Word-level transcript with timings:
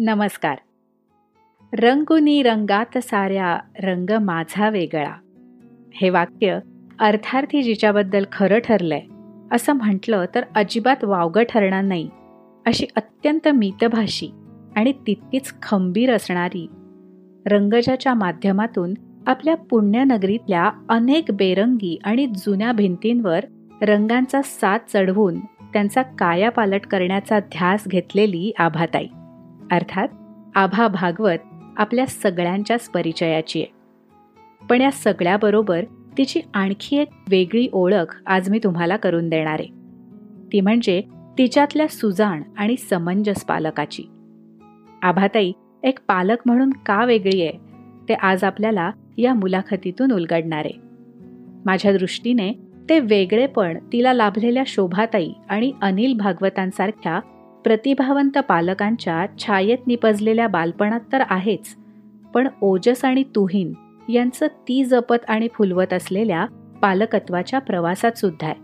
नमस्कार. 0.00 0.58
रंगुनी 1.72 2.42
रंगात 2.42 2.98
साऱ्या 2.98 3.58
रंग 3.82 4.10
माझा 4.22 4.68
वेगळा. 4.68 5.12
हे 5.94 6.10
वाक्य 6.10 6.58
अर्थार्थी 6.98 7.62
जिच्याबद्दल 7.62 8.24
खरं 8.32 8.58
ठरलंय 8.58 9.00
असं 9.52 9.72
म्हटलं 9.72 10.24
तर 10.34 10.44
अजिबात 10.54 11.04
वावगं 11.04 11.42
ठरणार 11.42 11.82
नाही 11.82 12.10
अशी 12.66 12.86
अत्यंत 12.96 13.48
मितभाषी 13.48 14.30
आणि 14.76 14.92
तितकीच 14.92 15.54
खंबीर 15.62 16.14
असणारी 16.14 16.66
रंगजाच्या 17.46 18.14
माध्यमातून 18.14 18.94
आपल्या 19.26 19.56
पुण्यनगरीतल्या 19.56 20.70
अनेक 20.88 21.24
बेरंगी 21.30 21.98
आणि 22.04 22.26
जुन्या 22.26 22.72
भिंतींवर 22.72 23.44
रंगांचा 23.82 24.42
साथ 24.44 24.78
चढवून 24.92 25.40
त्यांचा 25.40 26.02
कायापालट 26.02 26.86
करण्याचा 26.86 27.40
ध्यास 27.40 27.84
घेतलेली 27.88 28.52
आभाताई. 28.58 29.06
अर्थात 29.70 30.08
आभा 30.54 30.88
भागवत 30.88 31.38
आपल्या 31.76 32.06
सगळ्यांच्याच 32.06 32.88
परिचयाची 32.88 33.62
आहे. 33.62 33.72
पण 34.70 34.80
या 34.80 34.90
सगळ्याबरोबर 34.90 35.84
तिची 36.18 36.40
आणखी 36.54 36.96
एक 36.96 37.08
वेगळी 37.30 37.68
ओळख 37.72 38.22
आज 38.26 38.50
मी 38.50 38.58
तुम्हाला 38.64 38.96
करून 38.96 39.28
देणार 39.28 39.60
आहे. 39.60 39.68
ती 40.52 40.60
म्हणजे 40.60 41.02
तिच्यातल्या 41.38 41.88
सुजाण 41.88 42.42
आणि 42.56 42.76
समंजस 42.76 43.44
पालकाची. 43.44 44.02
आभाताई 45.02 45.52
एक 45.82 45.98
पालक 46.08 46.36
म्हणून 46.46 46.70
का 46.70 47.04
वेगळी 47.04 47.42
आहे 47.42 47.58
ते 48.08 48.14
आज 48.14 48.44
आपल्याला 48.44 48.90
या 49.18 49.34
मुलाखतीतून 49.34 50.12
उलगडणार 50.12 50.64
आहे. 50.64 50.80
माझ्या 51.64 51.92
दृष्टीने 51.92 52.52
ते 52.88 53.00
वेगळेपण 53.00 53.78
तिला 53.92 54.12
लाभलेल्या 54.12 54.62
शोभाताई 54.66 55.32
आणि 55.48 55.72
अनिल 55.82 56.14
भागवतांसारख्या 56.14 57.20
प्रतिभावंत 57.64 58.38
पालकांच्या 58.38 59.26
छायेत 59.38 59.78
निपजलेल्या 59.86 60.48
बालपणात 60.48 61.00
तर 61.12 61.22
आहेच 61.30 61.76
पण 62.34 62.48
ओजस 62.62 63.04
आणि 63.04 63.22
तुहीन 63.22 63.72
यांचं 64.08 64.46
ती 64.46 64.84
जपत 64.84 65.16
आणि 65.28 65.48
फुलवत 65.54 65.92
असलेल्या 65.92 66.46
पालकत्वाच्या 66.82 67.58
प्रवासात 67.58 68.12
सुद्धा 68.12 68.46
आहे. 68.46 68.54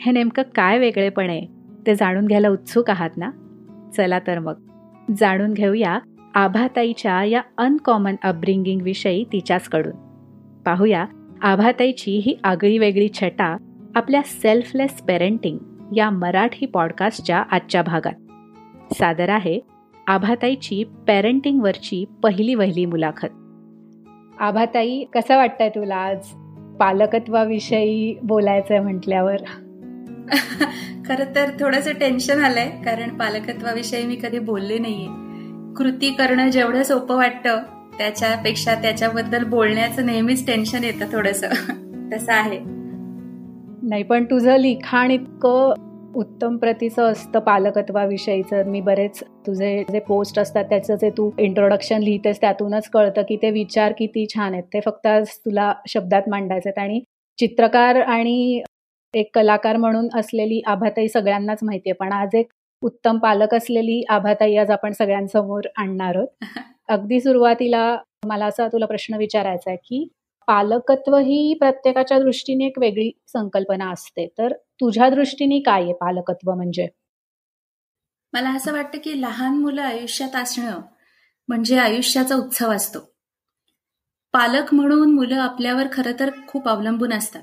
हे 0.00 0.12
नेमकं 0.12 0.42
काय 0.42 0.78
वेगळेपण 0.78 1.30
आहे 1.30 1.46
ते 1.86 1.94
जाणून 1.94 2.26
घ्यायला 2.26 2.48
उत्सुक 2.48 2.90
आहात 2.90 3.10
ना? 3.16 3.30
चला 3.96 4.18
तर 4.18 4.38
मग. 4.38 4.54
जाणून 5.18 5.52
घेऊया 5.52 5.98
आभाताईच्या 6.34 7.24
या 7.24 7.42
अनकॉमन 7.58 8.16
अपब्रिंगिंग 8.24 8.82
विषयी 8.82 9.24
तिच्याचकडून. 9.24 9.92
पाहूया 10.62 11.04
आभाताईची 11.42 12.18
ही 12.18 12.38
आगळी 12.44 12.78
वेगळी 12.78 13.08
छटा 13.08 13.56
आपल्या 13.94 14.22
सेल्फलेस 14.24 15.02
पेरेंटिंग 15.02 15.58
या 15.94 16.10
मराठी 16.10 16.66
पॉडकास्टच्या 16.66 17.42
आजच्या 17.50 17.82
भागात. 17.82 18.12
सादर 18.94 19.28
आहे 19.28 19.60
आभाताईची 20.06 20.84
पेरेंटिंगवरची 20.84 22.04
पहिली 22.22 22.54
वहिली 22.54 22.86
मुलाखत. 22.86 23.26
आभाताई 24.40 25.04
कसं 25.14 25.36
वाटतंय 25.36 25.68
तुला 25.68 25.96
आज 25.96 26.26
पालकत्वाविषयी 26.80 28.18
बोलायचंय 28.22 28.80
म्हटल्यावर? 28.80 29.36
खर 31.06 31.24
तर 31.34 31.50
थोडस 31.60 31.88
टेन्शन 32.00 32.44
आलंय 32.44 32.70
कारण 32.84 33.08
पालकत्वाविषयी 33.08 34.06
मी 34.06 34.16
कधी 34.16 34.38
बोलले 34.38 34.78
नाहीये. 34.78 35.08
कृती 35.74 36.10
करणं 36.10 36.50
जेवढं 36.50 36.82
सोपं 36.82 37.16
वाटतं 37.16 37.62
त्याच्यापेक्षा 37.98 38.74
त्याच्याबद्दल 38.74 39.44
बोलण्याचं 39.44 40.06
नेहमीच 40.06 40.46
टेन्शन 40.46 40.84
येतं 40.84 41.06
थोडस. 41.12 41.44
तसं 42.12 42.32
आहे. 42.32 42.81
नाही 43.82 44.02
पण 44.02 44.24
तुझं 44.24 44.56
लिखाण 44.56 45.10
इतकं 45.10 45.72
उत्तम 46.16 46.56
प्रतीचं 46.56 47.10
असतं 47.12 47.38
पालकत्वाविषयीचं. 47.38 48.62
मी 48.66 48.80
बरेच 48.80 49.22
तुझे 49.46 49.82
जे 49.90 50.00
पोस्ट 50.00 50.38
असतात 50.38 50.64
त्याचं 50.64 50.94
जे 50.94 51.10
तू 51.10 51.30
इंट्रोडक्शन 51.38 52.02
लिहितेस 52.02 52.40
त्यातूनच 52.40 52.88
कळतं 52.88 53.22
की 53.22 53.36
ते 53.36 53.50
विचार 53.50 53.92
किती 53.98 54.26
छान 54.26 54.52
आहेत. 54.52 54.64
ते 54.64 54.80
फक्त 54.80 55.06
आज 55.06 55.36
तुला 55.38 55.72
शब्दात 55.88 56.28
मांडायचे 56.28 56.68
आहेत. 56.68 56.78
आणि 56.78 57.00
चित्रकार 57.38 58.00
आणि 58.00 58.62
एक 59.14 59.30
कलाकार 59.34 59.76
म्हणून 59.76 60.08
असलेली 60.14 60.60
आभाताई 60.66 61.08
सगळ्यांनाच 61.08 61.58
माहिती 61.62 61.90
आहे. 61.90 61.96
पण 62.00 62.12
आज 62.12 62.34
एक 62.34 62.48
उत्तम 62.82 63.18
पालक 63.18 63.54
असलेली 63.54 64.02
आभाताई 64.08 64.56
आज 64.56 64.70
आपण 64.70 64.92
सगळ्यांसमोर 64.92 65.66
आणणार 65.76 66.16
आहोत. 66.16 66.28
अगदी 66.88 67.20
सुरुवातीला 67.20 67.96
मला 68.26 68.46
असा 68.46 68.66
तुला 68.68 68.86
प्रश्न 68.86 69.16
विचारायचा 69.16 69.70
आहे 69.70 69.76
की 69.76 70.08
पालकत्व 70.52 71.16
ही 71.16 71.54
प्रत्येकाच्या 71.54 72.18
दृष्टीने 72.18 72.66
एक 72.66 72.78
वेगळी 72.78 73.10
संकल्पना 73.26 73.90
असते. 73.90 74.26
तर 74.26 74.52
तुझ्या 74.52 75.10
दृष्टीने 75.10 75.60
काय 75.60 75.82
आहे 75.82 75.92
पालकत्व 75.92 76.54
म्हणजे? 76.54 76.88
मला 78.32 78.50
असं 78.50 78.72
वाटतं 78.72 78.98
की 78.98 79.22
लहान 79.22 79.58
मुलं 79.58 79.82
आयुष्यात 79.82 80.36
असणं 80.36 80.80
म्हणजे 81.48 81.78
आयुष्याचा 81.78 82.36
उत्सव 82.36 82.72
असतो. 82.72 82.98
पालक 84.32 84.74
म्हणून 84.74 85.14
मुलं 85.14 85.36
आपल्यावर 85.36 85.86
खरं 85.92 86.12
तर 86.20 86.30
खूप 86.48 86.68
अवलंबून 86.68 87.12
असतात. 87.12 87.42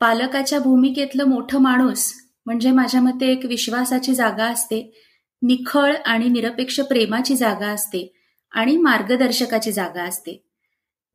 पालकाच्या 0.00 0.58
भूमिकेतलं 0.58 1.24
मोठं 1.24 1.58
माणूस 1.58 2.12
म्हणजे 2.46 2.70
माझ्या 2.70 3.00
मते 3.00 3.26
एक 3.26 3.44
विश्वासाची 3.44 4.14
जागा 4.14 4.44
असते 4.44 5.00
निखळ 5.42 5.94
आणि 6.04 6.28
निरपेक्ष 6.28 6.80
प्रेमाची 6.80 7.36
जागा 7.36 7.66
असते 7.66 8.14
आणि 8.52 8.76
मार्गदर्शकाची 8.76 9.72
जागा 9.72 10.02
असते. 10.02 10.51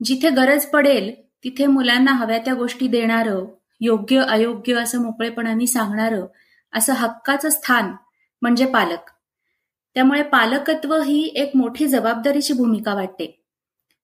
जिथे 0.03 0.29
गरज 0.29 0.65
पडेल 0.65 1.11
तिथे 1.43 1.65
मुलांना 1.65 2.11
हव्या 2.11 2.37
त्या 2.37 2.53
गोष्टी 2.53 2.87
देणारं 2.87 3.45
योग्य 3.81 4.19
अयोग्य 4.19 4.73
असं 4.73 5.01
मोकळेपणाने 5.01 5.67
सांगणारं 5.67 6.25
असं 6.73 6.93
हक्काचं 6.93 7.49
स्थान 7.49 7.91
म्हणजे 8.41 8.65
पालक. 8.65 9.09
त्यामुळे 9.95 10.23
पालकत्व 10.23 10.95
ही 11.01 11.33
एक 11.35 11.55
मोठी 11.55 11.87
जबाबदारीची 11.87 12.53
भूमिका 12.53 12.93
वाटते. 12.93 13.43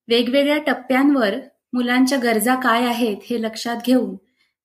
वेगवेगळ्या 0.07 0.57
टप्प्यांवर 0.57 1.35
मुलांच्या 1.73 2.17
गरजा 2.17 2.55
काय 2.55 2.85
आहेत 2.85 3.17
हे 3.29 3.41
लक्षात 3.41 3.77
घेऊन 3.85 4.15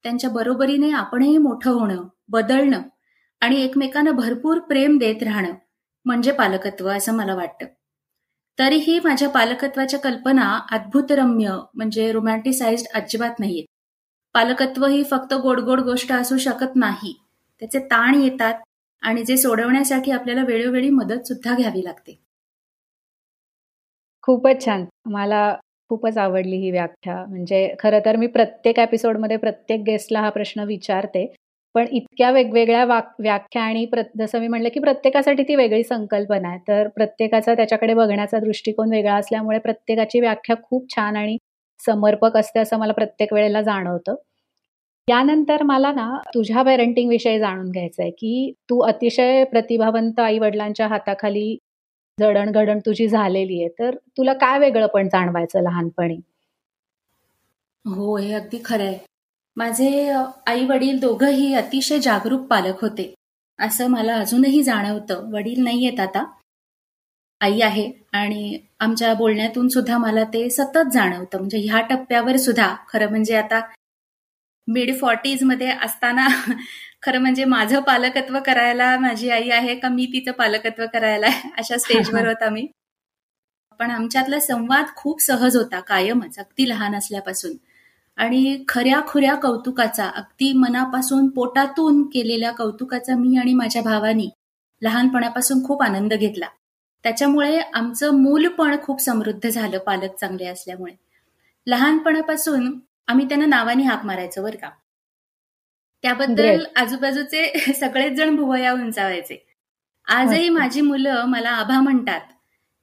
त्यांच्या 0.05 0.31
बरोबरीने 0.31 0.91
आपणही 0.91 1.39
मोठं 1.39 1.71
होणं 1.71 2.05
बदलणं 2.29 2.83
आणि 3.41 3.63
एकमेकांना 3.63 4.11
भरपूर 4.11 4.59
प्रेम 4.59 4.99
देत 4.99 5.23
राहणं 5.23 5.53
म्हणजे 6.05 6.33
पालकत्व 6.33 6.89
असं 6.89 7.15
मला 7.15 7.35
वाटतं. 7.35 7.67
तरीही 8.59 8.99
माझ्या 9.01 9.29
पालकत्वाच्या 9.29 9.99
कल्पना 10.01 10.47
अद्भुतरम्य 10.73 11.57
म्हणजे 11.75 12.11
रोमॅन्टिसाइज्ड 12.13 12.87
अजिबात 12.95 13.41
नाहीये 13.41 13.65
पालकत्व 14.35 14.87
ही 14.87 15.03
फक्त 15.05 15.35
गोडगोड 15.35 15.81
गोष्ट 15.81 16.13
असू 16.13 16.37
शकत 16.39 16.77
नाही. 16.77 17.13
त्याचे 17.63 17.79
ताण 17.79 18.15
येतात 18.15 18.55
आणि 19.03 19.25
जे 19.25 19.37
सोडवण्यासाठी 19.37 20.11
आपल्याला 20.11 20.43
वेळोवेळी 20.45 20.91
मदत 20.91 21.27
सुद्धा 21.27 21.55
घ्यावी 21.55 21.85
लागते. 21.85 22.19
खूपच 24.23 24.65
छान. 24.65 24.85
मला 25.07 25.41
खूपच 25.91 26.19
आवडली 26.19 26.57
ही 26.57 26.71
व्याख्या. 26.71 27.25
म्हणजे 27.29 27.75
खरं 27.79 28.01
तर 28.05 28.17
मी 28.17 28.27
प्रत्येक 28.27 28.79
एपिसोडमध्ये 28.79 29.37
प्रत्येक 29.37 29.81
गेस्टला 29.81 30.21
हा 30.21 30.31
प्रश्न 30.31 30.65
विचारते. 30.65 31.27
पण 31.75 31.87
इतक्या 31.91 32.31
वेगवेगळ्या 32.33 32.85
व्याख्या 33.19 33.63
आणि 33.63 33.85
जसं 34.19 34.41
मी 34.41 34.49
म्हणलं 34.49 34.69
की 34.69 34.81
प्रत्येकासाठी 34.81 35.43
ती 35.45 35.55
वेगळी 35.57 35.83
संकल्पना 35.85 36.49
आहे. 36.49 36.59
तर 36.69 36.89
प्रत्येकाचा 36.91 37.55
त्याच्याकडे 37.55 37.95
बघण्याचा 37.95 38.39
दृष्टिकोन 38.41 38.91
वेगळा 38.91 39.15
असल्यामुळे 39.17 39.59
प्रत्येकाची 39.61 40.21
व्याख्या 40.21 40.57
खूप 40.63 40.87
छान 40.91 41.17
आणि 41.17 41.37
समर्पक 41.81 42.37
असते 42.37 42.61
असं 42.61 42.79
मला 42.79 42.93
प्रत्येक 42.95 43.33
वेळेला 43.33 43.63
जाणवतं. 43.63 44.15
यानंतर 45.09 45.63
मला 45.65 45.93
ना 45.93 46.09
तुझ्या 46.35 46.63
पेरेंटिंग 46.65 47.09
विषयी 47.11 47.39
जाणून 47.39 47.71
घ्यायचं 47.71 48.03
आहे 48.03 48.11
की 48.13 48.53
तू 48.71 48.81
अतिशय 48.85 49.45
प्रतिभावंत 49.53 50.21
आई 50.21 50.39
वडिलांच्या 50.39 50.87
हाताखाली 50.89 51.57
जडणघडण 52.19 52.79
तुझी 52.87 53.09
झालेली 53.09 53.61
आहे. 53.63 53.69
तर 53.79 53.97
तुला 54.19 54.33
काय 54.37 54.59
वेगळं 54.61 54.87
पण 54.89 55.09
जाणवायचं 55.09 55.63
लहानपणी? 55.63 56.19
हो 57.85 58.17
हे 58.17 58.33
अगदी 58.35 58.59
खरं 58.65 58.85
आहे. 58.85 58.99
माझे 59.57 59.89
आई 60.47 60.65
वडील 60.67 60.99
दोघंही 61.01 61.53
अतिशय 61.55 61.99
जागरूक 61.99 62.47
पालक 62.47 62.81
होते. 62.83 63.13
असं 63.59 63.87
मला 63.91 64.15
अजूनही 64.17 64.63
जाणवतं. 64.63 65.31
वडील 65.33 65.63
नाही 65.65 65.87
आहेत 65.87 66.01
आता. 66.01 66.25
आई 67.41 67.61
आहे 67.61 67.91
आणि 68.13 68.59
आमच्या 68.81 69.13
बोलण्यातून 69.15 69.69
सुद्धा 69.69 69.99
मला 69.99 70.25
ते 70.25 70.49
सतत 70.51 70.91
जाणवतं. 70.93 71.39
म्हणजे 71.39 71.59
ह्या 71.61 71.81
टप्प्यावर 71.91 72.37
सुद्धा 72.37 72.75
खरं 72.89 73.11
म्हणजे 73.11 73.37
आता 73.37 73.61
मिड 74.69 74.95
फॉर्टीजमध्ये 75.01 75.71
असताना 75.85 76.27
खरं 77.03 77.21
म्हणजे 77.21 77.45
माझं 77.47 77.81
पालकत्व 77.81 78.39
करायला 78.47 78.97
माझी 78.99 79.31
आई 79.31 79.51
आहे 79.51 79.75
का 79.79 79.89
मी 79.89 80.07
तिचं 80.13 80.33
पालकत्व 80.33 80.85
करायला 80.93 81.27
अशा 81.59 81.77
स्टेजवर 81.79 82.27
होता 82.29 82.49
मी 82.51 82.67
पण 83.81 83.91
आमच्यातला 83.91 84.39
संवाद 84.41 84.87
खूप 84.97 85.21
सहज 85.23 85.57
होता 85.57 85.81
कायमच 85.81 86.39
अगदी 86.39 86.69
लहान 86.69 86.95
असल्यापासून. 86.95 87.53
आणि 88.19 88.65
खऱ्या 88.69 89.01
खुऱ्या 89.07 89.35
कौतुकाचा 89.35 90.09
अगदी 90.09 90.53
मनापासून 90.53 91.29
पोटातून 91.29 92.03
केलेल्या 92.09 92.51
कौतुकाचा 92.53 93.17
मी 93.17 93.37
आणि 93.37 93.55
माझ्या 93.55 93.83
भावानी 93.83 94.29
लहानपणापासून 94.83 95.65
खूप 95.65 95.83
आनंद 95.83 96.15
घेतला. 96.15 96.47
त्याच्यामुळे 97.05 97.59
आमचं 97.75 98.15
मूल 98.15 98.49
पण 98.49 98.77
खूप 98.83 99.01
समृद्ध 99.01 99.49
झालं 99.49 99.79
पालक 99.79 100.17
चांगले 100.17 100.47
असल्यामुळे. 100.47 100.93
लहानपणापासून 101.67 102.79
आम्ही 103.07 103.29
त्यांना 103.29 103.47
नावाने 103.47 103.83
हाक 103.83 104.05
मारायचो 104.07 104.43
बरं 104.43 104.57
का. 104.57 104.71
त्याबद्दल 106.05 106.65
आजूबाजूचे 106.77 107.53
सगळेच 107.81 108.13
जण 108.13 108.37
भुवया 108.37 108.73
उंचावायचे. 108.73 109.45
आजही 110.07 110.49
माझी 110.49 110.81
मुलं 110.81 111.25
मला 111.25 111.51
आभा 111.51 111.81
म्हणतात. 111.81 112.21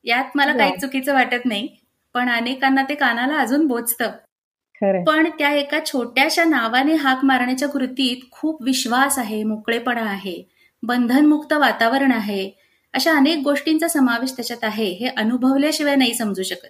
यात 0.05 0.37
मला 0.37 0.53
काही 0.53 0.71
चुकीचं 0.81 1.13
वाटत 1.13 1.45
नाही 1.45 1.67
पण 2.15 2.29
अनेकांना 2.29 2.83
ते 2.89 2.95
कानाला 2.95 3.37
अजून 3.37 3.67
बोचतं. 3.67 4.11
पण 5.05 5.29
त्या 5.29 5.51
एका 5.51 5.79
छोट्याशा 5.85 6.43
नावाने 6.43 6.95
हाक 6.95 7.25
मारण्याच्या 7.25 7.69
कृतीत 7.69 8.17
खूप 8.31 8.61
विश्वास 8.63 9.19
आहे 9.19 9.43
मोकळेपणा 9.43 10.01
आहे 10.01 10.43
बंधनमुक्त 10.83 11.53
वातावरण 11.53 12.11
आहे 12.11 12.49
अशा 12.93 13.13
अनेक 13.17 13.39
गोष्टींचा 13.43 13.87
समावेश 13.87 14.31
त्याच्यात 14.31 14.63
आहे 14.63 14.85
हे 14.85 15.07
अनुभवल्याशिवाय 15.07 15.95
नाही 15.95 16.13
समजू 16.13 16.43
शकत. 16.43 16.67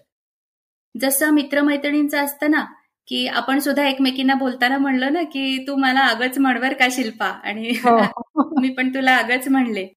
जसं 0.96 1.30
मित्रमैत्रिणींचं 1.32 2.18
असतं 2.26 2.52
ना 2.52 2.64
की 3.08 3.28
आपण 3.28 3.60
सुद्धा 3.60 3.88
एकमेकींना 3.88 4.34
बोलताना 4.34 4.78
म्हणलं 4.78 5.14
ना 5.14 5.22
की 5.24 5.58
तू 5.68 5.76
मला 5.76 6.00
आगच 6.00 6.38
म्हणवर 6.40 6.74
का 6.74 6.88
शिल्पा? 6.92 7.26
आणि 7.26 7.70
हो. 7.84 7.98
मी 8.62 8.70
पण 8.70 8.90
तुला 8.90 9.12
आगच 9.12 9.48
म्हणले. 9.48 9.88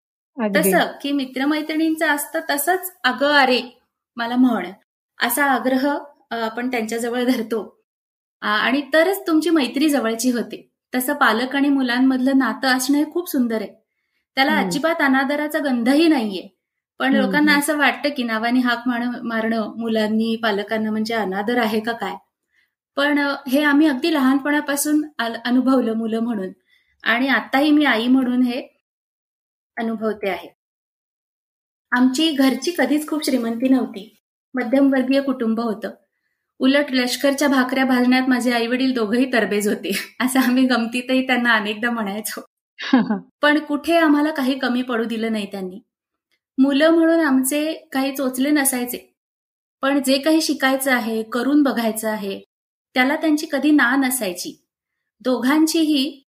तसं 0.55 0.87
की 1.03 1.13
मित्रमैत्रिणींचं 1.13 2.07
असतं 2.07 2.41
तसंच 2.51 2.93
अगं 3.05 3.33
अरे 3.35 3.61
मला 4.17 4.37
म्हण 4.37 4.67
असा 5.21 5.45
आग्रह 5.45 5.89
आपण 6.33 6.71
त्यांच्याजवळ 6.71 7.25
धरतो. 7.25 7.78
आणि 8.41 8.83
तरच 8.93 9.27
तुमची 9.27 9.51
मैत्री 9.51 9.89
जवळची 9.89 10.31
होते. 10.31 10.71
तसं 10.95 11.15
पालक 11.15 11.57
आणि 11.57 11.69
मुलांमधलं 11.69 12.39
नातं 12.39 12.69
असणं 12.69 12.99
हे 12.99 13.05
खूप 13.13 13.31
सुंदर 13.31 13.61
आहे. 13.61 13.71
त्याला 14.35 14.57
अजिबात 14.59 15.03
अनादराचा 15.03 15.59
गंधही 15.59 16.09
नाहीये. 16.09 16.49
पण 16.99 17.15
लोकांना 17.15 17.57
असं 17.57 17.77
वाटतं 17.77 18.09
की 18.09 18.23
नावाने 18.23 18.61
हाक 18.61 18.89
मारणं 19.25 19.77
मुलांनी 19.77 20.37
पालकांना 20.37 20.91
म्हणजे 20.91 21.15
अनादर 21.15 21.59
आहे 21.59 21.81
का 21.81 21.93
काय? 21.93 22.15
पण 22.97 23.19
हे 23.49 23.63
आम्ही 23.63 23.87
अगदी 23.87 24.15
लहानपणापासून 24.15 25.05
अनुभवलं 25.19 25.93
मुलं 25.93 26.21
म्हणून. 26.21 26.49
आणि 27.05 27.29
आताही 27.29 27.71
मी 27.71 27.85
आई 27.85 28.07
म्हणून 28.07 28.43
हे 28.43 28.63
अनुभवते 29.77 30.29
आहे. 30.29 30.49
आमची 31.93 32.31
घरची 32.33 32.71
कधीच 32.79 33.09
खूप 33.09 33.25
श्रीमंती 33.25 33.69
नव्हती. 33.69 34.23
मध्यमवर्गीय 34.55 35.21
कुटुंब 35.21 35.61
होतं. 35.61 35.91
उलट 36.61 36.85
लष्करच्या 36.91 37.49
भाकऱ्या 37.49 37.85
भाजण्यात 37.85 38.29
माझे 38.29 38.53
आई 38.53 38.67
वडील 38.67 38.93
दोघंही 38.93 39.33
तरबेज 39.33 39.69
होते. 39.69 39.93
असं 40.21 40.41
आम्ही 40.41 40.65
गमतीतही 40.67 41.27
त्यांना 41.27 41.53
अनेकदा 41.53 41.91
म्हणायचो. 41.91 42.41
पण 43.43 43.59
कुठे 43.59 43.97
आम्हाला 43.97 44.31
काही 44.31 44.59
कमी 44.59 44.83
पडू 44.83 45.05
दिलं 45.05 45.33
नाही 45.33 45.47
त्यांनी. 45.47 45.81
मुलं 46.59 46.91
म्हणून 46.91 47.21
आमचे 47.21 47.75
काही 47.93 48.17
चोचले 48.17 48.51
नसायचे. 48.51 49.15
पण 49.83 50.03
जे 50.03 50.19
काही 50.19 50.41
शिकायचं 50.41 50.93
आहे 50.93 51.23
करून 51.23 51.63
बघायचं 51.63 52.09
आहे 52.09 52.41
त्याला 52.95 53.17
त्यांची 53.17 53.47
कधी 53.53 53.71
ना 53.71 53.97
नसायची. 53.97 54.65
दोघांचीही 55.21 56.23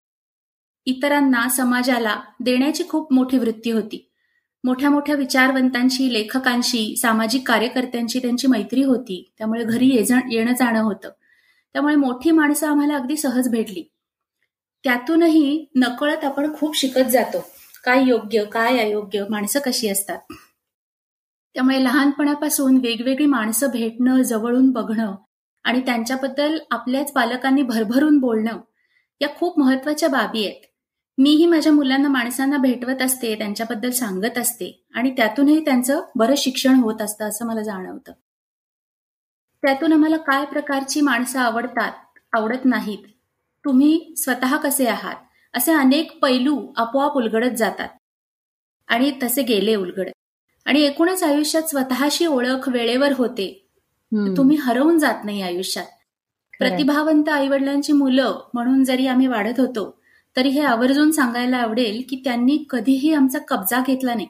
इतरांना 0.86 1.50
समाजाला 1.50 2.22
देण्याची 2.40 2.84
खूप 2.90 3.14
मोठी 3.14 3.38
वृत्ती 3.38 3.72
होती. 3.72 4.09
मोठ्या 4.64 4.90
मोठ्या 4.90 5.16
विचारवंतांशी 5.16 6.14
लेखकांशी 6.14 6.96
सामाजिक 6.98 7.48
कार्यकर्त्यांची 7.48 8.20
त्यांची 8.20 8.48
मैत्री 8.48 8.84
होती. 8.84 9.34
त्यामुळे 9.38 9.64
घरी 9.64 9.90
येणं 10.32 10.54
जाणं 10.54 10.82
होतं. 10.82 11.10
त्यामुळे 11.74 11.96
मोठी 11.96 12.32
माणसं 12.32 12.68
आम्हाला 12.68 12.96
अगदी 12.96 13.18
सहज 13.18 13.50
भेटली. 13.50 13.84
त्यातूनही 14.84 15.66
नकळत 15.76 16.24
आपण 16.24 16.54
खूप 16.56 16.78
शिकत 16.78 17.10
जातो. 17.10 17.50
काय 17.84 18.04
योग्य 18.08 18.44
काय 18.44 18.78
अयोग्य 18.78 19.26
माणसं 19.30 19.60
कशी 19.66 19.90
असतात? 19.90 20.20
त्यामुळे 21.54 21.84
लहानपणापासून 21.84 22.78
वेगवेगळी 22.78 23.26
माणसं 23.26 23.68
भेटणं 23.68 24.22
जवळून 24.22 24.72
बघणं 24.72 25.16
आणि 25.64 25.82
त्यांच्याबद्दल 25.82 26.58
आपल्याच 26.72 27.12
पालकांनी 27.12 27.62
भरभरून 27.62 28.20
बोलणं 28.20 28.60
या 29.22 29.28
खूप 29.36 29.60
महत्त्वाच्या 29.60 30.10
बाबी 30.10 30.46
आहेत. 30.46 30.62
मीही 31.20 31.46
माझ्या 31.46 31.74
मुलांना 31.74 32.08
माणसांना 32.08 32.58
भेटवत 32.58 33.02
असते 33.02 33.36
त्यांच्याबद्दल 33.36 33.90
सांगत 33.90 34.38
असते 34.38 34.86
आणि 34.94 35.12
त्यातूनही 35.18 35.66
त्यांचं 35.66 36.02
बरं 36.16 36.34
शिक्षण 36.38 36.74
होत 36.74 37.02
असतं 37.02 37.26
असं 37.26 37.46
मला 37.46 37.62
जाणवतं. 37.62 38.12
त्यातून 39.62 39.94
आम्हाला 39.94 40.18
काय 40.18 40.46
प्रकारची 40.46 41.02
माणसं 41.02 41.40
आवडतात 41.40 41.92
आवडत 42.34 42.66
नाहीत? 42.66 42.98
तुम्ही 43.66 44.14
स्वतः 44.18 44.58
कसे 44.58 44.86
आहात? 44.88 45.16
असे 45.54 45.72
अनेक 45.74 46.20
पैलू 46.22 46.68
आपोआप 46.78 47.18
उलगडत 47.18 47.56
जातात. 47.56 47.90
आणि 48.88 49.12
तसे 49.24 49.42
गेले 49.42 49.76
उलगडत. 49.76 50.12
आणि 50.66 50.82
एकूणच 50.82 51.24
आयुष्यात 51.24 51.64
स्वतःशी 51.64 52.26
ओळख 52.26 52.70
वेळेवर 52.70 53.12
होते. 53.12 53.70
तुम्ही 54.38 54.58
हरवून 54.58 54.98
जात 54.98 55.26
नाही 55.26 55.42
आयुष्यात. 55.42 55.86
प्रतिभावंत 56.60 57.30
आईवडिलांची 57.30 57.94
मुलं 57.94 58.40
म्हणून 58.54 58.84
जरी 58.84 59.08
आम्ही 59.08 59.28
वाढत 59.28 59.60
होतो 59.60 59.99
तरी 60.40 60.50
हे 60.50 60.62
आवर्जून 60.62 61.12
सांगायला 61.12 61.58
आवडेल 61.58 62.04
की 62.10 62.22
त्यांनी 62.24 62.66
कधीही 62.70 63.14
आमचा 63.14 63.40
कब्जा 63.40 63.80
घेतला 63.88 64.14
नाही. 64.14 64.28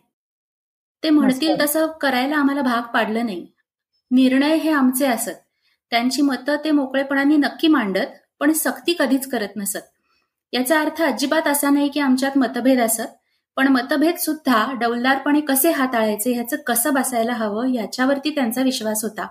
ते 1.03 1.09
म्हणतील 1.09 1.59
तसं 1.61 1.87
करायला 1.87 2.35
आम्हाला 2.35 2.61
भाग 2.61 2.81
पाडलं 2.81 3.25
नाही. 3.25 3.45
निर्णय 4.11 4.55
हे 4.55 4.71
आमचे 4.71 5.05
असत. 5.05 5.31
त्यांची 5.91 6.21
मतं 6.21 6.55
ते 6.63 6.71
मोकळेपणाने 6.71 7.35
नक्की 7.35 7.67
मांडत 7.67 8.05
पण 8.39 8.51
सक्ती 8.51 8.95
कधीच 8.99 9.29
करत 9.29 9.47
नसत. 9.55 9.79
याचा 10.53 10.81
अर्थ 10.81 11.01
अजिबात 11.01 11.47
असा 11.47 11.69
नाही 11.69 11.89
की 11.89 11.99
आमच्यात 11.99 12.37
मतभेद 12.37 12.79
असत 12.79 13.07
पण 13.55 13.67
मतभेद 13.67 14.15
सुद्धा 14.15 14.73
डौलदारपणे 14.73 15.41
कसे 15.41 15.71
हाताळायचे 15.71 16.33
ह्याचं 16.33 16.57
कसं 16.57 16.93
बसायला 16.93 17.33
हवं 17.33 17.67
याच्यावरती 17.67 18.29
त्यांचा 18.29 18.61
विश्वास 18.61 19.03
होता. 19.03 19.27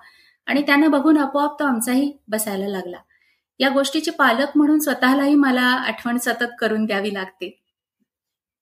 आणि 0.47 0.63
त्यांना 0.63 0.89
बघून 0.89 1.19
आपोआप 1.19 1.61
तो 1.61 1.65
आमचाही 1.65 2.13
बसायला 2.29 2.69
लागला. 2.69 2.97
या 3.61 3.69
गोष्टीचे 3.69 4.11
पालक 4.11 4.57
म्हणून 4.57 4.79
स्वतःलाही 4.79 5.35
मला 5.37 5.63
आठवण 5.87 6.17
सतत 6.19 6.53
करून 6.61 6.85
द्यावी 6.85 7.13
लागते. 7.15 7.51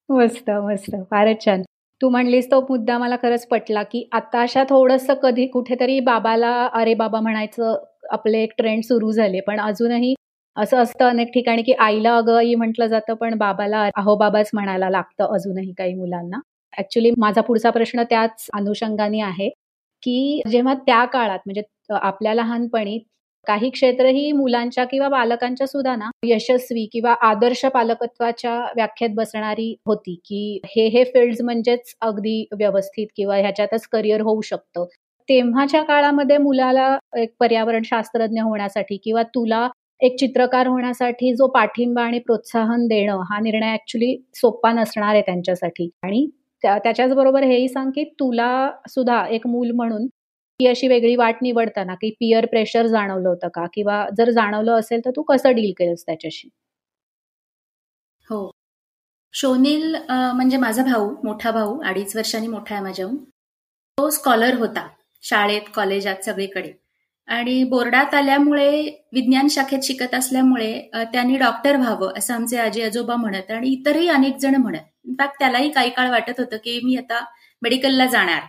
मस्त 0.09 0.49
मस्त. 0.51 0.95
फारच 1.11 1.43
छान. 1.45 1.61
तू 2.01 2.09
म्हणलीस 2.09 2.49
तो 2.51 2.59
मुद्दा 2.61 2.97
मला 2.97 3.15
खरंच 3.21 3.45
पटला 3.47 3.83
की 3.83 4.07
आता 4.11 4.41
अशा 4.41 4.63
थोडस 4.69 5.09
कधी 5.23 5.45
कुठेतरी 5.47 5.99
बाबाला 6.01 6.51
अरे 6.73 6.93
बाबा 6.93 7.19
म्हणायचं 7.19 7.75
आपले 8.11 8.41
एक 8.43 8.53
ट्रेंड 8.57 8.83
सुरू 8.83 9.11
झाले. 9.11 9.39
पण 9.41 9.59
अजूनही 9.59 10.13
असं 10.57 10.77
असतं 10.77 11.05
अनेक 11.05 11.27
ठिकाणी 11.33 11.61
की 11.63 11.73
आईला 11.79 12.15
अगं 12.17 12.37
आई 12.37 12.53
म्हटलं 12.55 12.87
जातं 12.87 13.13
पण 13.15 13.37
बाबाला 13.37 13.81
अहो 13.97 14.15
बाबाच 14.15 14.49
म्हणायला 14.53 14.89
लागतं 14.89 15.33
अजूनही 15.35 15.71
काही 15.73 15.93
मुलांना. 15.93 16.39
ऍक्च्युली 16.73 17.11
माझा 17.17 17.41
पुढचा 17.41 17.69
प्रश्न 17.69 18.03
त्याच 18.09 18.45
अनुषंगाने 18.53 19.21
आहे 19.21 19.49
की 20.03 20.41
जेव्हा 20.49 20.73
त्या 20.87 21.03
काळात 21.05 21.39
म्हणजे 21.45 21.61
आपल्या 21.93 22.33
लहानपणी 22.33 22.97
काही 23.47 23.69
क्षेत्र 23.69 24.05
ही 24.05 24.31
मुलांच्या 24.31 24.83
किंवा 24.85 25.07
बालकांच्या 25.09 25.67
सुद्धा 25.67 25.95
ना 25.95 26.09
यशस्वी 26.25 26.85
किंवा 26.91 27.13
आदर्श 27.21 27.63
पालकत्वाच्या 27.65 28.55
व्याख्यात 28.75 29.09
बसणारी 29.15 29.73
होती 29.85 30.15
की 30.25 30.59
हे 30.65 30.87
हे 30.87 31.03
फील्ड 31.03 31.41
म्हणजेच 31.43 31.93
अगदी 32.01 32.43
व्यवस्थित 32.57 33.07
किंवा 33.15 33.37
ह्याच्यातच 33.37 33.87
करिअर 33.87 34.21
होऊ 34.21 34.41
शकतं. 34.41 34.85
तेव्हाच्या 35.29 35.81
काळामध्ये 35.83 36.37
मुलाला 36.37 36.97
एक 37.17 37.33
पर्यावरण 37.39 37.81
शास्त्रज्ञ 37.85 38.41
होण्यासाठी 38.41 38.97
किंवा 39.03 39.23
तुला 39.35 39.67
एक 40.01 40.15
चित्रकार 40.19 40.67
होण्यासाठी 40.67 41.33
जो 41.35 41.47
पाठिंबा 41.47 42.03
आणि 42.03 42.19
प्रोत्साहन 42.19 42.85
देणं 42.87 43.21
हा 43.31 43.39
निर्णय 43.39 43.73
ऍक्च्युली 43.73 44.15
सोपा 44.35 44.71
नसणार 44.71 45.13
आहे 45.13 45.21
त्यांच्यासाठी. 45.21 45.89
आणि 46.03 46.27
त्याच्याच 46.63 47.13
बरोबर 47.13 47.43
हेही 47.43 47.67
सांग 47.67 47.91
की 47.91 48.03
तुला 48.19 48.49
सुद्धा 48.89 49.25
एक 49.27 49.47
मूल 49.47 49.71
म्हणून 49.71 50.07
ही 50.59 50.67
अशी 50.67 50.87
वेगळी 50.87 51.15
वाट 51.15 51.41
निवडताना 51.41 51.95
की 51.95 52.09
पियर 52.19 52.45
प्रेशर 52.51 52.87
जाणवलं 52.87 53.27
होतं 53.29 53.47
का? 53.55 53.65
किंवा 53.73 54.05
जर 54.17 54.29
जाणवलं 54.31 54.79
असेल 54.79 55.01
तर 55.05 55.11
तू 55.15 55.21
कसं 55.23 55.55
डील 55.55 55.71
केलंस 55.79 56.03
त्याच्याशी? 56.05 56.49
हो. 58.27 58.49
शोनील 59.33 59.95
म्हणजे 60.09 60.57
माझा 60.57 60.83
भाऊ 60.83 61.09
मोठा 61.23 61.51
भाऊ 61.51 61.79
अडीच 61.85 62.15
वर्षांनी 62.15 62.47
मोठा 62.47 62.75
आहे 62.75 62.83
माझ्याहून. 62.83 63.15
तो 63.97 64.09
स्कॉलर 64.09 64.55
होता 64.59 64.87
शाळेत 65.23 65.69
कॉलेजात 65.75 66.23
सगळीकडे. 66.25 66.71
आणि 67.27 67.63
बोर्डात 67.69 68.13
आल्यामुळे 68.15 68.69
विज्ञान 69.13 69.47
शाखेत 69.51 69.79
शिकत 69.83 70.13
असल्यामुळे 70.15 70.71
त्यांनी 71.13 71.37
डॉक्टर 71.37 71.75
व्हावं 71.77 72.11
असं 72.17 72.33
आमचे 72.33 72.57
आजी 72.57 72.81
आजोबा 72.81 73.15
म्हणत 73.15 73.51
आणि 73.51 73.69
इतरही 73.71 74.07
अनेक 74.09 74.37
जण 74.41 74.55
म्हणत. 74.55 74.83
इनफॅक्ट 75.05 75.39
त्यालाही 75.39 75.69
काही 75.71 75.89
काळ 75.97 76.09
वाटत 76.11 76.39
होतं 76.39 76.57
की 76.63 76.79
मी 76.83 76.95
आता 76.97 77.23
मेडिकलला 77.61 78.05
जाणार. 78.07 78.41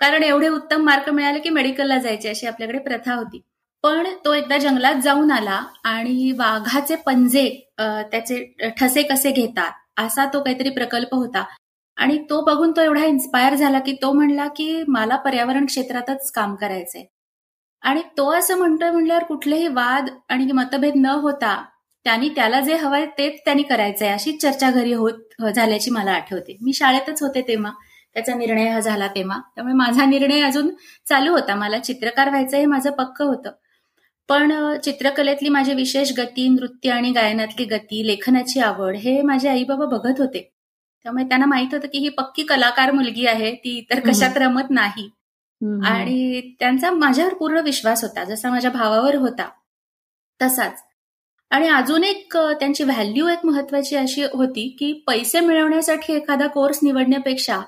कारण 0.00 0.22
एवढे 0.22 0.48
उत्तम 0.48 0.82
मार्क 0.84 1.08
मिळाले 1.10 1.38
की 1.38 1.50
मेडिकलला 1.50 1.98
जायचे 1.98 2.28
अशी 2.28 2.46
आपल्याकडे 2.46 2.78
प्रथा 2.78 3.14
होती. 3.14 3.40
पण 3.84 4.06
तो 4.24 4.32
एकदा 4.34 4.56
जंगलात 4.58 5.00
जाऊन 5.02 5.30
आला 5.30 5.60
आणि 5.84 6.32
वाघाचे 6.38 6.96
पंजे 6.96 7.48
त्याचे 7.78 8.42
ठसे 8.78 9.02
कसे 9.02 9.30
घेतात 9.32 10.00
असा 10.00 10.24
तो 10.34 10.40
काहीतरी 10.42 10.70
प्रकल्प 10.70 11.14
होता. 11.14 11.44
आणि 11.96 12.18
तो 12.30 12.40
बघून 12.44 12.72
तो 12.76 12.82
एवढा 12.82 13.04
इन्स्पायर 13.04 13.54
झाला 13.54 13.78
की 13.78 13.92
तो 14.02 14.12
म्हणला 14.12 14.46
की 14.56 14.82
मला 14.88 15.16
पर्यावरण 15.16 15.66
क्षेत्रातच 15.66 16.30
काम 16.32 16.54
करायचंय. 16.54 17.04
आणि 17.82 18.02
तो 18.18 18.30
असं 18.32 18.58
म्हणतोय 18.58 18.90
म्हणल्यावर 18.90 19.24
कुठलेही 19.24 19.66
वाद 19.68 20.08
आणि 20.28 20.52
मतभेद 20.52 20.92
न 20.96 21.06
होता 21.22 21.62
त्यांनी 22.06 22.28
त्याला 22.28 22.60
जे 22.60 22.76
हवंय 22.76 23.06
तेच 23.18 23.40
त्यांनी 23.44 23.62
करायचंय 23.62 24.08
अशी 24.08 24.32
चर्चा 24.32 24.70
घरी 24.70 24.92
होत 24.92 25.42
झाल्याची 25.54 25.90
मला 25.90 26.12
आठवते. 26.12 26.56
मी 26.62 26.72
शाळेतच 26.72 27.22
होते 27.22 27.40
तेव्हा. 27.48 27.72
त्याचा 28.16 28.34
निर्णय 28.34 28.68
हा 28.68 28.80
झाला 28.80 29.06
तेव्हा. 29.06 29.38
त्यामुळे 29.54 29.74
माझा 29.74 30.04
निर्णय 30.04 30.40
अजून 30.42 30.68
चालू 31.08 31.32
होता. 31.32 31.54
मला 31.54 31.78
चित्रकार 31.78 32.28
व्हायचं 32.28 32.56
हे 32.56 32.66
माझं 32.66 32.90
पक्क 32.90 33.22
होतं. 33.22 33.50
पण 34.28 34.52
चित्रकलेतली 34.84 35.48
माझी 35.48 35.74
विशेष 35.74 36.12
गती 36.18 36.48
नृत्य 36.48 36.90
आणि 36.90 37.10
गायनातली 37.12 37.64
गती 37.64 38.06
लेखनाची 38.06 38.60
आवड 38.60 38.96
हे 38.96 39.20
माझे 39.22 39.48
आई 39.48 39.64
बाबा 39.64 39.84
बघत 39.86 40.20
होते. 40.20 40.40
त्यामुळे 41.04 41.24
त्यांना 41.24 41.46
माहीत 41.46 41.74
होतं 41.74 41.88
की 41.88 41.98
ही 41.98 42.08
पक्की 42.08 42.42
कलाकार 42.42 42.90
मुलगी 42.90 43.26
आहे 43.26 43.54
ती 43.54 43.76
इतर 43.78 44.00
कशात 44.00 44.36
रमत 44.36 44.70
नाही. 44.70 45.08
आणि 45.86 46.40
त्यांचा 46.60 46.90
माझ्यावर 46.90 47.34
पूर्ण 47.34 47.60
विश्वास 47.60 48.02
होता. 48.04 48.24
जसा 48.24 48.50
माझ्या 48.50 48.70
भावावर 48.70 49.14
होता 49.14 49.48
तसाच. 50.40 50.82
आणि 51.50 51.68
अजून 51.68 52.04
एक 52.04 52.36
त्यांची 52.36 52.84
व्हॅल्यू 52.84 53.28
एक 53.28 53.44
महत्वाची 53.46 53.96
अशी 53.96 54.22
होती 54.32 54.68
की 54.78 54.92
पैसे 55.06 55.40
मिळवण्यासाठी 55.40 56.14
एखादा 56.14 56.46
कोर्स 56.46 56.78
निवडण्यापेक्षा 56.82 57.60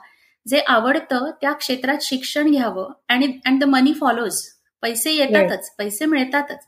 जे 0.48 0.58
आवडतं 0.58 1.30
त्या 1.40 1.52
क्षेत्रात 1.52 1.98
शिक्षण 2.00 2.50
घ्यावं 2.50 2.92
आणि 3.08 3.32
अँड 3.46 3.60
द 3.60 3.64
मनी 3.64 3.92
फॉलोज 3.92 4.42
पैसे 4.82 5.12
येतातच 5.12 5.74
पैसे 5.76 6.04
मिळतातच. 6.04 6.66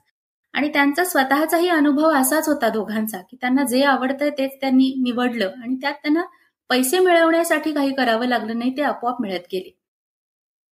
आणि 0.52 0.68
त्यांचा 0.68 1.04
स्वतःचाही 1.04 1.68
अनुभव 1.68 2.10
असाच 2.10 2.48
होता 2.48 2.68
दोघांचा 2.68 3.18
की 3.18 3.36
त्यांना 3.40 3.64
जे 3.64 3.82
आवडतंय 3.82 4.30
तेच 4.30 4.50
त्यांनी 4.60 4.94
निवडलं 5.02 5.50
आणि 5.62 5.74
त्यात 5.74 5.92
त्यांना 5.92 6.22
पैसे 6.68 6.98
मिळवण्यासाठी 6.98 7.72
काही 7.72 7.94
करावं 7.94 8.26
लागलं 8.26 8.58
नाही 8.58 8.76
ते 8.76 8.82
आपोआप 8.82 9.20
मिळत 9.20 9.40
गेले. 9.52 9.76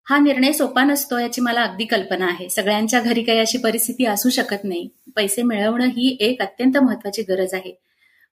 हा 0.08 0.18
निर्णय 0.18 0.52
सोपा 0.52 0.84
नसतो 0.84 1.18
याची 1.18 1.40
मला 1.40 1.62
अगदी 1.62 1.84
कल्पना 1.84 2.26
आहे. 2.26 2.48
सगळ्यांच्या 2.48 3.00
घरी 3.00 3.22
काही 3.22 3.38
अशी 3.38 3.58
परिस्थिती 3.58 4.06
असू 4.06 4.28
शकत 4.28 4.64
नाही. 4.64 4.88
पैसे 5.16 5.42
मिळवणं 5.42 5.84
ही 5.84 6.16
एक 6.20 6.42
अत्यंत 6.42 6.78
महत्वाची 6.78 7.22
गरज 7.22 7.54
आहे. 7.54 7.80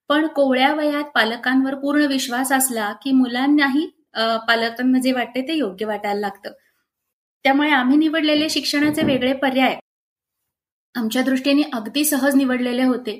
पण 0.09 0.27
कोवळ्या 0.27 0.75
वयात 0.75 1.05
पालकांवर 1.15 1.75
पूर्ण 1.75 2.07
विश्वास 2.07 2.53
असला 2.53 2.93
की 2.93 3.13
मुलांनाही 3.13 3.91
पालकांना 4.49 4.99
जे 4.99 5.13
वाटते 5.13 5.43
ते 5.49 5.55
योग्य 5.55 5.87
वाटायला 5.87 6.21
लागतं. 6.21 6.53
त्यामुळे 7.45 7.71
आम्ही 7.71 7.97
निवडलेले 7.97 8.49
शिक्षणाचे 8.51 9.03
वेगळे 9.03 9.33
पर्याय 9.33 9.79
आमच्या 10.95 11.23
दृष्टीने 11.23 11.63
अगदी 11.73 12.05
सहज 12.05 12.35
निवडलेले 12.37 12.83
होते. 12.83 13.19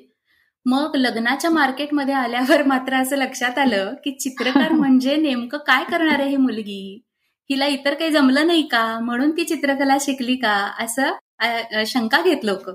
मग 0.67 0.97
लग्नाच्या 0.97 1.51
मार्केटमध्ये 1.51 2.15
आल्यावर 2.15 2.63
मात्र 2.63 2.95
असं 2.95 3.17
लक्षात 3.17 3.59
आलं 3.59 3.95
की 4.05 4.11
चित्रकार 4.21 4.73
म्हणजे 4.73 5.17
नेमकं 5.17 5.59
काय 5.59 5.85
करणार 5.85 6.21
आहे 6.21 6.29
ही 6.31 6.37
मुलगी? 6.37 7.03
हिला 7.51 7.67
इतर 7.67 7.95
काही 7.95 8.11
जमलं 8.11 8.47
नाही 8.47 8.63
का? 8.63 8.99
म्हणून 9.01 9.31
ती 9.31 9.45
चित्रकला 9.45 9.97
शिकली 10.01 10.37
का? 10.37 10.55
असं 10.81 11.85
शंका 11.87 12.23
घेत 12.23 12.45
लोक. 12.45 12.71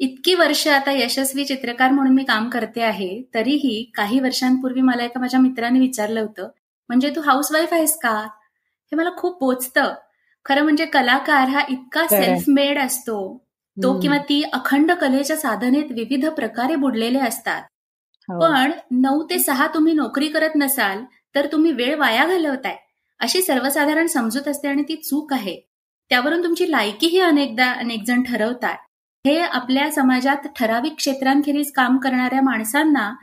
इतकी 0.00 0.34
वर्ष 0.34 0.66
आता 0.68 0.92
यशस्वी 0.92 1.44
चित्रकार 1.44 1.90
म्हणून 1.90 2.14
मी 2.14 2.24
काम 2.24 2.48
करते 2.50 2.82
आहे 2.82 3.22
तरीही 3.34 3.82
काही 3.94 4.20
वर्षांपूर्वी 4.20 4.80
मला 4.80 5.04
एका 5.04 5.20
माझ्या 5.20 5.40
मित्राने 5.40 5.78
विचारलं 5.78 6.20
होतं 6.20 6.48
म्हणजे 6.88 7.10
तू 7.10 7.20
हाऊसवाईफ 7.20 7.72
आहेस 7.72 7.98
का? 7.98 8.28
हे 8.84 8.96
मला 8.96 9.10
खूप 9.16 9.40
पोचतं 9.40 9.94
खरं 10.44 10.62
म्हणजे 10.62 10.86
कलाकार 10.86 11.48
हा 11.48 11.62
इतका 11.68 12.06
सेल्फ 12.06 12.44
मेड 12.48 12.78
असतो. 12.78 13.44
तो 13.76 14.00
किंवा 14.00 14.18
ती 14.18 14.42
अखंड 14.42 14.92
कलेच्या 14.92 15.36
साधनेत 15.36 15.84
विविध 15.90 16.26
प्रकारे 16.26 16.76
बुडलेले 16.76 17.18
असतात. 17.18 17.62
हो. 18.28 18.40
पण 18.40 18.72
नऊ 18.90 19.26
ते 19.30 19.38
सहा 19.38 19.66
तुम्ही 19.66 19.92
नोकरी 19.92 20.28
करत 20.28 20.50
नसाल 20.56 21.04
तर 21.34 21.46
तुम्ही 21.52 21.72
वेळ 21.72 21.96
वाया 21.96 22.26
घालवताय. 22.26 22.76
अशी 23.20 23.42
सर्वसाधारण 23.42 24.06
समजूत 24.06 24.48
असते 24.48 24.68
आणि 24.68 24.82
ती 24.82 24.96
चूक 24.96 25.32
आहे. 25.32 25.60
त्यावरून 26.10 26.44
तुमची 26.44 26.70
लायकीही 26.70 27.20
अनेकदा 27.20 27.70
अनेक 27.70 28.02
जण 28.06 28.22
ठरवतात. 28.22 28.76
हे 29.26 29.40
आपल्या 29.40 29.90
समाजात 29.90 30.36
ठराविक 30.56 30.94
क्षेत्रांखेरीज 30.96 31.72
काम 31.72 31.98
करणाऱ्या 31.98 32.42
माणसांना 32.42 33.14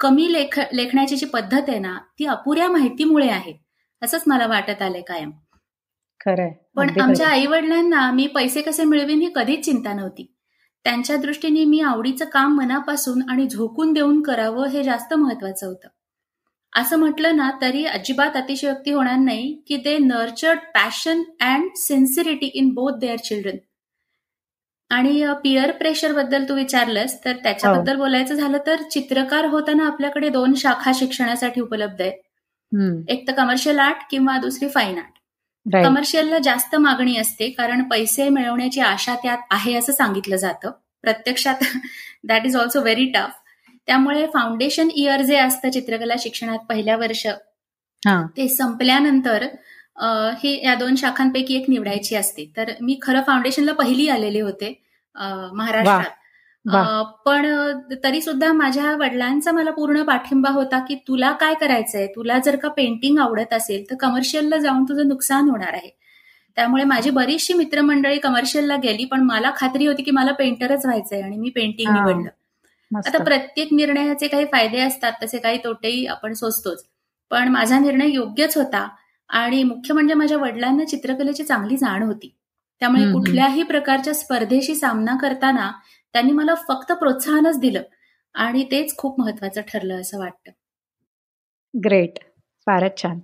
कमी 0.00 0.32
लेख 0.32 0.60
लेखण्याची 0.72 1.16
जी 1.16 1.26
पद्धत 1.26 1.68
आहे 1.68 1.78
ना 1.78 1.98
ती 2.18 2.26
अपुऱ्या 2.26 2.68
माहितीमुळे 2.68 3.28
आहे. 3.28 3.54
असंच 4.02 4.22
मला 4.26 4.46
वाटत 4.46 4.82
आलंय 4.82 5.00
कायम. 5.00 5.30
खरंय. 6.20 6.50
पण 6.76 7.00
आमच्या 7.00 7.28
आई 7.28 7.46
वडिलांना 7.46 8.10
मी 8.10 8.26
पैसे 8.26 8.62
कसे 8.62 8.84
मिळवीन 8.84 9.20
ही 9.20 9.32
कधीच 9.34 9.64
चिंता 9.64 9.92
नव्हती. 9.92 10.34
त्यांच्या 10.84 11.16
दृष्टीने 11.16 11.64
मी 11.64 11.80
आवडीचं 11.80 12.24
काम 12.24 12.56
मनापासून 12.56 13.30
आणि 13.30 13.48
झोकून 13.48 13.92
देऊन 13.92 14.22
करावं 14.22 14.68
हे 14.68 14.82
जास्त 14.82 15.14
महत्वाचं 15.14 15.66
होतं. 15.66 15.88
असं 16.76 16.96
म्हटलं 16.96 17.36
ना 17.36 17.50
तरी 17.62 17.84
अजिबात 17.84 18.36
अतिशयोक्ती 18.36 18.90
होणार 18.90 19.16
नाही 19.16 19.62
की 19.68 19.76
ते 19.76 19.98
nurtured 19.98 20.58
passion 20.58 21.22
and 21.40 21.70
sincerity 21.76 22.46
in 22.46 22.74
both 22.74 22.98
their 23.00 23.16
children 23.16 23.56
आणि 24.90 25.24
पिअर 25.44 25.70
प्रेशरबद्दल 25.70 26.44
तू 26.48 26.54
विचारलंस 26.54 27.14
तर 27.24 27.36
त्याच्याबद्दल 27.42 27.92
हो. 27.92 27.98
बोलायचं 27.98 28.34
झालं 28.34 28.58
तर 28.66 28.82
चित्रकार 28.92 29.44
होताना 29.44 29.86
आपल्याकडे 29.86 30.28
दोन 30.28 30.54
शाखा 30.54 30.92
शिक्षणासाठी 30.94 31.60
उपलब्ध 31.60 32.00
आहेत. 32.02 32.12
एक 33.08 33.26
तर 33.28 33.32
कमर्शियल 33.32 33.78
आर्ट 33.78 34.02
किंवा 34.10 34.36
दुसरी 34.38 34.68
फाईन 34.68 34.98
आर्ट 34.98 35.18
कमर्शियलला 35.84 36.38
जास्त 36.38 36.74
मागणी 36.76 37.16
असते 37.16 37.48
कारण 37.50 37.82
पैसे 37.88 38.28
मिळवण्याची 38.28 38.80
आशा 38.80 39.14
त्यात 39.22 39.38
आहे 39.50 39.74
असं 39.74 39.92
सांगितलं 39.92 40.36
जातं. 40.36 40.70
प्रत्यक्षात 41.04 41.64
that 42.28 42.46
is 42.46 42.56
also 42.56 42.80
very 42.82 43.04
tough 43.12 43.38
त्यामुळे 43.88 44.26
फाउंडेशन 44.26 44.88
इयर 44.90 45.22
जे 45.22 45.36
असतं 45.36 45.70
चित्रकला 45.70 46.14
शिक्षणात 46.18 46.58
पहिल्या 46.68 46.96
वर्ष 46.96 47.26
ते 48.36 48.48
संपल्यानंतर 48.48 49.46
ही 50.42 50.58
या 50.64 50.74
दोन 50.74 50.94
शाखांपैकी 50.96 51.54
एक 51.56 51.64
निवडायची 51.68 52.14
असते. 52.16 52.44
तर 52.56 52.70
मी 52.80 52.98
खरं 53.02 53.22
फाउंडेशनला 53.26 53.72
पहिली 53.72 54.08
आलेले 54.08 54.40
होते 54.40 54.72
महाराष्ट्रात. 55.16 56.10
पण 57.26 57.46
तरी 58.04 58.20
सुद्धा 58.22 58.52
माझ्या 58.52 58.94
वडिलांचा 58.96 59.52
मला 59.52 59.70
पूर्ण 59.70 60.02
पाठिंबा 60.02 60.50
होता 60.50 60.78
की 60.88 60.94
तुला 61.08 61.30
काय 61.40 61.54
करायचंय? 61.54 62.06
तुला 62.16 62.38
जर 62.44 62.56
का 62.56 62.68
पेंटिंग 62.68 63.18
आवडत 63.18 63.52
असेल 63.54 63.84
तर 63.90 63.96
कमर्शियलला 64.00 64.56
जाऊन 64.58 64.84
तुझं 64.84 65.08
नुकसान 65.08 65.48
होणार 65.50 65.72
आहे. 65.72 65.90
त्यामुळे 66.56 66.84
माझी 66.84 67.10
बरीचशी 67.10 67.54
मित्रमंडळी 67.54 68.18
कमर्शियलला 68.18 68.76
गेली 68.76 69.04
पण 69.04 69.20
मला 69.22 69.50
खात्री 69.56 69.86
होती 69.86 70.02
की 70.02 70.10
मला 70.10 70.32
पेंटरच 70.32 70.84
व्हायचंय 70.86 71.20
आणि 71.22 71.36
मी 71.36 71.50
पेंटिंग 71.50 71.90
निवडलं. 71.92 72.28
आता 72.90 73.18
प्रत्येक 73.24 73.72
निर्णयाचे 73.72 74.28
काही 74.28 74.44
फायदे 74.52 74.80
असतात 74.80 75.12
तसे 75.22 75.38
काही 75.38 75.58
तोटेही 75.64 76.06
आपण 76.06 76.32
सोचतोच 76.32 76.84
पण 77.30 77.48
माझा 77.48 77.78
निर्णय 77.78 78.08
योग्यच 78.08 78.56
होता. 78.56 78.86
आणि 79.30 79.62
मुख्य 79.62 79.94
म्हणजे 79.94 80.14
माझ्या 80.14 80.38
वडिलांना 80.38 80.84
चित्रकलेची 80.84 81.44
चांगली 81.44 81.76
जाण 81.76 82.02
होती. 82.02 82.34
त्यामुळे 82.82 83.04
कुठल्याही 83.12 83.62
प्रकारच्या 83.62 84.14
स्पर्धेशी 84.14 84.74
सामना 84.74 85.16
करताना 85.22 85.70
त्यांनी 86.14 86.32
मला 86.32 86.54
फक्त 86.68 86.92
प्रोत्साहनच 86.92 87.58
दिलं 87.60 87.82
आणि 88.34 88.64
तेच 88.72 88.96
खूप 88.96 89.20
महत्वाचं 89.20 89.60
ठरलं 89.68 90.00
असं 90.00 90.18
वाटतं. 90.18 90.50
ग्रेट. 91.74 92.18
फारच 92.66 92.96
छान. 93.02 93.18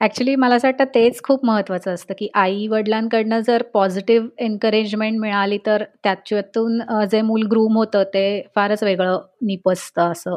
ऍक्च्युली 0.00 0.34
मला 0.36 0.54
असं 0.54 0.68
वाटतं 0.68 0.84
तेच 0.94 1.22
खूप 1.22 1.44
महत्वाचं 1.44 1.94
असतं 1.94 2.14
की 2.18 2.28
आई 2.34 2.66
वडिलांकडनं 2.68 3.40
जर 3.40 3.62
पॉझिटिव्ह 3.74 4.28
एनकरेजमेंट 4.38 5.18
मिळाली 5.20 5.58
तर 5.66 5.84
त्याच्यातून 6.04 6.80
जे 7.10 7.20
मूल 7.22 7.42
ग्रूम 7.50 7.76
होतं 7.76 8.02
ते 8.14 8.24
फारच 8.56 8.82
वेगळं 8.82 9.20
निपसतं 9.42 10.12
असं 10.12 10.36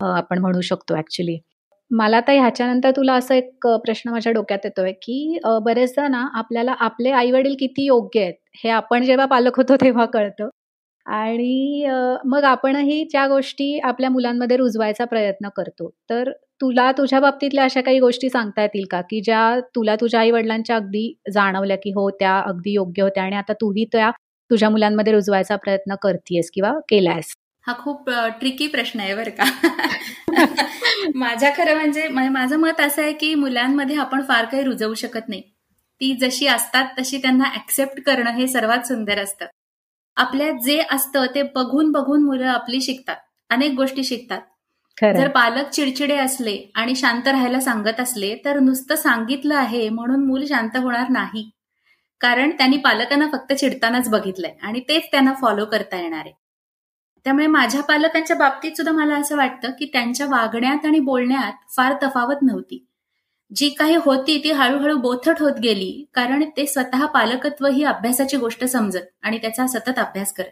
आपण 0.00 0.38
म्हणू 0.38 0.60
शकतो 0.62 0.96
ऍक्च्युली 0.98 1.38
मला 1.92 2.20
तर 2.20 2.32
ह्याच्यानंतर 2.32 2.90
तुला 2.92 3.14
असा 3.14 3.34
एक 3.34 3.66
प्रश्न 3.78 4.10
माझ्या 4.10 4.32
डोक्यात 4.32 4.58
येतोय 4.64 4.92
की 5.02 5.38
बरेचदा 5.62 6.06
ना 6.08 6.24
आपल्याला 6.34 6.74
आपले 6.80 7.10
आई 7.12 7.30
वडील 7.30 7.54
किती 7.58 7.84
योग्य 7.86 8.20
आहेत 8.20 8.34
हे 8.56 8.70
आपण 8.70 9.02
जेव्हा 9.04 9.26
पालक 9.26 9.56
होतो 9.56 9.76
तेव्हा 9.76 10.04
कळतं 10.12 10.48
आणि 11.06 11.86
मग 12.26 12.44
आपणही 12.46 13.04
त्या 13.06 13.26
गोष्टी 13.28 13.78
आपल्या 13.80 14.10
मुलांमध्ये 14.10 14.56
रुजवायचा 14.56 15.04
प्रयत्न 15.06 15.48
करतो. 15.56 15.90
तर 16.10 16.30
तुला 16.60 16.90
तुझ्या 16.92 17.20
बाबतीतल्या 17.20 17.64
अशा 17.64 17.80
काही 17.82 18.00
गोष्टी 18.00 18.28
सांगता 18.30 18.62
येतील 18.62 18.84
का, 18.90 19.00
की 19.02 19.20
ज्या 19.22 19.58
तुला 19.76 19.96
तुझ्या 19.96 20.20
आई-वडिलांच्या 20.20 20.76
अगदी 20.76 21.12
जाणवल्या, 21.32 21.76
की 21.78 21.92
हो 21.92 22.08
त्या 22.12 22.38
अगदी 22.40 22.72
योग्य 22.74 23.02
होत्या 23.02 23.24
आणि 23.24 23.36
आता 23.36 23.52
तूही 23.54 23.84
त्या 23.92 24.10
तुझ्या 24.50 24.70
मुलांमध्ये 24.70 25.12
रुजवायचा 25.12 25.56
प्रयत्न 25.58 25.94
करतीयेस 26.02 26.50
किंवा 26.54 26.72
केलायस? 26.90 27.34
हा 27.66 27.72
खूप 27.74 28.10
ट्रिकी 28.40 28.66
प्रश्न 28.66 29.00
आहे 29.00 29.14
बरं 29.14 29.30
का. 29.30 29.44
माझ्या 31.14 31.50
खरं 31.56 31.74
म्हणजे 31.74 32.08
माझं 32.08 32.56
मत 32.56 32.80
असं 32.80 33.02
आहे, 33.02 33.12
की 33.12 33.34
मुलांमध्ये 33.34 33.96
आपण 33.96 34.22
फार 34.22 34.44
काही 34.44 34.62
रुजवू 34.62 34.94
शकत 34.94 35.28
नाही. 35.28 35.42
ती 36.00 36.12
जशी 36.20 36.46
असतात 36.46 36.86
तशी 36.98 37.18
त्यांना 37.18 37.44
ऍक्सेप्ट 37.54 38.00
करणं 38.06 38.30
हे 38.30 38.46
सर्वात 38.48 38.86
सुंदर 38.86 39.18
असतं. 39.18 39.46
आपल्यात 40.16 40.54
जे 40.64 40.82
असतं 40.90 41.26
ते 41.26 41.42
बघून 41.54 41.92
बघून 41.92 42.24
मुलं 42.24 42.46
आपली 42.46 42.80
शिकतात 42.80 43.16
अनेक 43.50 43.72
गोष्टी 43.72 44.04
शिकतात 44.04 44.40
जर 45.16 45.28
पालक 45.28 45.68
चिडचिडे 45.70 46.16
असले 46.16 46.56
आणि 46.74 46.96
शांत 46.96 47.28
राहायला 47.28 47.60
सांगत 47.60 48.00
असले 48.00 48.34
तर 48.44 48.58
नुसतं 48.58 48.96
सांगितलं 48.96 49.54
आहे 49.54 49.88
म्हणून 49.88 50.24
मूल 50.26 50.44
शांत 50.46 50.76
होणार 50.76 51.08
नाही 51.08 51.50
कारण 52.20 52.50
त्यांनी 52.50 52.76
पालकांना 52.76 53.26
फक्त 53.32 53.52
चिडतानाच 53.52 54.08
बघितलंय 54.08 54.52
आणि 54.62 54.80
तेच 54.80 55.10
त्यांना 55.10 55.32
फॉलो 55.40 55.64
करता 55.64 56.00
येणार 56.00 56.20
आहे 56.20 56.32
त्यामुळे 57.24 57.46
माझ्या 57.46 57.82
पालकांच्या 57.82 58.36
बाबतीत 58.36 58.72
सुद्धा 58.72 58.92
मला 58.92 59.16
असं 59.16 59.36
वाटतं 59.36 59.70
की 59.70 59.90
त्यांच्या 59.92 60.26
वागण्यात 60.26 60.86
आणि 60.86 61.00
बोलण्यात 61.00 61.52
फार 61.76 61.94
तफावत 62.02 62.42
नव्हती. 62.42 62.86
जी 63.56 63.68
काही 63.68 63.96
होती 63.96 64.38
ती 64.44 64.50
हळूहळू 64.50 64.96
बोथट 64.96 65.40
होत 65.40 65.58
गेली 65.62 66.04
कारण 66.14 66.44
ते 66.56 66.66
स्वतः 66.66 67.06
पालकत्व 67.06 67.66
ही 67.66 67.84
अभ्यासाची 67.84 68.36
गोष्ट 68.36 68.64
समजत 68.64 69.06
आणि 69.22 69.38
त्याचा 69.38 69.66
सतत 69.66 69.98
अभ्यास 69.98 70.32
करत. 70.32 70.50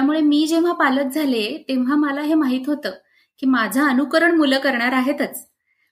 त्यामुळे 0.00 0.20
मी 0.20 0.46
जेव्हा 0.46 0.72
पालक 0.72 1.12
झाले 1.12 1.64
तेव्हा 1.68 1.96
मला 1.96 2.20
हे 2.20 2.34
माहीत 2.34 2.66
होतं 2.66 2.90
की 3.38 3.46
माझं 3.46 3.88
अनुकरण 3.88 4.36
मुलं 4.36 4.58
करणार 4.58 4.92
आहेतच. 4.92 5.46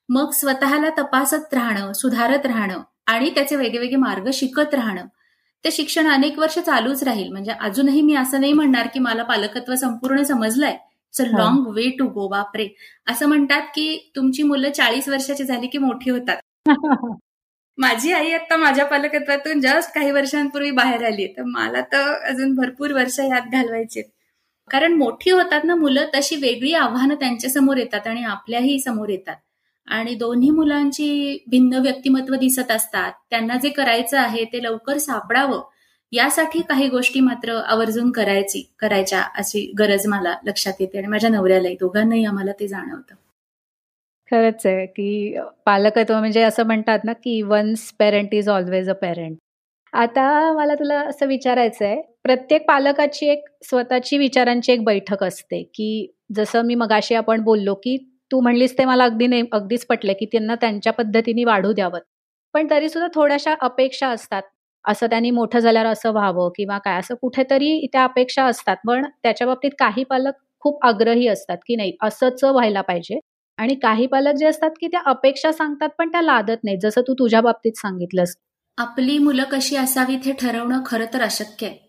मग 0.09 0.31
स्वतःला 0.31 0.91
तपासत 0.99 1.55
राहणं 1.55 1.93
सुधारत 1.93 2.47
राहणं 2.47 2.83
आणि 3.07 3.31
त्याचे 3.31 3.57
वेगवेगळे 3.57 3.97
मार्ग 3.97 4.31
शिकत 4.33 4.75
राहणं 4.75 5.07
ते 5.65 5.71
शिक्षण 5.71 6.07
अनेक 6.07 6.39
वर्ष 6.39 6.59
चालूच 6.59 7.03
राहील. 7.03 7.31
म्हणजे 7.33 7.53
अजूनही 7.61 8.03
मी 8.03 8.15
असं 8.15 8.41
नाही 8.41 8.53
म्हणणार 8.53 8.87
की 8.87 8.99
मला 9.01 9.23
पालकत्व 9.23 9.75
संपूर्ण 9.75 10.23
समजलंय. 10.23 10.71
It's 10.71 11.21
a 11.21 11.25
long 11.25 11.67
way 11.67 11.89
to 11.91 12.07
go 12.09 12.29
बापरे. 12.29 12.69
असं 13.07 13.27
म्हणतात 13.29 13.63
की 13.75 14.13
तुमची 14.17 14.43
मुलं 14.43 14.71
चाळीस 14.71 15.09
वर्षाची 15.09 15.45
झाली 15.45 15.67
की 15.67 15.79
मोठी 15.79 16.11
होतात. 16.11 16.37
माझी 17.79 18.13
आई 18.13 18.31
आता 18.33 18.57
माझ्या 18.57 18.85
पालकत्वातून 18.87 19.61
जस्ट 19.61 19.95
काही 19.95 20.11
वर्षांपूर्वी 20.11 20.71
बाहेर 20.71 21.05
आली 21.05 21.27
तर 21.27 21.43
मला 21.43 21.81
तर 21.93 22.13
अजून 22.29 22.55
भरपूर 22.55 22.93
वर्ष 22.93 23.19
यात 23.21 23.51
घालवायचे. 23.53 24.03
कारण 24.71 24.93
मोठी 24.93 25.31
होतात 25.31 25.65
ना 25.65 25.75
मुलं 25.75 26.07
तशी 26.15 26.37
वेगळी 26.37 26.73
आव्हानं 26.75 27.15
त्यांच्यासमोर 27.15 27.77
येतात 27.77 28.07
आणि 28.07 28.25
आपल्याही 28.25 28.79
समोर 28.81 29.09
येतात. 29.09 29.37
आणि 29.89 30.15
दोन्ही 30.15 30.51
मुलांची 30.51 31.39
भिन्न 31.51 31.79
व्यक्तिमत्व 31.83 32.35
दिसत 32.35 32.71
असतात. 32.71 33.13
त्यांना 33.31 33.57
जे 33.57 33.69
करायचं 33.69 34.19
आहे 34.19 34.45
ते 34.45 34.63
लवकर 34.63 34.99
सापडावं. 34.99 35.61
यासाठी 36.13 36.61
काही 36.69 36.89
गोष्टी 36.89 37.21
मात्र 37.21 37.55
आवर्जून 37.67 38.11
करायची 38.11 38.63
करायच्या 38.79 39.23
अशी 39.37 39.71
गरज 39.79 40.07
मला 40.07 40.35
लक्षात 40.45 40.81
येते 40.81 40.99
आणि 40.99 41.07
माझ्या 41.07 41.31
नवऱ्यालाही. 41.31 41.77
दोघांनाही 41.81 42.25
आम्हाला 42.25 42.53
ते 42.61 42.69
जाणवतं. 42.69 43.15
खरंच 44.29 44.67
आहे 44.67 44.87
की 44.87 45.37
पालकत्व 45.67 46.19
म्हणजे 46.19 46.43
असं 46.43 46.67
म्हणतात 46.67 47.05
ना 47.05 47.13
की 47.13 47.41
once 47.43 47.91
parent 47.99 48.35
is 48.35 48.49
always 48.49 48.91
a 48.91 48.93
parent 48.93 49.37
आता 49.93 50.53
मला 50.53 50.75
तुला 50.75 50.99
असं 51.01 51.27
विचारायचं 51.27 51.85
आहे 51.85 52.01
प्रत्येक 52.23 52.67
पालकाची 52.67 53.27
एक 53.27 53.45
स्वतःची 53.65 54.19
विचारांची 54.19 54.73
एक 54.73 54.83
बैठक 54.85 55.23
असते 55.25 55.63
की 55.75 56.07
जसं 56.37 56.63
मी 56.63 56.75
मगाशी 56.75 57.15
आपण 57.15 57.41
बोललो 57.41 57.75
की 57.75 57.97
तू 58.31 58.41
म्हणलीस 58.41 58.77
ते 58.79 58.85
मला 58.85 59.05
अगदी 59.05 59.27
नेम 59.27 59.47
अगदीच 59.53 59.87
पटले 59.87 60.13
की 60.15 60.27
त्यांना 60.27 60.55
त्यांच्या 60.55 60.93
पद्धतीने 60.93 61.45
वाढू 61.45 61.73
द्यावं. 61.73 61.99
पण 62.55 62.67
तरी 62.71 62.89
सुद्धा 62.89 63.09
थोड्याशा 63.15 63.55
अपेक्षा 63.61 64.09
असतात. 64.09 64.43
असं 64.85 65.07
त्यांनी 65.07 65.31
मोठं 65.31 65.59
झाल्यावर 65.59 65.89
असं 65.89 66.13
व्हावं 66.13 66.51
किंवा 66.57 66.79
काय 66.79 66.99
असं 66.99 67.15
कुठेतरी 67.15 67.87
त्या 67.93 68.05
अपेक्षा 68.05 68.45
असतात. 68.45 68.77
पण 68.87 69.05
त्याच्या 69.23 69.47
बाबतीत 69.47 69.71
काही 69.79 70.05
पालक 70.05 70.35
खूप 70.61 70.85
आग्रही 70.87 71.29
असतात 71.29 71.59
की 71.67 71.77
नाही 71.77 71.93
असंच 72.03 72.45
व्हायला 72.45 72.81
पाहिजे. 72.81 73.19
आणि 73.59 73.75
काही 73.75 74.07
पालक 74.07 74.35
जे 74.35 74.47
असतात 74.47 74.71
की 74.81 74.87
त्या 74.87 75.01
अपेक्षा 75.07 75.53
सांगतात 75.53 75.89
पण 75.99 76.09
त्या 76.09 76.23
लादत 76.23 76.65
नाही 76.65 76.77
जसं 76.83 77.01
तू 77.01 77.15
तुझ्या 77.15 77.41
बाबतीत 77.41 77.73
सांगितलंस. 77.77 78.37
आपली 78.79 79.19
मुलं 79.19 79.45
कशी 79.53 79.77
असावीत 79.77 80.19
हे 80.25 80.33
ठरवणं 80.33 80.81
खरं 80.87 81.05
तर 81.15 81.23
अशक्य 81.23 81.67
आहे. 81.67 81.88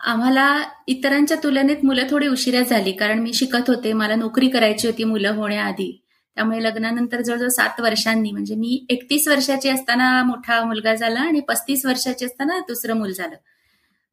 आम्हाला 0.00 0.64
इतरांच्या 0.86 1.36
तुलनेत 1.42 1.84
मुलं 1.84 2.02
थोडी 2.10 2.28
उशिरा 2.28 2.60
झाली 2.60 2.92
कारण 2.92 3.18
मी 3.18 3.32
शिकत 3.34 3.68
होते 3.68 3.92
मला 3.92 4.14
नोकरी 4.14 4.48
करायची 4.48 4.86
होती 4.86 5.04
मुलं 5.04 5.30
होण्याआधी. 5.30 6.02
त्यामुळे 6.34 6.62
लग्नानंतर 6.62 7.20
जवळजवळ 7.20 7.48
सात 7.48 7.80
वर्षांनी 7.80 8.30
म्हणजे 8.30 8.54
मी 8.54 8.86
एकतीस 8.88 9.28
वर्षाची 9.28 9.68
असताना 9.68 10.22
मोठा 10.22 10.64
मुलगा 10.64 10.94
झाला 10.94 11.20
आणि 11.20 11.40
पस्तीस 11.40 11.86
वर्षाची 11.86 12.24
असताना 12.24 12.58
दुसरं 12.58 12.96
मूल 12.96 13.12
झालं. 13.12 13.34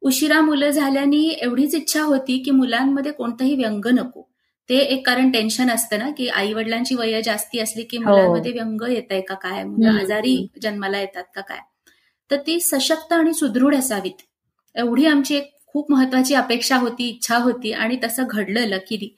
उशिरा 0.00 0.40
मुलं 0.40 0.70
झाल्याने 0.70 1.28
एवढीच 1.28 1.74
इच्छा 1.74 2.02
होती 2.02 2.38
की 2.38 2.50
मुलांमध्ये 2.50 3.12
कोणतंही 3.12 3.54
व्यंग 3.54 3.86
नको. 3.86 4.22
ते 4.68 4.76
एक 4.76 5.06
कारण 5.06 5.30
टेन्शन 5.30 5.70
असतं 5.70 5.98
ना 5.98 6.10
की 6.10 6.28
आई 6.28 6.52
वडिलांची 6.52 6.94
वय 6.94 7.22
जास्ती 7.22 7.58
असली 7.58 7.82
की 7.82 7.96
हो. 7.96 8.10
मुलांमध्ये 8.10 8.52
व्यंग 8.52 8.82
येत 8.88 9.02
आहे 9.10 9.20
का 9.20 9.34
काय? 9.34 9.64
मुलं 9.64 9.98
आजारी 10.00 10.46
जन्माला 10.62 11.00
येतात 11.00 11.24
का 11.34 11.40
काय? 11.40 11.58
तर 12.30 12.36
ती 12.36 12.60
सशक्त 12.60 13.12
आणि 13.12 13.34
सुदृढ 13.34 13.74
असावीत. 13.74 14.22
एवढी 14.74 15.06
आमची 15.06 15.36
एक 15.36 15.57
खूप 15.72 15.92
महत्वाची 15.92 16.34
अपेक्षा 16.34 16.76
होती 16.76 17.08
इच्छा 17.08 17.36
होती 17.36 17.72
आणि 17.72 17.96
तसं 18.04 18.24
घडलं 18.30 18.60
लकीली. 18.60 19.08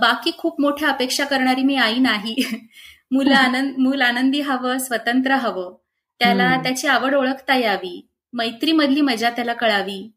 बाकी 0.00 0.30
खूप 0.38 0.60
मोठ्या 0.60 0.88
अपेक्षा 0.88 1.24
करणारी 1.24 1.62
मी 1.62 1.76
आई 1.76 1.98
नाही. 1.98 2.34
मुलं 3.10 3.34
आनंद 3.34 3.74
मूल 3.78 4.02
आनंदी 4.02 4.40
हवं 4.40 4.78
स्वतंत्र 4.78 5.32
हवं. 5.32 5.74
त्याला 6.20 6.56
त्याची 6.62 6.86
आवड 6.86 7.14
ओळखता 7.14 7.56
यावी. 7.56 8.08
मैत्रीमधली 8.32 9.00
मजा 9.00 9.30
त्याला 9.30 9.52
कळावी. 9.52 10.10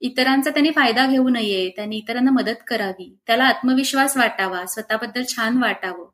इतरांचा 0.00 0.50
त्यांनी 0.50 0.70
फायदा 0.70 1.06
घेऊ 1.06 1.28
नये 1.28 1.68
त्यांनी 1.76 1.96
इतरांना 1.96 2.30
मदत 2.30 2.62
करावी. 2.66 3.16
त्याला 3.26 3.44
आत्मविश्वास 3.44 4.16
वाटावा 4.16 4.66
स्वतःबद्दल 4.66 5.22
छान 5.28 5.58
वाटावं. 5.58 6.08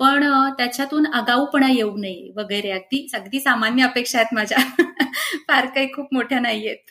पण 0.00 0.24
त्याच्यातून 0.58 1.06
आगाऊपणा 1.06 1.70
येऊ 1.70 1.96
नये 1.96 2.32
वगैरे. 2.36 2.70
अगदी 2.70 3.06
अगदी 3.14 3.40
सामान्य 3.40 3.84
अपेक्षा 3.84 4.18
आहेत 4.18 4.34
माझ्या. 4.34 4.58
फार 5.48 5.66
काही 5.66 5.92
खूप 5.92 6.14
मोठ्या 6.14 6.40
नाहीयेत. 6.40 6.90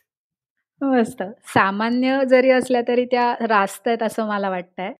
मस्त. 0.82 1.22
सामान्य 1.48 2.20
जरी 2.28 2.50
असल्या 2.52 2.82
तरी 2.88 3.06
त्या 3.06 3.34
रास्त 3.42 3.88
आहेत 3.88 4.04
असं 4.04 4.28
मला 4.28 4.50
वाटतंय. 4.50 4.92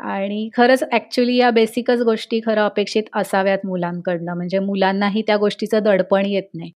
आणि 0.00 0.48
खरंच 0.54 0.82
ऍक्च्युली 0.92 1.36
या 1.36 1.50
बेसिकच 1.52 2.00
गोष्टी 2.02 2.40
खरं 2.46 2.62
अपेक्षित 2.62 3.04
असाव्यात 3.14 3.66
मुलांकडनं. 3.66 4.34
म्हणजे 4.34 4.58
मुलांनाही 4.60 5.22
त्या 5.22 5.36
गोष्टीचं 5.38 5.82
दडपण 5.82 6.26
येत 6.26 6.48
नाही. 6.54 6.70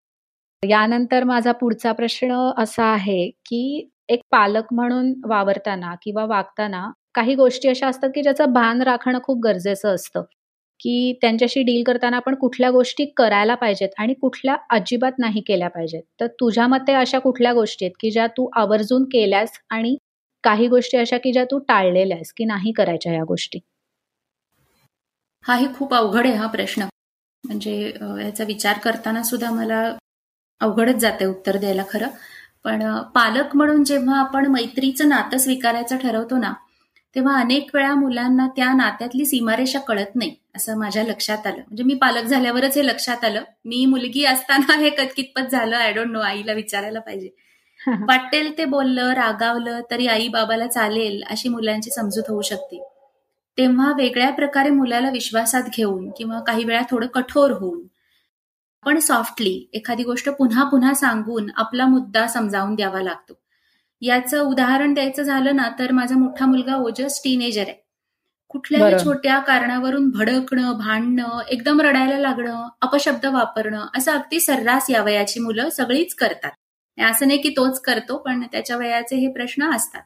यानंतर 0.62 1.24
माझा 1.24 1.52
पुढचा 1.54 1.92
प्रश्न 1.92 2.34
असा 2.58 2.84
आहे 2.86 3.28
की 3.46 3.88
एक 4.08 4.20
पालक 4.32 4.72
म्हणून 4.72 5.12
वावरताना 5.26 5.94
किंवा 6.02 6.24
वागताना 6.26 6.90
काही 7.14 7.34
गोष्टी 7.34 7.68
अशा 7.68 7.88
असतात 7.88 8.10
की 8.14 8.22
ज्याचं 8.22 8.52
भान 8.52 8.82
राखणं 8.82 9.18
खूप 9.24 9.40
गरजेचं 9.44 9.94
असतं. 9.94 10.22
की 10.80 11.12
त्यांच्याशी 11.22 11.62
डील 11.62 11.82
करताना 11.82 12.16
आपण 12.16 12.34
कुठल्या 12.34 12.70
गोष्टी 12.70 13.04
करायला 13.16 13.54
पाहिजेत 13.54 13.88
आणि 13.98 14.14
कुठल्या 14.14 14.56
अजिबात 14.70 15.18
नाही 15.18 15.40
केल्या 15.40 15.68
पाहिजेत. 15.68 16.02
तर 16.20 16.26
तुझ्या 16.40 16.66
मते 16.66 16.92
अशा 16.92 17.18
कुठल्या 17.18 17.52
गोष्टी 17.52 17.84
आहेत 17.84 17.96
की 18.00 18.10
ज्या 18.10 18.26
तू 18.26 18.48
आवर्जून 18.56 19.04
केल्यास 19.04 19.58
आणि 19.70 19.96
काही 20.44 20.68
गोष्टी 20.68 20.96
अशा 20.98 21.18
की 21.18 21.32
ज्या 21.32 21.44
तू 21.44 21.58
टाळलेल्या 21.58 22.16
आहेस 22.16 22.32
की 22.32 22.44
नाही 22.44 22.72
करायच्या 22.72 23.12
या 23.12 23.24
गोष्टी? 23.24 23.58
हाही 25.44 25.66
खूप 25.74 25.94
अवघड 25.94 26.26
आहे 26.26 26.34
हा 26.34 26.46
प्रश्न. 26.46 26.84
म्हणजे 27.44 27.74
याचा 28.22 28.44
विचार 28.44 28.78
करताना 28.78 29.22
सुद्धा 29.22 29.50
मला 29.50 29.82
अवघडच 30.60 30.96
जाते 30.96 31.24
उत्तर 31.24 31.56
द्यायला 31.56 31.82
खरं. 31.90 32.08
पण 32.64 32.82
पालक 33.14 33.54
म्हणून 33.56 33.84
जेव्हा 33.84 34.18
आपण 34.20 34.46
मैत्रीचं 34.46 35.08
नातं 35.08 35.38
स्वीकारायचं 35.38 35.96
ठरवतो 35.96 36.38
ना 36.38 36.52
तेव्हा 37.14 37.40
अनेक 37.40 37.70
वेळा 37.74 37.94
मुलांना 37.94 38.46
त्या 38.46 38.72
नात्यातली 38.72 39.24
सीमारेषा 39.26 39.78
कळत 39.78 40.16
नाही 40.16 40.34
असं 40.56 40.78
माझ्या 40.78 41.02
लक्षात 41.02 41.46
आलं. 41.46 41.56
म्हणजे 41.56 41.82
मी 41.82 41.94
पालक 41.94 42.24
झाल्यावरच 42.24 42.76
हे 42.76 42.86
लक्षात 42.86 43.24
आलं. 43.24 43.42
मी 43.64 43.86
मुलगी 43.86 44.24
असताना 44.24 44.76
हे 44.76 44.90
कितपत 44.90 45.50
झालं. 45.52 45.76
आय 45.76 45.92
डोंट 45.92 46.10
नो 46.10 46.20
आईला 46.20 46.52
विचारायला 46.52 47.00
पाहिजे. 47.00 47.28
वाटेल 48.08 48.58
ते 48.58 48.64
बोललं 48.64 49.12
रागावलं 49.12 49.80
तरी 49.90 50.06
आई 50.06 50.28
बाबाला 50.28 50.66
चालेल 50.66 51.22
अशी 51.30 51.48
मुलांची 51.48 51.90
समजूत 51.90 52.24
होऊ 52.28 52.42
शकते. 52.42 52.88
तेव्हा 53.58 53.92
वेगळ्या 53.96 54.30
प्रकारे 54.30 54.70
मुलाला 54.70 55.10
विश्वासात 55.10 55.62
घेऊन 55.76 56.10
किंवा 56.10 56.40
काही 56.40 56.64
वेळा 56.64 56.82
थोडं 56.90 57.06
कठोर 57.06 57.50
होऊन 57.50 57.86
पण 58.86 58.98
सॉफ्टली 58.98 59.70
एखादी 59.72 60.02
गोष्ट 60.02 60.28
पुन्हा 60.28 60.64
पुन्हा 60.64 60.94
सांगून 60.94 61.50
आपला 61.56 61.86
मुद्दा 61.86 62.26
समजावून 62.26 62.74
द्यावा 62.74 63.02
लागतो. 63.02 63.37
याचं 64.02 64.40
उदाहरण 64.40 64.94
द्यायचं 64.94 65.22
झालं 65.22 65.56
ना 65.56 65.68
तर 65.78 65.92
माझा 65.92 66.16
मोठा 66.16 66.46
मुलगा 66.46 66.76
ओजस 66.76 67.20
टीनेजर 67.24 67.62
आहे. 67.62 67.74
कुठल्याही 68.48 68.84
छोट्या 69.04 69.38
कारणावरून 69.38 70.08
भडकणं 70.10 70.72
भांडणं 70.78 71.40
एकदम 71.48 71.80
रडायला 71.80 72.18
लागणं 72.18 72.68
अपशब्द 72.80 73.26
वापरणं 73.26 73.86
असं 73.96 74.12
अगदी 74.12 74.40
सर्रास 74.40 74.90
या 74.90 75.02
वयाची 75.02 75.40
मुलं 75.40 75.68
सगळीच 75.68 76.14
करतात. 76.14 76.50
असं 76.98 77.26
नाही 77.28 77.40
की 77.40 77.48
तोच 77.48 77.80
करतो 77.80 78.16
पण 78.16 78.42
त्याच्या 78.52 78.76
वयाचे 78.76 79.16
हे 79.16 79.28
प्रश्न 79.32 79.70
असतात. 79.74 80.02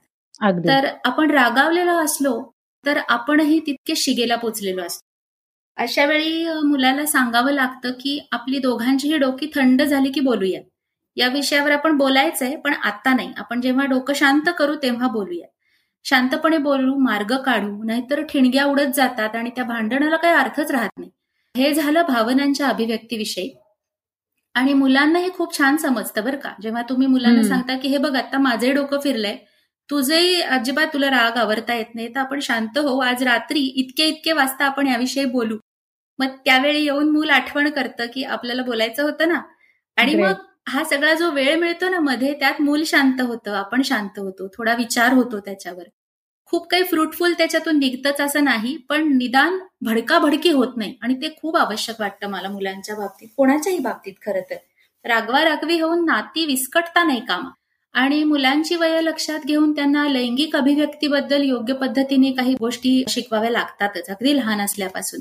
तर 0.69 0.87
आपण 1.05 1.31
रागावलेलो 1.31 1.93
असलो 2.05 2.41
तर 2.85 2.99
आपणही 3.09 3.59
तितके 3.61 3.95
शिगेला 3.97 4.37
पोचलेलो 4.37 4.83
असतो. 4.83 5.07
अशा 5.77 6.05
वेळी 6.07 6.45
मुलाला 6.65 7.07
सांगावं 7.07 7.53
लागतं 7.53 7.93
की 7.93 8.19
आपली 8.33 8.59
दोघांचीही 8.59 9.19
डोकी 9.19 9.51
थंड 9.55 9.83
झाली 9.83 10.11
की 10.11 10.21
बोलूया 10.21 10.61
या 11.17 11.29
विषयावर 11.29 11.71
आपण 11.71 11.97
बोलायचंय 11.97 12.57
पण 12.57 12.75
आता 12.75 13.15
नाही. 13.15 13.33
आपण 13.37 13.61
जेव्हा 13.61 13.85
डोकं 13.85 14.15
शांत 14.15 14.51
करू 14.59 14.75
तेव्हा 14.75 15.09
बोलूया 15.09 15.47
शांतपणे 16.05 16.59
बोलू 16.59 16.95
मार्ग 16.97 17.37
काढू 17.37 17.83
नाहीतर 17.85 18.23
ठिणग्या 18.23 18.65
उडत 18.65 18.95
जातात 18.95 19.37
आणि 19.37 19.51
त्या 19.51 19.65
भांडणाला 19.65 20.17
काही 20.17 20.35
अर्थच 20.35 20.71
राहत 20.71 20.91
नाही. 20.99 21.11
हे 21.57 21.75
झालं 21.75 22.03
भावनांच्या 22.03 22.69
अभिव्यक्तीविषयी. 22.69 23.55
आणि 24.55 24.73
मुलांनाही 24.73 25.31
खूप 25.31 25.59
छान 25.59 25.77
समजतं 25.77 26.25
बरं 26.25 26.37
का. 26.37 26.53
जेव्हा 26.63 26.83
तुम्ही 26.83 27.07
मुलांना 27.07 27.43
सांगता 27.49 27.77
की 27.79 27.89
हे 27.89 27.99
बघ 27.99 28.17
आता 28.17 28.39
माझे 28.39 28.73
डोकं 28.73 29.01
फिरलंय. 29.01 29.37
तुझे 29.91 30.41
अजिबात 30.41 30.87
तुला 30.93 31.11
राग 31.11 31.37
आवरता 31.37 31.75
येत 31.75 31.95
नाही. 31.95 32.15
तर 32.15 32.21
आपण 32.21 32.41
शांत 32.41 32.79
होऊ. 32.79 33.01
आज 33.01 33.23
रात्री 33.23 33.61
इतके 33.61 34.05
इतके 34.05 34.33
वाजता 34.33 34.65
आपण 34.65 34.87
याविषयी 34.87 35.25
बोलू. 35.25 35.57
मग 36.19 36.27
त्यावेळी 36.27 36.83
येऊन 36.83 37.11
मूल 37.11 37.31
आठवण 37.31 37.71
करतं 37.71 38.07
की 38.15 38.25
आपल्याला 38.25 38.63
बोलायचं 38.63 39.03
होतं 39.03 39.29
ना. 39.29 39.41
आणि 39.97 40.15
मग 40.15 40.35
हा 40.67 40.85
सगळा 40.85 41.15
जो 41.15 41.31
वेळ 41.31 41.57
मिळतो 41.57 41.89
ना 41.89 41.99
मध्ये 42.01 42.33
त्यात 42.35 42.61
मूल 42.61 42.83
शांत 42.87 43.21
होतं 43.21 43.55
आपण 43.55 43.83
शांत 43.83 44.19
होतो 44.19 44.49
थोडा 44.49 44.75
विचार 44.75 45.13
होतो 45.13 45.41
त्याच्यावर. 45.41 45.83
खूप 46.47 46.67
काही 46.69 46.85
फ्रुटफुल 46.85 47.33
त्याच्यातून 47.33 47.79
निघतच 47.79 48.21
असं 48.21 48.45
नाही 48.45 48.77
पण 48.77 49.17
निदान 49.19 49.59
भडका 49.83 50.19
भडकी 50.19 50.51
होत 50.51 50.77
नाही 50.77 50.95
आणि 51.03 51.15
ते 51.15 51.29
खूप 51.43 51.57
आवश्यक 51.57 52.01
वाटतं 52.01 52.31
मला 52.31 52.49
मुलांच्या 52.49 52.97
बाबतीत. 52.97 53.29
कोणाच्याही 53.37 53.79
बाबतीत 53.79 54.15
खरं 54.27 54.41
तर. 54.51 54.57
रागवा 55.05 55.45
रागवी 55.45 55.81
होऊन 55.81 56.05
नाती 56.05 56.47
विस्कटता 56.47 57.05
नाही 57.05 57.21
कामा. 57.21 57.51
आणि 57.95 58.25
मुलांची 58.25 58.77
वय 58.77 59.01
लक्षात 59.01 59.41
घेऊन 59.47 59.73
त्यांना 59.73 60.09
लैंगिक 60.09 60.57
अभिव्यक्तीबद्दल 60.57 61.43
योग्य 61.43 61.75
पद्धतीने 61.75 62.33
काही 62.33 62.55
गोष्टी 62.55 63.05
शिकवाव्या 63.09 63.51
लागतातच 63.51 64.11
अगदी 64.11 64.37
लहान 64.37 64.61
असल्यापासून. 64.61 65.21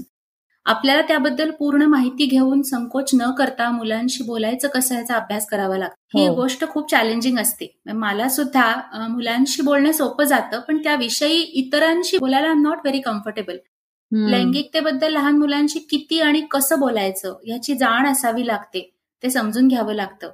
आपल्याला 0.66 1.02
त्याबद्दल 1.02 1.52
पूर्ण 1.52 1.82
माहिती 1.82 2.26
घेऊन 2.26 2.62
संकोच 2.62 3.10
न 3.14 3.30
करता 3.32 3.70
मुलांशी 3.72 4.24
बोलायचं 4.24 4.68
कसं 4.68 4.96
याचा 4.96 5.16
अभ्यास 5.16 5.48
करावा 5.48 5.78
लागतो. 5.78 6.20
ही. 6.20 6.28
हो. 6.28 6.34
गोष्ट 6.36 6.68
खूप 6.70 6.90
चॅलेंजिंग 6.92 7.40
असते. 7.40 7.68
मला 7.94 8.28
सुद्धा 8.30 8.74
मुलांशी 9.10 9.62
बोलणं 9.62 9.92
सोपं 9.92 10.24
जातं 10.24 10.60
पण 10.60 10.78
त्याविषयी 10.78 11.42
इतरांशी 11.42 12.18
बोलायला 12.18 12.48
I 12.48 12.54
am 12.54 12.62
not 12.62 12.78
very 12.78 13.00
comfortable 13.00 13.58
लैंगिकतेबद्दल 14.12 15.12
लहान 15.14 15.38
मुलांशी 15.38 15.80
किती 15.80 16.20
आणि 16.22 16.42
कसं 16.52 16.80
बोलायचं 16.80 17.38
याची 17.48 17.76
जाण 17.76 18.08
असावी 18.08 18.48
लागते 18.48 18.90
ते 19.24 19.30
समजून 19.30 19.68
घ्यावं 19.68 19.94
लागतं. 19.94 20.30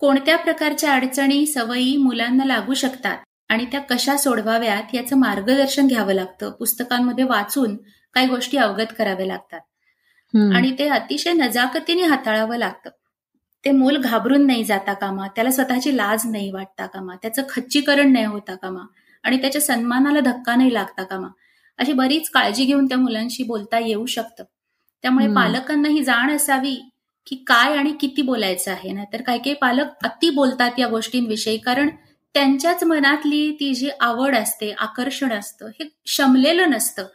कोणत्या 0.00 0.36
प्रकारच्या 0.36 0.92
अडचणी 0.94 1.46
सवयी 1.46 1.96
मुलांना 1.96 2.44
लागू 2.44 2.74
शकतात 2.74 3.16
आणि 3.48 3.64
त्या 3.64 3.80
कशा 3.80 4.16
सोडवाव्यात 4.16 4.94
याचं 4.94 5.16
मार्गदर्शन 5.16 5.86
घ्यावं 5.86 6.12
लागतं. 6.12 6.50
पुस्तकांमध्ये 6.50 7.24
वाचून 7.24 7.76
काही 8.14 8.26
गोष्टी 8.26 8.56
अवगत 8.56 8.92
कराव्या 8.98 9.26
लागतात. 9.26 9.60
आणि 10.54 10.70
ते 10.78 10.88
अतिशय 10.88 11.32
नजाकतीने 11.32 12.02
हाताळावं 12.02 12.56
लागतं. 12.56 12.90
ते 13.64 13.70
मूल 13.70 13.96
घाबरून 13.96 14.46
नाही 14.46 14.64
जाता 14.64 14.92
कामा 14.92 15.26
त्याला 15.26 15.50
स्वतःची 15.50 15.96
लाज 15.96 16.26
नाही 16.26 16.50
वाटता 16.50 16.86
कामा 16.86 17.14
त्याचं 17.22 17.42
खच्चीकरण 17.48 18.12
नाही 18.12 18.24
होता 18.24 18.54
कामा 18.54 18.80
आणि 19.22 19.40
त्याच्या 19.40 19.60
सन्मानाला 19.60 20.20
धक्का 20.20 20.54
नाही 20.56 20.74
लागता 20.74 21.02
कामा. 21.02 21.28
अशी 21.78 21.92
बरीच 21.92 22.28
काळजी 22.30 22.64
घेऊन 22.64 22.86
त्या 22.86 22.98
मुलांशी 22.98 23.42
बोलता 23.42 23.78
येऊ 23.78 24.06
शकतं. 24.06 24.44
त्यामुळे 25.02 25.26
पालकांना 25.34 25.88
ही 25.88 26.02
जाण 26.04 26.30
असावी 26.30 26.74
की 27.26 27.36
काय 27.46 27.76
आणि 27.76 27.92
किती 28.00 28.22
बोलायचं 28.22 28.70
आहे. 28.70 28.92
नाहीतर 28.92 29.22
काही 29.22 29.38
काही 29.38 29.54
पालक 29.54 30.04
अति 30.04 30.30
बोलतात 30.30 30.78
या 30.78 30.88
गोष्टींविषयी 30.88 31.58
कारण 31.58 31.88
त्यांच्याच 32.34 32.84
मनातली 32.84 33.50
ती 33.60 33.74
जी 33.74 33.90
आवड 34.00 34.36
असते 34.36 34.70
आकर्षण 34.72 35.32
असतं 35.32 35.68
हे 35.68 35.88
शमलेलं 36.06 36.70
नसतं. 36.70 37.06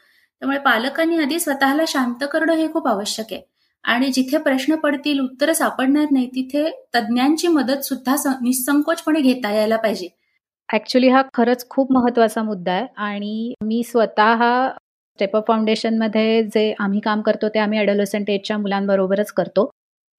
त्यामुळे 0.42 0.58
पालकांनी 0.60 1.18
आधी 1.18 1.40
स्वतःला 1.40 1.84
शांत 1.88 2.24
करणं 2.32 2.54
हे 2.54 2.68
खूप 2.74 2.88
आवश्यक 2.88 3.26
आहे. 3.32 3.42
आणि 3.84 4.12
जिथे 4.12 4.38
प्रश्न 4.38 4.76
पडतील 4.76 5.20
उत्तर 5.20 5.52
सापडणार 5.54 6.06
नाही 6.12 6.28
तिथे 6.28 6.64
तज्ज्ञांची 6.96 7.48
मदत 7.48 7.82
सुद्धा 7.82 8.16
निसंकोचपणे 8.42 9.22
घेता 9.22 9.52
यायला 9.52 9.78
पाहिजे. 9.78 10.08
ऍक्च्युली 10.70 11.10
हा 11.10 11.22
खरंच 11.34 11.68
खूप 11.70 11.92
महत्त्वाचा 11.92 12.44
मुद्दा 12.44 12.72
आहे 12.72 12.86
आणि 12.98 13.54
मी 13.64 13.82
स्वतः 13.84 14.44
स्टेपअप 15.20 15.48
फाउंडेशनमध्ये 15.48 16.44
जे 16.44 16.74
आम्ही 16.80 17.00
काम 17.00 17.22
करतो 17.22 17.50
ते 17.50 17.60
आम्ही 17.60 17.80
अडोलसंट 17.80 18.30
एजच्या 18.30 18.58
मुलांबरोबरच 18.58 19.32
करतो. 19.32 19.70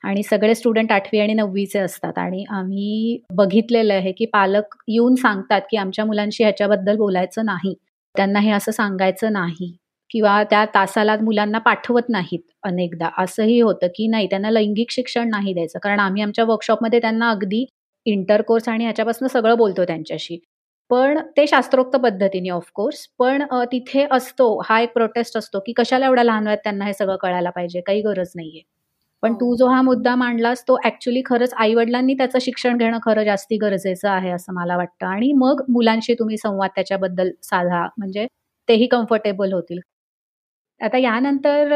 आणि 0.05 0.23
सगळे 0.23 0.55
स्टुडंट 0.55 0.93
आठवी 0.93 1.19
आणि 1.21 1.35
नववीचे 1.35 1.79
असतात 1.79 2.19
आणि 2.19 2.45
आम्ही 2.51 3.19
बघितलेलं 3.33 3.95
आहे 3.95 4.13
की 4.13 4.27
पालक 4.27 4.77
येऊन 4.89 5.15
सांगतात 5.15 5.61
की 5.71 5.77
आमच्या 5.77 6.05
मुलांशी 6.05 6.43
ह्याच्याबद्दल 6.45 6.97
बोलायचं 6.97 7.45
नाही. 7.45 7.75
त्यांना 8.15 8.41
हे 8.41 8.51
असं 8.51 8.73
सांगायचं 8.73 9.33
नाही. 9.33 9.77
किंवा 10.11 10.43
त्या 10.51 10.65
तासाला 10.75 11.17
मुलांना 11.21 11.59
पाठवत 11.61 12.09
नाहीत 12.09 12.41
अनेकदा. 12.65 13.09
असंही 13.19 13.61
होतं 13.61 13.87
की 13.95 14.07
नाही 14.09 14.27
त्यांना 14.27 14.51
लैंगिक 14.51 14.91
शिक्षण 14.91 15.29
नाही 15.31 15.53
द्यायचं. 15.55 15.79
कारण 15.83 16.01
आम्ही 16.01 16.23
आमच्या 16.23 16.45
वर्कशॉपमध्ये 16.45 17.01
त्यांना 17.01 17.31
अगदी 17.31 17.65
इंटरकोर्स 18.07 18.69
आणि 18.69 18.85
ह्याच्यापासून 18.85 19.29
सगळं 19.29 19.57
बोलतो 19.59 19.85
त्यांच्याशी. 19.85 20.39
पण 20.91 21.19
ते 21.37 21.47
शास्त्रोक्त 21.47 21.97
पद्धतीने 21.99 22.49
ऑफकोर्स 22.51 23.07
पण 23.19 23.43
तिथे 23.73 24.07
असतो 24.13 24.47
हा 24.65 24.81
एक 24.81 24.93
प्रोटेस्ट 24.95 25.37
असतो 25.39 25.61
की 25.61 25.73
कशाला 25.77 26.07
एवढा 26.07 26.23
लहान 26.23 26.47
वयात 26.47 26.59
त्यांना 26.65 26.85
हे 26.85 26.93
सगळं 26.95 27.17
कळायला 27.17 27.51
पाहिजे 27.51 27.81
काही 27.83 28.03
गरज 28.03 28.33
नाहीये. 28.37 28.63
पण 29.23 29.35
तू 29.37 29.55
जो 29.57 29.67
हा 29.69 29.81
मुद्दा 29.83 30.15
मांडलास 30.17 30.63
तो 30.69 30.77
ऍक्च्युली 30.85 31.23
खरंच 31.27 31.53
आई 31.57 31.75
वडिलांनी 31.75 32.15
त्याचं 32.15 32.39
शिक्षण 32.43 32.77
घेणं 32.79 32.99
खरं 33.05 33.25
जास्ती 33.25 33.57
गरजेचं 33.59 34.09
आहे 34.11 34.31
असं 34.31 34.55
मला 34.55 34.77
वाटतं. 34.77 35.07
आणि 35.07 35.33
मग 35.35 35.63
मुलांशी 35.71 36.15
तुम्ही 36.15 36.37
संवाद 36.39 36.71
त्याच्याबद्दल 36.77 37.31
साधा 37.45 37.85
म्हणजे 37.99 38.27
तेही 38.69 38.87
कम्फर्टेबल 38.89 39.53
होतील. 39.53 39.81
आता 40.81 40.99
यानंतर 40.99 41.73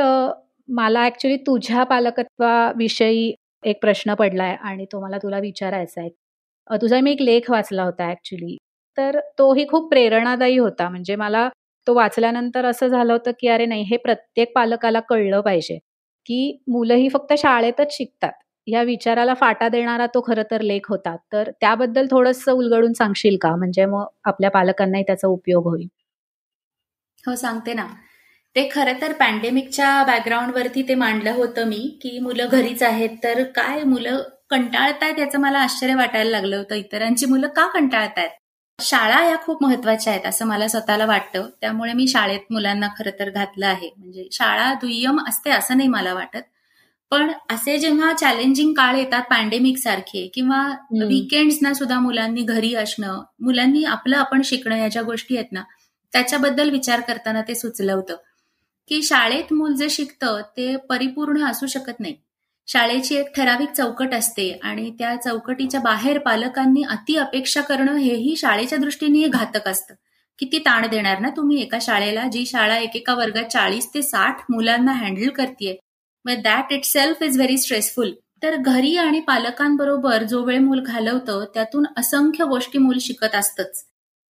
मला 0.68 1.04
ऍक्च्युली 1.06 1.36
तुझ्या 1.46 1.82
पालकत्वाविषयी 1.84 3.32
एक 3.62 3.78
प्रश्न 3.80 4.14
पडलाय 4.14 4.54
आणि 4.62 4.84
तो 4.92 5.00
मला 5.00 5.18
तुला 5.18 5.38
विचारायचा 5.38 6.00
आहे 6.00 6.76
तुझा 6.80 7.00
मी 7.00 7.10
एक 7.12 7.22
लेख 7.22 7.50
वाचला 7.50 7.82
होता 7.82 8.10
ऍक्च्युली 8.10 8.56
तर 8.98 9.18
तोही 9.38 9.66
खूप 9.68 9.88
प्रेरणादायी 9.90 10.58
होता. 10.58 10.88
म्हणजे 10.88 11.16
मला 11.16 11.48
तो 11.86 11.94
वाचल्यानंतर 11.94 12.64
असं 12.66 12.88
झालं 12.88 13.12
होतं 13.12 13.30
की 13.40 13.48
अरे 13.48 13.66
नाही 13.66 13.82
हे 13.84 13.96
प्रत्येक 13.98 14.52
पालकाला 14.54 15.00
कळलं 15.08 15.40
पाहिजे 15.40 15.78
की 16.26 16.58
मुलं 16.68 16.94
ही 16.94 17.08
फक्त 17.08 17.32
शाळेतच 17.38 17.92
शिकतात. 17.92 18.32
या 18.66 18.82
विचाराला 18.82 19.34
फाटा 19.34 19.68
देणारा 19.68 20.06
तो 20.14 20.20
खरं 20.26 20.42
तर 20.50 20.60
लेख 20.62 20.86
होता. 20.90 21.16
तर 21.32 21.50
त्याबद्दल 21.60 22.06
थोडस 22.10 22.48
उलगडून 22.48 22.92
सांगशील 22.94 23.36
का? 23.42 23.54
म्हणजे 23.56 23.86
मग 23.86 24.04
आपल्या 24.24 24.50
पालकांनाही 24.50 25.04
त्याचा 25.04 25.28
उपयोग 25.28 25.68
होईल. 25.68 25.88
हो 27.24 27.34
सांगते 27.36 27.74
ना. 27.74 27.86
ते 28.56 28.68
खरं 28.68 29.00
तर 29.00 29.12
पॅन्डेमिकच्या 29.12 30.02
बॅकग्राऊंडवरती 30.04 30.82
ते 30.82 30.94
मांडलं 30.94 31.32
होतं 31.32 31.66
मी 31.68 31.78
की 32.02 32.18
मुलं 32.18 32.46
घरीच 32.48 32.82
आहेत 32.82 33.16
तर 33.22 33.42
काय 33.54 33.82
मुलं 33.84 34.22
कंटाळतायत 34.50 35.18
याचं 35.18 35.40
मला 35.40 35.58
आश्चर्य 35.58 35.94
वाटायला 35.94 36.30
लागलं 36.30 36.56
होतं 36.56 36.74
इतरांची 36.74 37.26
मुलं 37.26 37.48
का 37.48 37.66
कंटाळतायत? 37.66 38.30
शाळा 38.78 39.22
या 39.24 39.36
खूप 39.42 39.62
महत्त्वाच्या 39.62 40.12
आहेत 40.12 40.26
असं 40.26 40.46
मला 40.46 40.66
स्वतःला 40.68 41.06
वाटतं. 41.06 41.46
त्यामुळे 41.60 41.92
मी 41.92 42.06
शाळेत 42.08 42.52
मुलांना 42.52 42.88
खरं 42.98 43.10
तर 43.18 43.30
घातलं 43.30 43.66
आहे. 43.66 43.90
म्हणजे 43.96 44.26
शाळा 44.32 44.72
दुय्यम 44.74 45.18
असते 45.28 45.50
असं 45.50 45.76
नाही 45.76 45.88
मला 45.88 46.14
वाटत. 46.14 46.42
पण 47.12 47.30
असे 47.50 47.76
जेव्हा 47.78 48.12
चॅलेंजिंग 48.12 48.72
काळ 48.74 48.96
येतात 48.96 49.22
पॅन्डेमिक 49.30 49.78
सारखे 49.78 50.26
किंवा 50.34 50.62
विकेंड्सना 51.08 51.72
सुद्धा 51.74 51.98
मुलांनी 52.00 52.42
घरी 52.44 52.74
असणं 52.74 53.22
मुलांनी 53.40 53.84
आपलं 53.84 54.16
आपण 54.16 54.42
शिकणं 54.44 54.76
या 54.76 54.88
ज्या 54.88 55.02
गोष्टी 55.02 55.36
आहेत 55.36 55.52
ना 55.52 55.62
त्याच्याबद्दल 56.12 56.70
विचार 56.70 57.00
करताना 57.00 57.42
ते 57.48 57.54
सुचलं 57.54 57.92
होतं. 57.92 58.16
की 58.90 59.02
शाळेत 59.02 59.52
मूल 59.52 59.74
जे 59.74 59.88
शिकतं 59.90 60.40
ते 60.56 60.74
परिपूर्ण 60.88 61.44
असू 61.44 61.66
शकत 61.66 62.00
नाही. 62.00 62.14
शाळेची 62.68 63.14
एक 63.16 63.34
ठराविक 63.36 63.70
चौकट 63.72 64.14
असते 64.14 64.50
आणि 64.62 64.90
त्या 64.98 65.14
चौकटीच्या 65.16 65.80
बाहेर 65.80 66.18
पालकांनी 66.18 66.82
अति 66.90 67.16
अपेक्षा 67.16 67.60
करणं 67.60 67.96
हेही 67.96 68.34
शाळेच्या 68.36 68.78
दृष्टीने 68.78 69.26
घातक 69.28 69.68
असतं. 69.68 69.94
किती 70.38 70.58
ताण 70.58 70.86
देणार 70.90 71.18
ना 71.20 71.28
तुम्ही 71.36 71.60
एका 71.62 71.78
शाळेला 71.82 72.26
जी 72.28 72.44
शाळा 72.46 72.76
एकेका 72.78 73.14
वर्गात 73.14 73.44
चाळीस 73.44 73.88
ते 73.94 74.02
साठ 74.02 74.40
मुलांना 74.50 74.92
हँडल 74.92 75.28
करते 75.28 75.78
that 76.24 76.72
itself 76.84 77.22
is 77.22 77.36
very 77.36 77.56
stressful 77.58 78.12
तर 78.42 78.56
घरी 78.56 78.96
आणि 78.96 79.20
पालकांबरोबर 79.20 80.22
जो 80.22 80.42
वेळ 80.44 80.58
मूल 80.58 80.80
घालवतं 80.80 81.44
त्यातून 81.54 81.86
असंख्य 81.96 82.44
गोष्टी 82.44 82.78
मूल 82.78 82.98
शिकत 83.00 83.34
असतंच. 83.34 83.84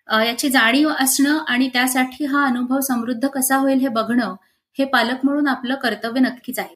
याची 0.08 0.48
जाणीव 0.48 0.88
असणं 1.00 1.38
आणि 1.48 1.68
त्यासाठी 1.68 2.24
हा 2.24 2.44
अनुभव 2.46 2.80
समृद्ध 2.80 3.28
कसा 3.28 3.56
होईल 3.56 3.78
हे 3.78 3.88
बघणं 3.88 4.34
हे 4.78 4.84
पालक 4.84 5.24
म्हणून 5.24 5.48
आपलं 5.48 5.74
कर्तव्य 5.74 6.20
नक्कीच 6.20 6.58
आहे. 6.58 6.74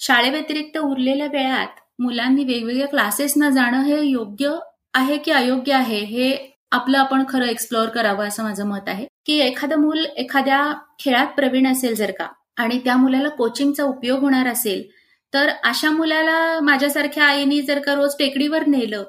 शाळेव्यतिरिक्त 0.00 0.78
उरलेल्या 0.78 1.26
वेळात 1.32 1.80
मुलांनी 1.98 2.44
वेगवेगळ्या 2.44 2.86
क्लासेसना 2.88 3.50
जाणं 3.50 3.82
हे 3.84 4.00
योग्य 4.02 4.50
आहे 4.94 5.16
की 5.18 5.30
अयोग्य 5.32 5.72
आहे 5.74 5.98
हे 6.06 6.32
आपलं 6.72 6.98
आपण 6.98 7.24
खरं 7.28 7.46
एक्सप्लोअर 7.46 7.88
करावं 7.88 8.28
असं 8.28 8.42
माझं 8.42 8.66
मत 8.68 8.88
आहे. 8.88 9.06
की 9.26 9.38
एखादं 9.40 9.80
मूल 9.80 10.04
एखाद्या 10.16 10.62
खेळात 11.00 11.26
प्रवीण 11.36 11.66
असेल 11.66 11.94
जर 11.94 12.10
का 12.10 12.26
आणि 12.58 12.78
त्या 12.84 12.96
मुलाला 12.96 13.28
कोचिंगचा 13.28 13.84
उपयोग 13.84 14.20
होणार 14.20 14.46
असेल 14.48 14.82
तर 15.32 15.48
अशा 15.64 15.90
मुलाला 15.90 16.60
माझ्यासारख्या 16.62 17.24
आईनी 17.24 17.60
जर 17.62 17.78
का 17.80 17.94
रोज 17.94 18.14
टेकडीवर 18.18 18.66
नेलं 18.66 19.04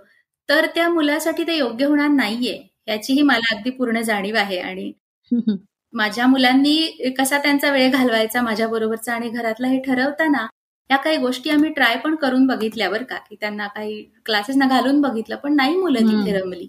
तर 0.49 0.65
त्या 0.75 0.89
मुलासाठी 0.89 1.43
ते 1.43 1.55
योग्य 1.57 1.85
होणार 1.85 2.07
नाहीये 2.09 2.57
याचीही 2.87 3.21
मला 3.21 3.55
अगदी 3.55 3.69
पूर्ण 3.69 4.01
जाणीव 4.01 4.35
आहे 4.37 4.59
आणि 4.59 4.91
माझ्या 5.93 6.27
मुलांनी 6.27 7.11
कसा 7.17 7.37
त्यांचा 7.37 7.71
वेळ 7.71 7.91
घालवायचा 7.91 8.41
माझ्या 8.41 8.67
बरोबरचा 8.67 9.13
आणि 9.13 9.29
घरातला 9.29 9.67
हे 9.67 9.79
ठरवताना 9.79 10.45
या 10.89 10.97
काही 10.97 11.17
गोष्टी 11.17 11.49
आम्ही 11.49 11.69
ट्राय 11.69 11.95
पण 11.95 12.15
करून 12.15 12.45
बघितल्यावर 12.47 13.03
का? 13.03 13.15
की 13.29 13.35
त्यांना 13.41 13.67
काही 13.67 14.01
क्लासेसना 14.25 14.67
घालून 14.67 15.01
बघितलं 15.01 15.35
पण 15.35 15.55
नाही 15.55 15.75
मुलं 15.77 15.99
तिथे 15.99 16.39
रमली. 16.39 16.67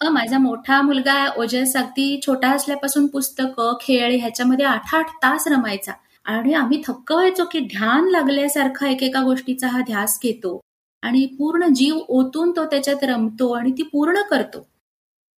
माझा 0.00 0.38
मोठा 0.38 0.80
मुलगा 0.82 1.14
ओजस 1.36 1.76
अगदी 1.76 2.20
छोटा 2.26 2.50
असल्यापासून 2.50 3.06
पुस्तकं 3.06 3.76
खेळ 3.80 4.18
ह्याच्यामध्ये 4.20 4.66
आठ 4.66 4.94
आठ 4.94 5.10
तास 5.22 5.46
रमायचा. 5.48 5.92
आणि 6.24 6.52
आम्ही 6.54 6.82
थक्क 6.86 7.12
व्हायचो 7.12 7.44
की 7.52 7.60
ध्यान 7.60 8.08
लागल्यासारखा 8.08 8.88
एकेका 8.88 9.22
गोष्टीचा 9.22 9.68
हा 9.68 9.80
ध्यास 9.80 10.18
घेतो. 10.22 10.60
आणि 11.02 11.26
पूर्ण 11.38 11.72
जीव 11.74 11.98
ओतून 12.08 12.50
तो 12.56 12.64
त्याच्यात 12.64 13.04
रमतो 13.04 13.52
आणि 13.52 13.72
ती 13.72 13.82
पूर्ण 13.82 14.20
करतो. 14.30 14.66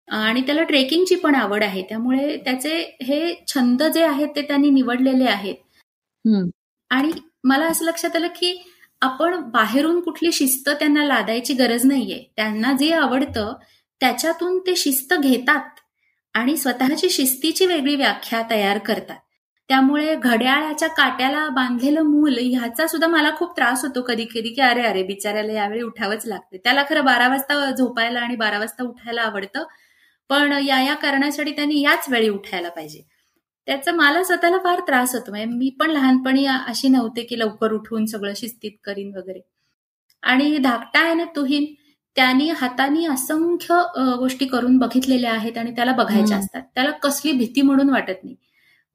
आणि 0.09 0.41
त्याला 0.41 0.63
ट्रेकिंगची 0.63 1.15
पण 1.17 1.35
आवड 1.35 1.63
आहे. 1.65 1.83
त्यामुळे 1.83 2.37
त्याचे 2.45 2.79
हे 3.03 3.35
छंद 3.49 3.83
जे 3.85 4.03
आहेत 4.05 4.29
ते 4.37 4.43
त्यांनी 4.43 4.71
निवडलेले 4.71 5.25
आहेत. 5.27 5.55
आणि 6.91 7.11
मला 7.45 7.67
असं 7.67 7.85
लक्षात 7.85 8.17
आलं 8.17 8.29
की 8.37 8.57
आपण 9.03 9.35
बाहेरून 9.53 10.01
कुठली 10.01 10.33
शिस्त 10.33 10.69
त्यांना 10.71 11.05
लादायची 11.05 11.55
गरज 11.55 11.85
नाहीये. 11.87 12.19
त्यांना 12.37 12.73
जे 12.73 12.93
आवडतं 12.95 13.53
त्याच्यातून 14.01 14.59
ते 14.59 14.75
शिस्त 14.77 15.15
घेतात 15.15 15.81
आणि 16.35 16.57
स्वतःची 16.57 17.11
शिस्तीची 17.11 17.67
वेगळी 17.67 17.95
व्याख्या 17.97 18.43
तयार 18.51 18.79
करतात. 18.79 19.17
त्यामुळे 19.71 20.15
घड्याळाच्या 20.17 20.89
काट्याला 20.89 21.49
बांधलेलं 21.49 22.03
मूल 22.03 22.39
ह्याचा 22.41 22.87
सुद्धा 22.87 23.07
मला 23.09 23.31
खूप 23.37 23.57
त्रास 23.57 23.85
होतो 23.85 24.03
कधी 24.03 24.25
कधी 24.35 24.49
की 24.55 24.61
अरे 24.63 24.83
अरे 24.83 25.03
बिचाऱ्याला 25.03 25.53
यावेळी 25.53 25.83
उठावंच 25.83 26.27
लागते. 26.27 26.59
त्याला 26.65 26.83
खरं 26.91 27.05
बारा 27.05 27.29
वाजता 27.29 27.71
झोपायला 27.71 28.21
आणि 28.21 28.37
बारा 28.37 28.59
वाजता 28.59 28.85
उठायला 28.85 29.23
आवडतं. 29.23 29.65
पण 30.31 30.53
या 30.67 30.81
या 30.83 30.95
कारणासाठी 30.95 31.53
त्यांनी 31.53 31.81
याच 31.83 32.09
वेळी 32.11 32.29
उठायला 32.29 32.69
पाहिजे. 32.69 33.03
त्याचा 33.69 33.93
मला 33.93 34.23
स्वतःला 34.25 34.59
फार 34.65 34.81
त्रास 34.87 35.15
होतो. 35.15 35.31
म्हणजे 35.31 35.47
मी 35.57 35.69
पण 35.81 35.91
लहानपणी 35.91 36.45
अशी 36.47 36.89
नव्हते 36.89 37.23
की 37.23 37.39
लवकर 37.39 37.73
उठून 37.73 38.07
सगळं 38.07 38.33
शिस्तीत 38.37 38.73
करीन 38.85 39.17
वगैरे. 39.17 39.41
आणि 40.23 40.57
धाकटा 40.59 41.01
आहे 41.01 41.15
ना 41.15 41.25
तुहीन 41.37 41.65
त्यांनी 42.17 42.49
हाताने 42.57 43.05
असंख्य 43.07 43.75
गोष्टी 44.19 44.47
करून 44.47 44.77
बघितलेल्या 44.79 45.33
आहेत 45.33 45.59
आणि 45.59 45.71
त्याला 45.77 45.93
बघायच्या 45.93 46.37
असतात. 46.39 46.63
त्याला 46.75 46.91
कसली 47.03 47.33
भीती 47.33 47.63
म्हणून 47.63 47.91
वाटत 47.91 48.25
नाही. 48.25 48.37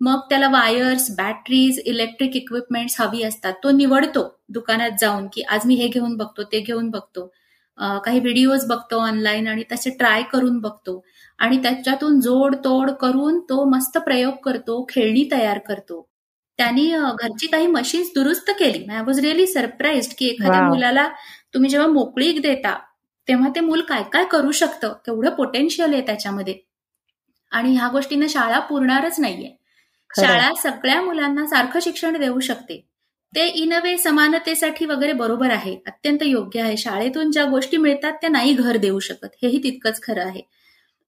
मग 0.02 0.20
त्याला 0.30 0.48
वायर्स 0.50 1.10
बॅटरीज 1.18 1.80
इलेक्ट्रिक 1.86 2.36
इक्विपमेंट्स 2.36 3.00
हवी 3.02 3.24
असतात. 3.24 3.54
तो 3.64 3.72
निवडतो 3.72 4.24
दुकानात 4.50 4.92
जाऊन 5.02 5.28
की 5.34 5.42
आज 5.50 5.66
मी 5.66 5.76
हे 5.76 5.88
घेऊन 5.88 6.16
बघतो 6.18 6.44
ते 6.44 6.60
घेऊन 6.62 6.90
बघतो. 6.90 7.32
काही 7.80 8.20
व्हिडिओज 8.20 8.66
बघतो 8.68 9.00
ऑनलाईन 9.02 9.48
आणि 9.48 9.64
तसे 9.72 9.90
ट्राय 9.90 10.24
करून 10.32 10.60
बघतो. 10.60 11.04
आणि 11.40 11.58
त्याच्यातून 11.64 12.20
जोड 12.22 12.56
तोड 12.56 12.92
करून 12.92 13.40
तो 13.40 13.64
मस्त 13.70 13.98
प्रयोग 13.98 14.34
करतो 14.46 14.86
खेळणी 14.90 15.28
तयार 15.32 15.58
करतो. 15.68 16.06
त्यांनी 16.60 16.88
घरची 17.22 17.48
काही 17.48 17.68
मशीन्स 17.68 18.10
दुरुस्त 18.16 18.50
केली. 18.60 18.86
आय 18.92 19.02
वॉज 19.04 19.20
रिअली 19.20 19.48
सरप्राईज 19.48 20.14
की 20.16 20.26
एखाद्या 20.28 20.62
मुलाला 20.64 21.08
तुम्ही 21.54 21.70
जेव्हा 21.70 21.88
मोकळीक 21.90 22.42
देता 22.42 22.78
तेव्हा 23.28 23.50
ते 23.56 23.60
मूल 23.60 23.82
काय 23.82 24.04
काय 24.14 24.26
करू 24.26 24.52
शकतं? 24.52 24.94
केवढं 25.06 25.30
पोटेन्शियल 25.30 25.94
आहे 25.94 26.02
त्याच्यामध्ये. 26.06 26.56
आणि 27.52 27.76
ह्या 27.76 27.88
गोष्टींना 27.88 28.26
शाळा 28.30 28.60
पुरणारच 28.60 29.20
नाहीये. 29.20 29.56
शाळा 30.12 30.50
सगळ्या 30.64 31.02
मुलांना 31.02 31.46
सारखं 31.48 31.80
शिक्षण 31.82 32.18
देऊ 32.20 32.40
शकते. 32.40 32.89
ते 33.34 33.46
इन 33.56 33.74
वे 33.84 33.98
समानतेसाठी 33.98 34.86
वगैरे 34.86 35.14
बरोबर 35.14 35.52
आहे 35.52 35.76
अत्यंत 35.88 36.24
योग्य 36.24 36.62
आहे. 36.62 36.78
शाळेतून 36.78 37.32
ज्या 37.32 37.44
गोष्टी 37.46 37.78
मिळतात 37.78 38.14
त्या 38.22 38.30
नाही 38.30 38.54
घर 38.54 38.78
देऊ 38.78 39.00
शकत. 39.00 39.28
हेही 39.44 39.64
तितकंच 39.64 40.02
खरं 40.04 40.24
आहे. 40.26 40.42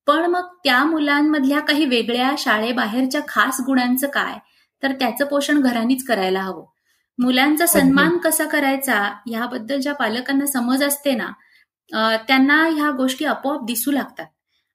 पण 0.08 0.26
मग 0.32 0.48
त्या 0.64 0.84
मुलांमधल्या 0.86 1.60
काही 1.62 1.86
वेगळ्या 1.86 2.34
शाळेबाहेरच्या 2.38 3.22
खास 3.28 3.60
गुणांचं 3.66 4.08
काय? 4.08 4.38
तर 4.84 4.92
त्याचं 5.00 5.26
पोषण 5.26 5.60
घरांनीच 5.62 6.04
करायला 6.06 6.42
हवं. 6.42 6.66
मुलांचा 7.20 7.66
सन्मान 7.68 8.18
कसा 8.18 8.46
करायचा? 8.48 9.02
याबद्दल 9.32 9.80
ज्या 9.80 9.94
पालकांना 9.94 10.46
समज 10.46 10.84
असते 10.84 11.12
ना 11.16 11.32
त्यांना 12.28 12.64
ह्या 12.68 12.90
गोष्टी 12.98 13.26
आपोआप 13.26 13.66
दिसू 13.66 13.92
लागतात. 13.92 14.26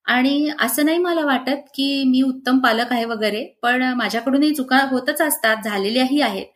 आणि 0.06 0.50
असं 0.60 0.84
नाही 0.86 0.98
मला 0.98 1.24
वाटत 1.26 1.62
की 1.74 2.02
मी 2.06 2.20
उत्तम 2.22 2.58
पालक 2.58 2.92
आहे 2.92 3.04
वगैरे 3.04 3.44
पण 3.62 3.82
माझ्याकडूनही 3.96 4.54
चुका 4.54 4.78
होतच 4.90 5.20
असतात 5.22 5.64
झालेल्याही 5.64 6.20
आहेत. 6.20 6.46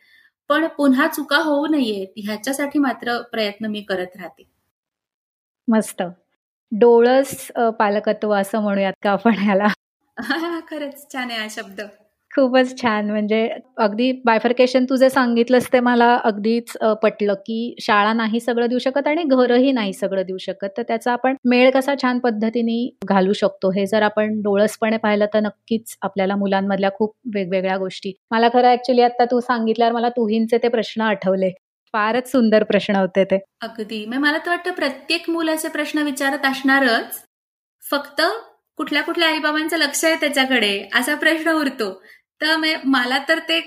पण 0.51 0.67
पुन्हा 0.67 1.07
चुका 1.07 1.37
होऊ 1.37 1.67
नयेत 1.67 2.13
ह्याच्यासाठी 2.17 2.79
मात्र 2.79 3.21
प्रयत्न 3.21 3.65
मी 3.65 3.81
करत 3.81 4.17
राहते. 4.17 4.43
मस्त. 5.67 6.01
डोळस 6.71 7.51
पालकत्व 7.79 8.33
असं 8.33 8.61
म्हणूयात 8.61 8.93
का 9.03 9.11
आपण 9.11 9.33
ह्याला? 9.37 9.67
खरंच 10.69 11.13
छान 11.13 11.31
आहे 11.31 11.39
हा 11.39 11.47
शब्द. 11.49 11.81
खूपच 12.31 12.77
छान. 12.81 13.09
म्हणजे 13.11 13.47
अगदी 13.77 14.11
बायफर्केशन 14.25 14.85
तू 14.89 14.95
जे 14.95 15.09
सांगितलंस 15.09 15.67
ते 15.73 15.79
मला 15.79 16.13
अगदीच 16.23 16.71
पटलं 17.03 17.33
की 17.45 17.75
शाळा 17.81 18.13
नाही 18.13 18.39
सगळं 18.39 18.67
देऊ 18.67 18.79
शकत 18.79 19.07
आणि 19.07 19.23
घरही 19.23 19.71
नाही 19.71 19.93
सगळं 19.93 20.23
देऊ 20.27 20.37
शकत. 20.37 20.67
तर 20.77 20.83
त्याचा 20.87 21.11
आपण 21.11 21.35
मेळ 21.45 21.69
कसा 21.71 21.95
छान 22.01 22.19
पद्धतीने 22.19 22.77
घालू 23.09 23.33
शकतो 23.33 23.71
हे 23.71 23.85
जर 23.85 24.01
आपण 24.01 24.39
डोळसपणे 24.41 24.97
पाहिलं 24.97 25.25
तर 25.33 25.39
नक्कीच 25.39 25.97
आपल्याला 26.01 26.35
मुलांमधल्या 26.35 26.89
खूप 26.91 27.13
वेगवेगळ्या 27.35 27.77
गोष्टी. 27.77 28.13
मला 28.31 28.49
खरं 28.53 28.71
ऍक्च्युली 28.71 29.01
आता 29.01 29.25
तू 29.25 29.39
सांगितल्यावर 29.39 29.93
मला 29.93 30.09
तुहींचे 30.09 30.57
ते 30.57 30.67
प्रश्न 30.67 31.01
आठवले. 31.01 31.49
फारच 31.93 32.31
सुंदर 32.31 32.63
प्रश्न 32.63 32.95
होते 32.95 33.23
ते. 33.23 33.37
अगदी. 33.61 34.05
मला 34.05 34.37
तर 34.37 34.49
वाटतं 34.49 34.71
प्रत्येक 34.71 35.29
मुलाचे 35.29 35.67
प्रश्न 35.69 36.01
विचारत 36.01 36.45
असणारच. 36.45 37.19
फक्त 37.83 38.21
कुठल्या 38.77 39.01
कुठल्या 39.03 39.27
आईबाबांचं 39.29 39.77
लक्ष 39.77 40.03
आहे 40.05 40.15
त्याच्याकडे 40.15 40.89
असा 40.95 41.15
प्रश्न 41.15 41.51
उरतो. 41.51 41.91
तर 42.41 42.55
मला 42.85 43.17
तर 43.29 43.39
ते 43.49 43.59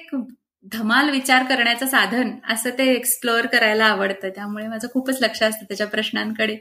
धमाल 0.72 1.10
विचार 1.10 1.42
करण्याचं 1.44 1.86
साधन 1.86 2.30
असं 2.50 2.70
ते 2.78 2.84
एक्सप्लोअर 2.92 3.46
करायला 3.46 3.84
आवडतं. 3.86 4.28
त्यामुळे 4.28 4.66
माझं 4.68 4.88
खूपच 4.92 5.18
लक्ष 5.22 5.42
असतं 5.42 5.64
त्याच्या 5.68 5.86
प्रश्नांकडे. 5.86 6.56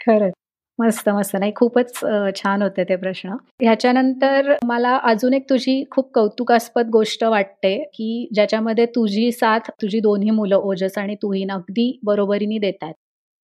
खरंच. 0.00 0.32
मस्त 0.78 1.08
मस्त. 1.08 1.36
नाही 1.36 1.52
खूपच 1.56 1.92
छान 2.36 2.62
होते 2.62 2.84
ते 2.84 2.96
प्रश्न. 2.96 3.34
ह्याच्यानंतर 3.62 4.52
मला 4.64 4.96
अजून 5.04 5.34
एक 5.34 5.48
तुझी 5.50 5.82
खूप 5.90 6.10
कौतुकास्पद 6.14 6.88
गोष्ट 6.90 7.24
वाटते 7.26 7.76
की 7.94 8.28
ज्याच्यामध्ये 8.34 8.86
तुझी 8.86 9.30
साथ 9.32 9.70
तुझी 9.82 10.00
दोन्ही 10.00 10.30
मुलं 10.30 10.56
ओजस 10.56 10.98
आणि 10.98 11.14
तुहीन 11.22 11.50
अगदी 11.50 11.90
बरोबरीने 12.04 12.58
देतात 12.58 12.94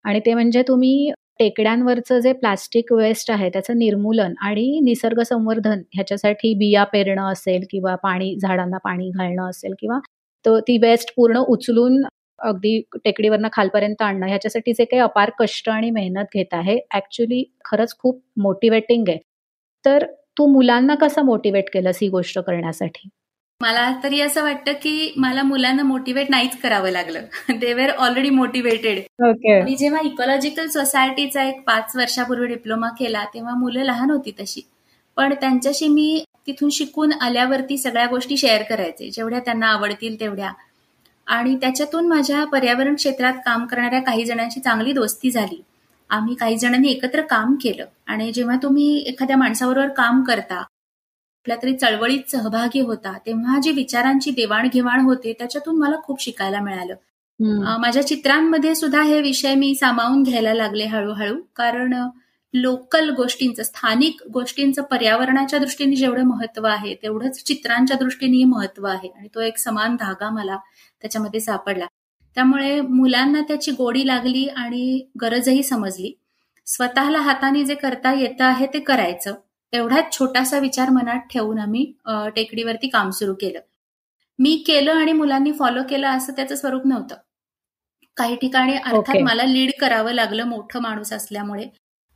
आणि 0.05 0.21
ते 0.27 0.35
म्हणजे 0.35 0.62
तुम्ही 0.68 1.11
टेकड्यांवरचं 1.40 2.18
जे 2.20 2.33
प्लास्टिक 2.35 2.92
वेस्ट 2.92 3.31
आहे 3.31 3.48
त्याचं 3.51 3.79
निर्मूलन 3.79 4.33
आणि 4.42 4.81
निसर्ग 4.85 5.20
संवर्धन 5.22 5.83
ह्याच्यासाठी 5.94 6.53
बिया 6.55 6.85
पेरणं 6.85 7.33
असेल 7.33 7.64
किंवा 7.70 7.94
पाणी 8.03 8.35
झाडांना 8.38 8.79
पाणी 8.79 9.09
घालणं 9.11 9.48
असेल 9.51 9.74
किंवा 9.81 9.98
तो 10.44 10.59
ती 10.61 10.79
वेस्ट 10.79 11.12
पूर्ण 11.16 11.38
उचलून 11.48 12.03
अगदी 12.38 12.81
टेकडीवरनं 13.05 13.48
खालपर्यंत 13.53 14.03
आणणं 14.03 14.27
ह्याच्यासाठी 14.27 14.72
जे 14.72 14.85
काही 14.85 15.01
अपार 15.03 15.31
कष्ट 15.38 15.68
आणि 15.68 15.90
मेहनत 15.90 16.35
घेत 16.35 16.55
आहे 16.55 16.79
ऍक्च्युली 16.94 17.42
खरंच 17.64 17.96
खूप 17.98 18.20
मोटिवेटिंग 18.38 19.09
आहे. 19.09 19.18
तर 19.85 20.05
तू 20.38 20.46
मुलांना 20.46 20.94
कसं 20.96 21.24
मोटिवेट 21.24 21.70
केलंस 21.72 21.98
ही 22.03 22.09
गोष्ट 22.09 22.38
करण्यासाठी? 22.38 23.09
मला 23.61 23.92
तरी 24.03 24.21
असं 24.21 24.42
वाटतं 24.42 24.73
की 24.73 25.12
मला 25.16 25.42
मुलांना 25.42 25.83
मोटिवेट 25.83 26.31
नाहीच 26.31 26.57
करावं 26.61 26.90
लागलं. 26.90 27.21
दे 27.59 27.73
वेर 27.75 27.90
ऑलरेडी 27.90 28.31
मोटिवेटेड 28.31 28.99
मी 29.64 29.75
जेव्हा 29.77 30.01
इकॉलॉजिकल 30.05 30.66
सोसायटीचा 30.66 31.42
एक 31.42 31.61
पाच 31.66 31.97
वर्षापूर्वी 31.97 32.47
डिप्लोमा 32.47 32.88
केला 32.88 33.25
तेव्हा 33.25 33.55
मुलं 33.55 33.85
लहान 33.85 34.11
होती 34.11 34.31
तशी. 34.40 34.61
पण 35.16 35.35
त्यांच्याशी 35.35 35.88
मी 35.88 36.25
तिथून 36.47 36.71
शिकून 36.71 37.12
आल्यावरती 37.12 37.79
सगळ्या 37.79 38.07
गोष्टी 38.07 38.37
शेअर 38.37 38.62
करायचे. 38.62 39.11
जेवढ्या 39.11 39.40
त्यांना 39.40 39.66
आवडतील 39.66 40.21
तेवढ्या. 40.21 40.53
आणि 41.27 41.57
त्याच्यातून 41.57 42.09
माझ्या 42.09 42.44
पर्यावरण 42.44 42.94
क्षेत्रात 42.94 43.35
काम 43.44 43.66
करणाऱ्या 43.66 44.01
काही 44.01 44.25
जणांची 44.25 44.61
चांगली 44.61 44.92
दोस्ती 44.92 45.31
झाली. 45.31 45.62
आम्ही 46.11 46.35
काही 46.35 46.57
जणांनी 46.57 46.90
एकत्र 46.90 47.21
काम 47.21 47.55
केलं. 47.55 47.85
आणि 48.07 48.33
जेव्हा 48.33 48.57
तुम्ही 48.62 48.99
एखाद्या 48.99 49.37
माणसाबरोबर 49.37 49.88
काम 49.88 50.23
करता 50.23 50.62
कुठल्या 51.49 51.63
तरी 51.63 51.77
चळवळीत 51.77 52.31
सहभागी 52.31 52.81
होता 52.81 53.13
तेव्हा 53.27 53.59
जी 53.63 53.71
विचारांची 53.73 54.31
देवाणघेवाण 54.31 55.01
होते 55.01 55.33
त्याच्यातून 55.33 55.77
मला 55.79 55.97
खूप 56.05 56.21
शिकायला 56.23 56.61
मिळालं. 56.61 56.95
माझ्या 57.81 58.07
चित्रांमध्ये 58.07 58.75
सुद्धा 58.75 59.03
हे 59.03 59.21
विषय 59.21 59.55
मी 59.55 59.75
सामावून 59.75 60.23
घ्यायला 60.23 60.53
लागले 60.55 60.85
हळूहळू 60.87 61.37
कारण 61.57 61.95
लोकल 62.55 63.11
गोष्टींचं 63.11 63.63
स्थानिक 63.63 64.23
गोष्टींचं 64.33 64.83
पर्यावरणाच्या 64.83 65.59
दृष्टीने 65.59 65.97
जेवढं 65.97 66.25
महत्त्व 66.25 66.67
आहे 66.67 66.95
तेवढंच 66.95 67.43
चित्रांच्या 67.45 67.97
दृष्टीनेही 67.97 68.45
महत्त्व 68.45 68.87
आहे 68.87 69.09
आणि 69.09 69.29
तो 69.35 69.41
एक 69.41 69.59
समान 69.59 69.97
धागा 69.97 70.31
मला 70.31 70.57
त्याच्यामध्ये 71.03 71.41
सापडला. 71.41 71.87
त्यामुळे 72.37 72.81
मुलांना 72.81 73.41
त्याची 73.41 73.71
गोडी 73.71 74.07
लागली 74.07 74.47
आणि 74.57 75.01
गरजही 75.21 75.63
समजली. 75.63 76.13
स्वतःला 76.67 77.21
हाताने 77.21 77.65
जे 77.65 77.75
करता 77.75 78.13
येतं 78.15 78.45
आहे 78.45 78.67
ते 78.67 78.81
करायचं. 78.81 79.35
एवढाच 79.73 80.13
छोटासा 80.13 80.59
विचार 80.59 80.91
मनात 80.91 81.21
ठेवून 81.31 81.59
आम्ही 81.59 81.85
टेकडीवरती 82.37 82.89
काम 82.89 83.11
सुरू 83.11 83.35
केलं. 83.35 83.61
मी 84.39 84.57
केलं 84.67 84.93
आणि 84.93 85.13
मुलांनी 85.13 85.53
फॉलो 85.53 85.83
केलं 85.91 86.09
असं 86.09 86.33
त्याचं 86.33 86.55
स्वरूप 86.57 86.87
नव्हतं. 86.87 87.17
काही 88.17 88.37
ठिकाणी 88.37 88.75
अर्थात 88.77 89.17
मला 89.23 89.45
लीड 89.45 89.71
करावं 89.81 90.13
लागलं 90.13 90.45
मोठं 90.45 90.81
माणूस 90.83 91.13
असल्यामुळे. 91.13 91.67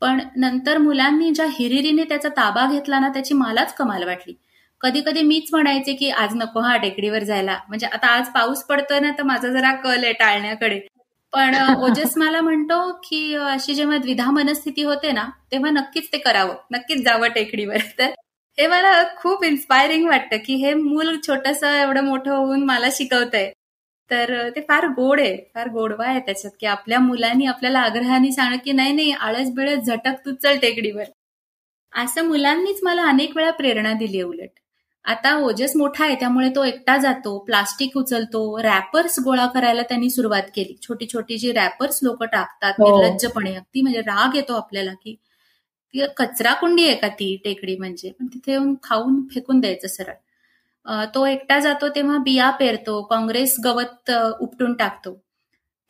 पण 0.03 0.21
नंतर 0.37 0.79
मुलांनी 0.79 1.31
ज्या 1.31 1.47
हिरिरीने 1.59 2.05
त्याचा 2.05 2.29
ताबा 2.37 2.67
घेतला 2.71 2.99
ना 2.99 3.09
त्याची 3.09 3.35
मलाच 3.35 3.75
कमाल 3.75 4.05
वाटली. 4.05 4.35
कधी 4.81 5.01
कधी 5.07 5.23
मीच 5.23 5.49
म्हणायचे 5.53 5.93
की 5.95 6.11
आज 6.11 6.35
नको 6.37 6.61
हा 6.61 6.77
टेकडीवर 6.77 7.23
जायला. 7.25 7.59
म्हणजे 7.69 7.87
आता 7.87 8.07
आज 8.17 8.29
पाऊस 8.35 8.63
पडतोय 8.67 9.01
ना 9.01 9.11
तर 9.19 9.23
माझा 9.23 9.49
जरा 9.49 9.73
कल 9.75 10.05
आहे 10.05 10.13
टाळण्याकडे. 10.13 10.81
पण 11.33 11.55
ओजस 11.77 12.17
मला 12.17 12.41
म्हणतो 12.41 12.77
की 13.05 13.35
अशी 13.35 13.75
जेव्हा 13.75 13.97
द्विधा 13.99 14.31
मनस्थिती 14.31 14.83
होते 14.83 15.13
ना 15.13 15.25
तेव्हा 15.53 15.71
नक्कीच 15.71 16.09
ते 16.13 16.19
करावं. 16.19 16.55
नक्कीच 16.73 17.05
जावं 17.05 17.29
टेकडीवर. 17.29 17.79
तर 17.99 18.11
हे 18.59 18.67
मला 18.67 19.03
खूप 19.17 19.45
इन्स्पायरिंग 19.45 20.09
वाटतं 20.09 20.37
की 20.47 20.55
हे 20.55 20.75
मूल 20.75 21.17
छोटस 21.27 21.63
एवढं 21.65 22.05
मोठं 22.05 22.31
होऊन 22.31 22.63
मला 22.65 22.89
शिकवतंय. 22.93 23.51
तर 24.11 24.49
ते 24.57 24.61
फार 24.61 24.87
गोड 24.89 25.21
आहे. 25.21 25.37
फार 25.55 25.69
गोडवा 25.69 26.07
आहे 26.07 26.21
त्याच्यात 26.21 26.53
की 26.61 26.67
आपल्या 26.67 26.99
मुलांनी 26.99 27.47
आपल्याला 27.47 27.81
आग्रहाने 27.81 28.33
सांग 28.33 28.57
की 28.65 28.73
नाही 28.73 28.93
नाही 28.93 29.13
आळस 29.13 29.51
बिळस 29.51 29.85
झटक 29.87 30.25
तू 30.27 30.33
चल 30.33 30.59
टेकडीवर. 30.59 31.05
असं 31.93 32.25
मुलांनीच 32.25 32.81
मला 32.83 33.03
अनेक 33.03 33.37
वेळा 33.37 33.51
प्रेरणा 33.51 33.93
दिली 33.93 34.23
उलट. 34.23 34.62
आता 35.05 35.35
ओजस 35.37 35.73
मोठा 35.77 36.05
आहे 36.05 36.15
त्यामुळे 36.15 36.49
तो 36.57 36.65
एकटा 36.65 36.97
जातो 36.97 37.39
प्लास्टिक 37.39 37.97
उचलतो 37.97 38.43
रॅपर्स 38.63 39.19
गोळा 39.25 39.47
करायला 39.47 39.83
त्यांनी 39.83 40.11
सुरुवात 40.11 40.43
केली. 40.55 40.75
छोटी 40.83 41.07
छोटी 41.13 41.39
जी 41.39 41.53
रॅपर्स 41.53 41.99
लोक 42.03 42.23
टाकतात 42.25 42.75
हो. 42.79 42.87
निर्लज्जपणे 42.87 43.55
अगदी 43.55 43.81
म्हणजे 43.83 44.01
राग 44.01 44.37
येतो 44.37 44.55
आपल्याला 44.55 44.93
की 44.95 45.15
ती 45.95 46.05
कचरा 46.17 46.53
कुंडी 46.55 46.87
आहे 46.87 46.95
का 46.97 47.09
ती 47.09 47.37
टेकडी 47.45 47.77
म्हणजे? 47.77 48.11
पण 48.11 48.27
तिथे 48.27 48.53
येऊन 48.53 48.75
खाऊन 48.83 49.21
फेकून 49.31 49.61
द्यायचं 49.61 49.89
सरळ. 49.89 50.15
तो 51.15 51.27
एकटा 51.27 51.59
जातो 51.59 51.89
तेव्हा 51.89 52.17
बिया 52.19 52.51
पेरतो 52.51 53.01
काँग्रेस 53.03 53.57
गवत 53.65 54.11
उपटून 54.41 54.73
टाकतो. 54.75 55.15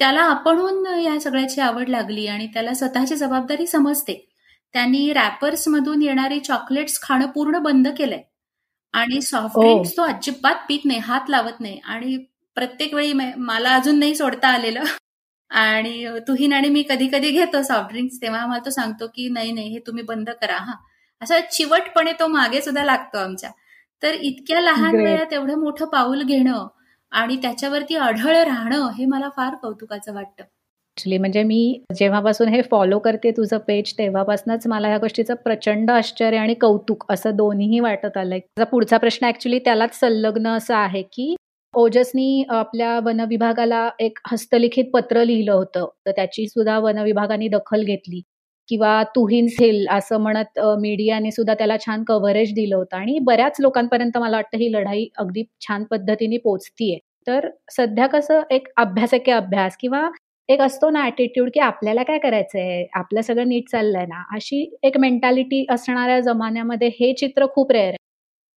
त्याला 0.01 0.21
आपणहून 0.23 0.87
या 1.01 1.19
सगळ्याची 1.21 1.61
आवड 1.61 1.89
लागली 1.89 2.27
आणि 2.27 2.47
त्याला 2.47 2.75
स्वतःची 2.75 3.17
जबाबदारी 3.17 3.67
समजते. 3.67 4.15
त्यांनी 4.75 5.13
रॅपर्स 5.13 5.69
मधून 5.69 6.03
येणारी 6.03 6.39
चॉकलेट्स 6.41 7.01
खाणं 7.03 7.27
पूर्ण 7.27 7.59
बंद 7.59 7.89
केलंय. 7.89 8.23
आणि 8.95 9.21
सॉफ्ट 9.23 9.59
ड्रिंक्स 9.61 9.97
तो 9.97 10.03
अजिबात 10.03 10.65
पीत 10.69 10.81
नाही 10.85 10.99
हात 11.01 11.31
लावत 11.31 11.61
नाही. 11.61 11.79
आणि 11.85 12.17
प्रत्येक 12.57 12.95
वेळी 12.95 13.13
मला 13.39 13.75
अजून 13.75 13.99
नाही 13.99 14.15
सोडता 14.15 14.49
आलेलं. 14.49 14.83
आणि 15.51 16.19
तुहीन 16.29 16.53
आणि 16.53 16.69
मी 16.71 16.83
कधी 16.91 17.07
कधी 17.13 17.31
घेतो 17.31 17.63
सॉफ्ट 17.63 17.91
ड्रिंक्स 17.93 18.21
तेव्हा 18.23 18.41
आम्हाला 18.43 18.65
तो 18.67 18.71
सांगतो 18.71 19.07
की 19.17 19.29
नाही 19.29 19.53
नाही 19.53 19.69
हे 19.73 19.79
तुम्ही 19.87 20.03
बंद 20.05 20.31
करा 20.41 20.57
हा. 20.59 20.75
असा 21.23 21.41
चिवटपणे 21.53 22.13
तो 22.21 22.27
मागे 22.29 22.61
सुद्धा 22.63 22.85
लागतो 22.85 23.19
आमच्या. 23.19 23.51
तर 24.03 24.15
इतक्या 24.23 24.61
लहान 24.61 24.97
वयात 24.97 25.33
एवढं 25.33 25.59
मोठं 25.61 25.87
पाऊल 25.89 26.23
घेणं 26.25 26.67
आणि 27.13 27.37
त्याच्यावरती 27.43 27.97
अढळ 27.97 28.37
राहणं 28.45 28.89
हे 28.99 29.07
मला 29.07 29.29
फार 29.37 29.55
कौतुकाचं 29.63 30.15
वाटतं. 30.15 30.45
ॲक्च्युली 30.93 31.19
म्हणजे 31.19 31.43
मी 31.43 31.79
जेव्हापासून 31.97 32.49
हे 32.49 32.61
फॉलो 32.63 32.99
करते 32.99 33.31
तुझं 33.31 33.59
पेज 33.59 33.93
तेव्हापासूनच 33.99 34.67
मला 34.67 34.89
या 34.91 34.97
गोष्टीचं 34.99 35.35
प्रचंड 35.35 35.91
आश्चर्य 35.91 36.39
आणि 36.39 36.55
कौतुक 36.55 37.05
असं 37.11 37.37
दोन्हीही 37.37 37.79
वाटत 37.81 38.17
आलंय. 38.17 38.41
पुढचा 38.65 38.97
प्रश्न 38.97 39.27
ऍक्च्युली 39.27 39.59
त्यालाच 39.59 39.99
संलग्न 40.01 40.49
असं 40.49 40.75
आहे 40.75 41.03
की 41.13 41.35
ओजसनी 41.75 42.43
आपल्या 42.51 42.99
वनविभागाला 43.05 43.89
एक 44.01 44.19
हस्तलिखित 44.31 44.91
पत्र 44.95 45.23
लिहिलं 45.25 45.53
होतं. 45.53 45.87
तर 46.07 46.11
त्याची 46.11 46.47
सुद्धा 46.49 46.79
वनविभागाने 46.79 47.49
दखल 47.49 47.85
घेतली. 47.85 48.21
किंवा 48.69 49.03
तुहिन्स 49.17 49.55
हिल 49.61 49.87
असं 49.91 50.19
म्हणत 50.21 50.59
मीडियाने 50.81 51.31
सुद्धा 51.31 51.55
त्याला 51.55 51.77
छान 51.79 52.05
कव्हरेज 52.05 52.53
दिलं 52.55 52.77
होतं. 52.77 52.97
आणि 52.97 53.19
बऱ्याच 53.23 53.57
लोकांपर्यंत 53.61 54.19
मला 54.19 54.37
वाटतं 54.37 54.59
ही 54.59 54.73
लढाई 54.73 55.07
अगदी 55.19 55.43
छान 55.61 55.85
पद्धतीने 55.91 56.37
पोचतीये. 56.45 56.99
तर 57.27 57.49
सध्या 57.71 58.07
कसं 58.09 58.41
एक 58.51 58.69
अभ्यासके 58.77 59.33
अभ्यास 59.33 59.77
किंवा 59.81 60.09
एक 60.49 60.61
असतो 60.61 60.89
ना 60.91 61.01
ॲटिट्यूड 61.05 61.49
की 61.55 61.61
आपल्याला 61.61 62.03
काय 62.03 62.19
करायचंय? 62.19 62.85
आपलं 62.95 63.21
सगळं 63.23 63.49
नीट 63.49 63.69
चाललंय 63.71 64.07
ना? 64.07 64.23
अशी 64.37 64.65
एक 64.83 64.97
मेंटॅलिटी 64.99 65.65
असणाऱ्या 65.71 66.19
जमान्यामध्ये 66.21 66.89
हे 67.01 67.13
चित्र 67.15 67.47
खूप 67.55 67.73
रेअर 67.73 67.95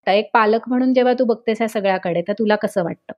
आहे. 0.08 0.18
एक 0.20 0.30
पालक 0.34 0.68
म्हणून 0.70 0.94
जेव्हा 0.94 1.14
तू 1.20 1.26
बघतेस 1.26 1.62
या 1.62 1.68
सगळ्याकडे 1.68 2.22
तर 2.28 2.34
तुला 2.40 2.56
कसं 2.56 2.84
वाटतं? 2.84 3.14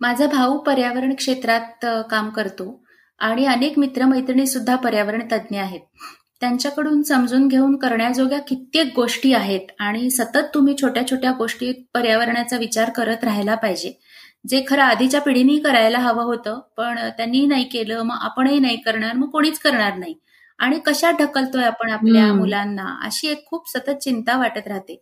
माझा 0.00 0.26
भाऊ 0.26 0.56
पर्यावरण 0.58 1.14
क्षेत्रात 1.14 1.84
काम 2.10 2.28
करतो 2.30 2.66
आणि 3.20 3.44
अनेक 3.46 3.78
मित्रमैत्रिणी 3.78 4.46
सुद्धा 4.46 4.76
पर्यावरण 4.76 5.22
तज्ज्ञ 5.32 5.58
आहेत. 5.58 5.80
त्यांच्याकडून 6.40 7.02
समजून 7.02 7.46
घेऊन 7.48 7.76
करण्याजोग्या 7.76 8.38
कित्येक 8.48 8.86
गोष्टी 8.96 9.32
आहेत 9.34 9.66
आणि 9.80 10.10
सतत 10.10 10.48
तुम्ही 10.54 10.74
छोट्या 10.82 11.06
छोट्या 11.06 11.32
गोष्टीत 11.32 11.74
पर्यावरणाचा 11.94 12.56
विचार 12.58 12.90
करत 12.90 13.24
राहायला 13.24 13.54
पाहिजे. 13.54 13.92
जे 14.44 14.60
खरं 14.68 14.82
आधीच्या 14.82 15.20
पिढीनी 15.20 15.58
करायला 15.60 15.98
हवं 16.00 16.24
होतं 16.24 16.58
पण 16.76 16.98
त्यांनी 17.16 17.44
नाही 17.46 17.64
केलं 17.68 18.02
मग 18.02 18.16
आपणही 18.22 18.58
नाही 18.60 18.76
करणार 18.78 19.14
मग 19.14 19.28
कोणीच 19.30 19.58
करणार 19.60 19.94
नाही. 19.96 20.14
आणि 20.58 20.78
कशा 20.86 21.10
ढकलतोय 21.12 21.64
आपण 21.64 21.90
आपल्या 21.92 22.26
मुलांना 22.34 22.84
अशी 23.04 23.28
एक 23.28 23.44
खूप 23.46 23.68
सतत 23.68 23.98
चिंता 24.02 24.36
वाटत 24.38 24.68
राहते. 24.68 24.96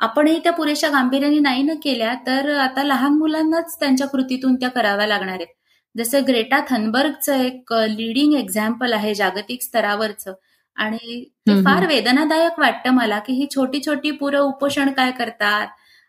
आपणही 0.00 0.38
त्या 0.44 0.52
पुरेशा 0.52 0.88
गांभीर्याने 0.90 1.38
नाही 1.40 1.62
न 1.62 1.74
केल्या 1.82 2.14
तर 2.26 2.48
आता 2.58 2.82
लहान 2.82 3.12
मुलांनाच 3.18 3.76
त्यांच्या 3.80 4.06
कृतीतून 4.08 4.54
त्या 4.56 4.68
कराव्या 4.70 5.06
लागणार 5.06 5.34
आहेत. 5.34 5.46
जसं 5.94 6.22
ग्रेटा 6.28 6.60
थनबर्गचं 6.68 7.34
एक 7.36 7.72
लिडिंग 7.90 8.34
एक्झाम्पल 8.34 8.92
आहे 8.92 9.14
जागतिक 9.14 9.62
स्तरावरचं. 9.62 10.32
आणि 10.76 11.22
ते 11.46 11.60
फार 11.64 11.86
वेदनादायक 11.86 12.58
वाटतं 12.58 12.90
मला 12.92 13.18
की 13.18 13.32
ही 13.32 13.46
छोटी 13.54 13.80
छोटी 13.86 14.10
पुरं 14.12 14.40
उपोषण 14.42 14.90
काय 14.92 15.10
करतात 15.12 15.66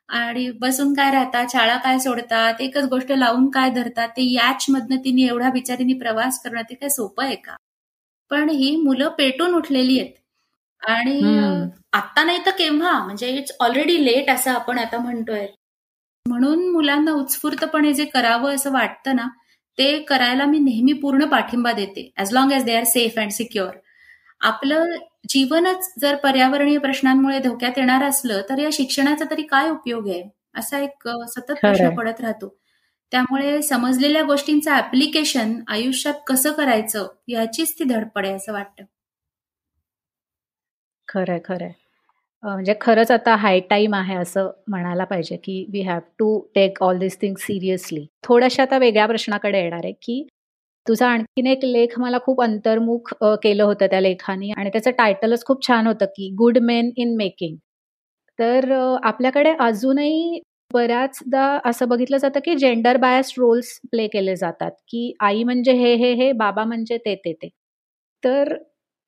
आणि 0.10 0.50
बसून 0.62 0.94
काय 0.94 1.12
राहतात 1.12 1.46
शाळा 1.52 1.78
काय 1.78 2.00
सोडतात 2.00 2.62
एकच 2.62 2.86
गोष्ट 2.89 3.12
लावून 3.12 3.50
काय 3.50 3.70
धरतात 3.70 4.10
ते 4.18 4.24
याच 4.24 4.65
मधनं 4.70 4.98
तिने 5.06 5.28
एवढ्या 5.28 5.50
बिचारीने 5.52 5.94
प्रवास 6.00 6.41
करणं 6.44 6.62
ते 6.70 6.76
काय 6.76 6.89
सोपं 6.89 7.24
आहे 7.24 7.36
का? 7.36 7.56
पण 8.32 8.50
ही 8.50 8.76
मुलं 8.78 9.10
पेटून 9.18 9.54
उठलेली 9.56 10.00
आहेत. 10.00 10.12
आणि 10.82 11.20
आता 11.94 12.24
नाही 12.24 12.39
तर 12.46 12.52
केव्हा? 12.58 12.91
म्हणजे 13.06 13.28
इट्स 13.30 13.52
ऑलरेडी 13.60 14.04
लेट 14.06 14.30
असं 14.30 14.52
आपण 14.52 14.80
आता 14.80 14.98
म्हणतोय. 14.98 15.46
म्हणून 16.26 16.68
मुलांना 16.72 17.12
उत्स्फूर्तपणे 17.13 17.94
जे 17.94 18.06
करावं 18.06 18.56
असं 18.56 18.72
वाटतं 18.74 19.15
ना 19.15 19.28
ते 19.78 19.98
करायला 20.04 20.46
मी 20.46 20.60
नेहमी 20.60 20.94
पूर्ण 20.94 21.26
पाठिंबा 21.26 21.72
देते 21.72 22.10
as 22.18 22.32
long 22.34 22.52
as 22.52 22.63
they 22.65 22.76
are 22.76 22.84
safe 22.88 23.20
and 23.20 23.32
secure 23.32 23.76
आपलं 24.41 24.84
जीवनच 25.30 25.94
जर 26.02 26.16
पर्यावरणीय 26.16 26.78
प्रश्नांमुळे 26.78 27.40
धोक्यात 27.40 27.78
येणार 27.78 28.04
असलं 28.04 28.42
तर 28.50 28.60
या 28.60 28.70
शिक्षणाचा 28.74 29.26
तरी 29.32 29.44
काय 29.44 29.70
उपयोग 29.70 30.08
आहे? 30.10 30.24
असा 30.56 30.80
एक 30.80 31.08
सतत 31.30 31.52
प्रश्न 31.62 31.90
पडत 31.96 32.22
राहतो. 32.22 32.48
त्यामुळे 33.12 33.62
समजलेल्या 33.62 34.24
गोष्टींचं 34.24 34.72
ऍप्लिकेशन 34.72 35.54
आयुष्यात 35.68 36.14
कसं 36.28 36.52
करायचं 36.54 37.08
याचीच 37.28 37.74
ती 37.80 37.84
धडपड 37.84 38.26
आहे 38.26 38.36
असं 38.36 38.54
वाटतं. 38.54 38.84
खरंय 41.08 41.40
खरंय 41.46 41.72
म्हणजे 42.44 42.74
खरंच 42.82 43.12
आता 43.12 43.36
हाय 43.36 43.60
टाईम 43.70 43.96
आहे 43.96 44.16
असं 44.16 44.50
म्हणायला 44.68 45.04
पाहिजे 45.04 45.36
की 45.38 45.66
we 45.74 45.82
have 45.82 46.00
to 46.20 46.40
take 46.56 46.82
all 46.84 46.98
this 46.98 47.20
thing 47.22 47.36
seriously 47.40 48.06
थोड्याशा 48.24 48.64
आता 48.64 48.78
वेगळ्या 48.78 49.06
प्रश्नाकडे 49.08 49.60
येणार 49.60 49.84
आहे 49.84 49.94
की 50.02 50.26
तुझा 50.88 51.08
आणखीन 51.10 51.48
एक 51.48 51.63
लेख 51.65 51.98
मला 52.00 52.17
खूप 52.24 52.41
अंतर्मुख 52.43 53.13
केलं 53.43 53.63
होतं 53.63 53.88
त्या 53.88 54.00
लेखाने 54.02 54.52
आणि 54.54 54.69
त्याचं 54.69 54.91
टायटलच 54.98 55.45
खूप 55.45 55.67
छान 55.67 55.88
होतं 55.88 56.06
की 56.08 56.30
गुड 56.38 56.58
मेन 56.63 56.91
इन 56.98 57.15
मेकिंग 57.17 57.56
तर 58.39 58.71
आपल्याकडे 59.04 59.54
अजूनही 59.62 60.39
बऱ्याचदा 60.71 61.43
असं 61.65 61.88
बघितलं 61.89 62.17
जातं 62.17 62.39
की 62.45 62.56
जेंडर 62.58 62.98
बायस 62.98 63.34
रोल्स 63.38 63.80
प्ले 63.91 64.08
केले 64.08 64.36
जातात 64.36 64.71
की 64.89 65.12
आई 65.21 65.43
म्हणजे 65.43 65.71
हे 65.74 65.93
हे 65.95 66.13
हे 66.15 66.32
बाबा 66.36 66.63
म्हणजे 66.65 66.98
ते 66.98 67.15
ते 67.17 67.34
ते. 67.34 67.50
तर 68.24 68.54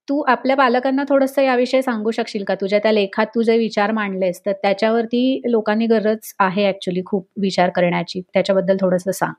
तू 0.08 0.22
आपल्या 0.30 0.56
पालकांना 0.58 1.04
थोडंसं 1.10 1.42
याविषयी 1.42 1.82
सांगू 1.82 2.12
शकशील 2.12 2.44
का? 2.44 2.56
तुझ्या 2.56 2.80
त्या 2.80 2.92
लेखात 2.92 3.28
तू 3.36 3.42
जे 3.44 3.58
विचार 3.58 3.92
मांडलेस 3.94 4.42
तर 4.46 4.52
त्याच्यावरती 4.54 5.42
लोकांनी 5.48 5.88
गरज 5.88 6.34
आहे 6.42 6.68
ऍक्च्युली 6.70 7.02
खूप 7.06 7.28
विचार 7.42 7.70
करण्याची. 7.72 8.22
त्याच्याबद्दल 8.34 8.78
थोडंसं 8.82 9.12
सांग. 9.14 9.34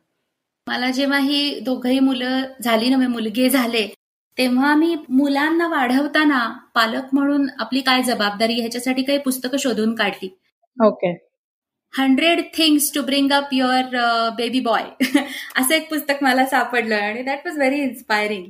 मला 0.68 0.90
जेव्हा 0.90 1.18
ही 1.18 1.61
दोघही 1.61 2.00
मुलं 2.00 2.42
झाली 2.64 2.88
नव्हे 2.88 3.07
मुलगे 3.07 3.48
झाले 3.50 3.87
तेव्हा 4.38 4.74
मी 4.74 4.94
मुलांना 5.09 5.68
वाढवताना 5.68 6.48
पालक 6.74 7.02
म्हणून 7.12 7.48
आपली 7.59 7.81
काय 7.81 8.02
जबाबदारी 8.02 8.54
ह्याच्यासाठी 8.54 9.02
काही 9.02 9.18
पुस्तकं 9.18 9.59
शोधून 9.59 9.94
काढली. 9.94 10.28
Okay. 10.85 11.12
Hundred 11.98 12.40
things 12.57 12.94
to 12.94 13.02
bring 13.02 13.33
up 13.33 13.48
your 13.52 13.85
baby 14.37 14.61
boy 14.61 14.83
असं 15.57 15.74
एक 15.74 15.90
पुस्तक 15.90 16.22
मला 16.22 16.46
सापडलं 16.46 16.94
आणि 16.94 17.22
दॅट 17.22 17.46
वॉज 17.46 17.57
व्हेरी 17.57 17.81
इन्स्पायरिंग. 17.83 18.44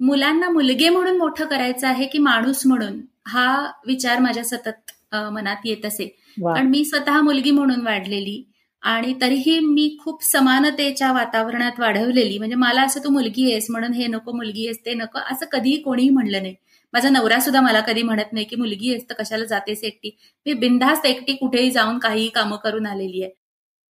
मुलांना 0.00 0.48
मुलगे 0.48 0.88
म्हणून 0.88 1.18
मोठं 1.18 1.44
करायचं 1.44 1.88
आहे 1.88 2.06
की 2.06 2.18
माणूस 2.18 2.66
म्हणून 2.66 3.00
हा 3.26 3.70
विचार 3.86 4.18
माझ्या 4.18 4.44
सतत 4.44 5.14
मनात 5.14 5.56
येत 5.64 5.86
असे. 5.86 6.06
कारण 6.54 6.66
मी 6.66 6.84
स्वतः 6.84 7.20
मुलगी 7.20 7.50
म्हणून 7.50 7.80
वाढलेली. 7.80 8.47
आणि 8.82 9.12
तरीही 9.20 9.58
मी 9.60 9.88
खूप 10.00 10.22
समानतेच्या 10.24 11.10
वातावरणात 11.12 11.80
वाढवलेली 11.80 12.38
म्हणजे 12.38 12.54
मला 12.56 12.82
असं 12.82 13.00
तू 13.04 13.10
मुलगी 13.10 13.50
आहेस 13.50 13.66
म्हणून 13.70 13.92
हे 13.92 14.06
नको 14.06 14.32
मुलगी 14.32 14.66
आहेस 14.66 14.78
ते 14.86 14.94
नको 14.94 15.18
असं 15.32 15.46
कधीही 15.52 15.76
कोणीही 15.82 16.08
म्हणलं 16.10 16.42
नाही. 16.42 16.54
माझा 16.94 17.08
नवरा 17.08 17.38
सुद्धा 17.40 17.60
मला 17.60 17.80
कधी 17.80 18.02
म्हणत 18.02 18.32
नाही 18.32 18.44
की 18.46 18.56
मुलगी 18.56 18.90
आहेस 18.90 19.04
तर 19.10 19.14
कशाला 19.14 19.44
जातेस 19.44 19.82
एकटी? 19.84 20.10
मी 20.46 20.52
बिनधास्त 20.54 21.06
एकटी 21.06 21.32
कुठेही 21.36 21.70
जाऊन 21.70 21.98
काही 21.98 22.28
कामं 22.28 22.56
करून 22.56 22.86
आलेली 22.86 23.22
आहे. 23.22 23.32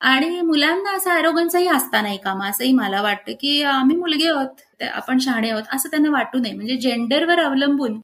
आणि 0.00 0.40
मुलांना 0.40 0.96
असं 0.96 1.10
आरोग्यांचाही 1.10 1.66
असता 1.68 2.00
नाही 2.02 2.18
कामा 2.18 2.48
असंही 2.48 2.72
मला 2.72 3.02
वाटतं 3.02 3.32
की 3.40 3.62
आम्ही 3.64 3.96
मुलगे 3.96 4.28
आहोत 4.28 4.82
आपण 4.84 5.18
शहाणे 5.18 5.50
आहोत 5.50 5.74
असं 5.74 5.88
त्यांना 5.90 6.10
वाटू 6.10 6.38
नये. 6.38 6.52
म्हणजे 6.52 6.76
जेंडरवर 6.76 7.40
अवलंबून 7.40 8.00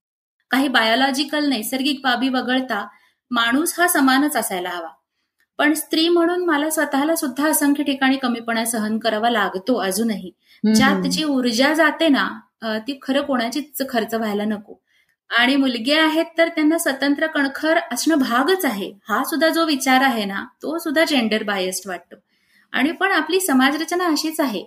काही 0.50 0.68
बायोलॉजिकल 0.68 1.48
नैसर्गिक 1.48 2.00
बाबी 2.04 2.28
वगळता 2.28 2.86
माणूस 3.30 3.78
हा 3.80 3.88
समानच 3.88 4.36
असायला 4.36 4.70
हवा. 4.70 4.88
पण 5.58 5.72
स्त्री 5.74 6.08
म्हणून 6.08 6.44
मला 6.46 6.70
स्वतःला 6.70 7.14
सुद्धा 7.16 7.48
असंख्य 7.48 7.84
ठिकाणी 7.84 8.16
कमीपणा 8.16 8.64
सहन 8.64 8.98
करावा 8.98 9.30
लागतो 9.30 9.74
अजूनही. 9.80 10.30
ज्यात 10.64 11.06
जी 11.12 11.24
ऊर्जा 11.24 11.72
जाते 11.74 12.08
ना 12.08 12.28
ती 12.86 12.98
खरं 13.02 13.22
कोणाचीच 13.22 13.82
खर्च 13.90 14.14
व्हायला 14.14 14.44
नको. 14.44 14.78
आणि 15.30 15.56
मुलगे 15.56 15.94
आहेत 15.94 16.24
तर 16.38 16.48
त्यांना 16.48 16.78
स्वतंत्र 16.78 17.26
कणखर 17.26 17.78
असणं 17.92 18.18
भागच 18.18 18.64
आहे. 18.64 18.90
हा 19.08 19.22
सुद्धा 19.24 19.48
जो 19.48 19.64
विचार 19.66 20.02
आहे 20.02 20.24
ना 20.24 20.44
तो 20.62 20.76
सुद्धा 20.78 21.04
जेंडर 21.04 21.42
बायस्ड 21.42 21.88
वाटतो. 21.88 22.16
आणि 22.72 22.92
पण 22.92 23.12
आपली 23.12 23.40
समाजरचना 23.40 24.06
अशीच 24.06 24.40
आहे. 24.40 24.64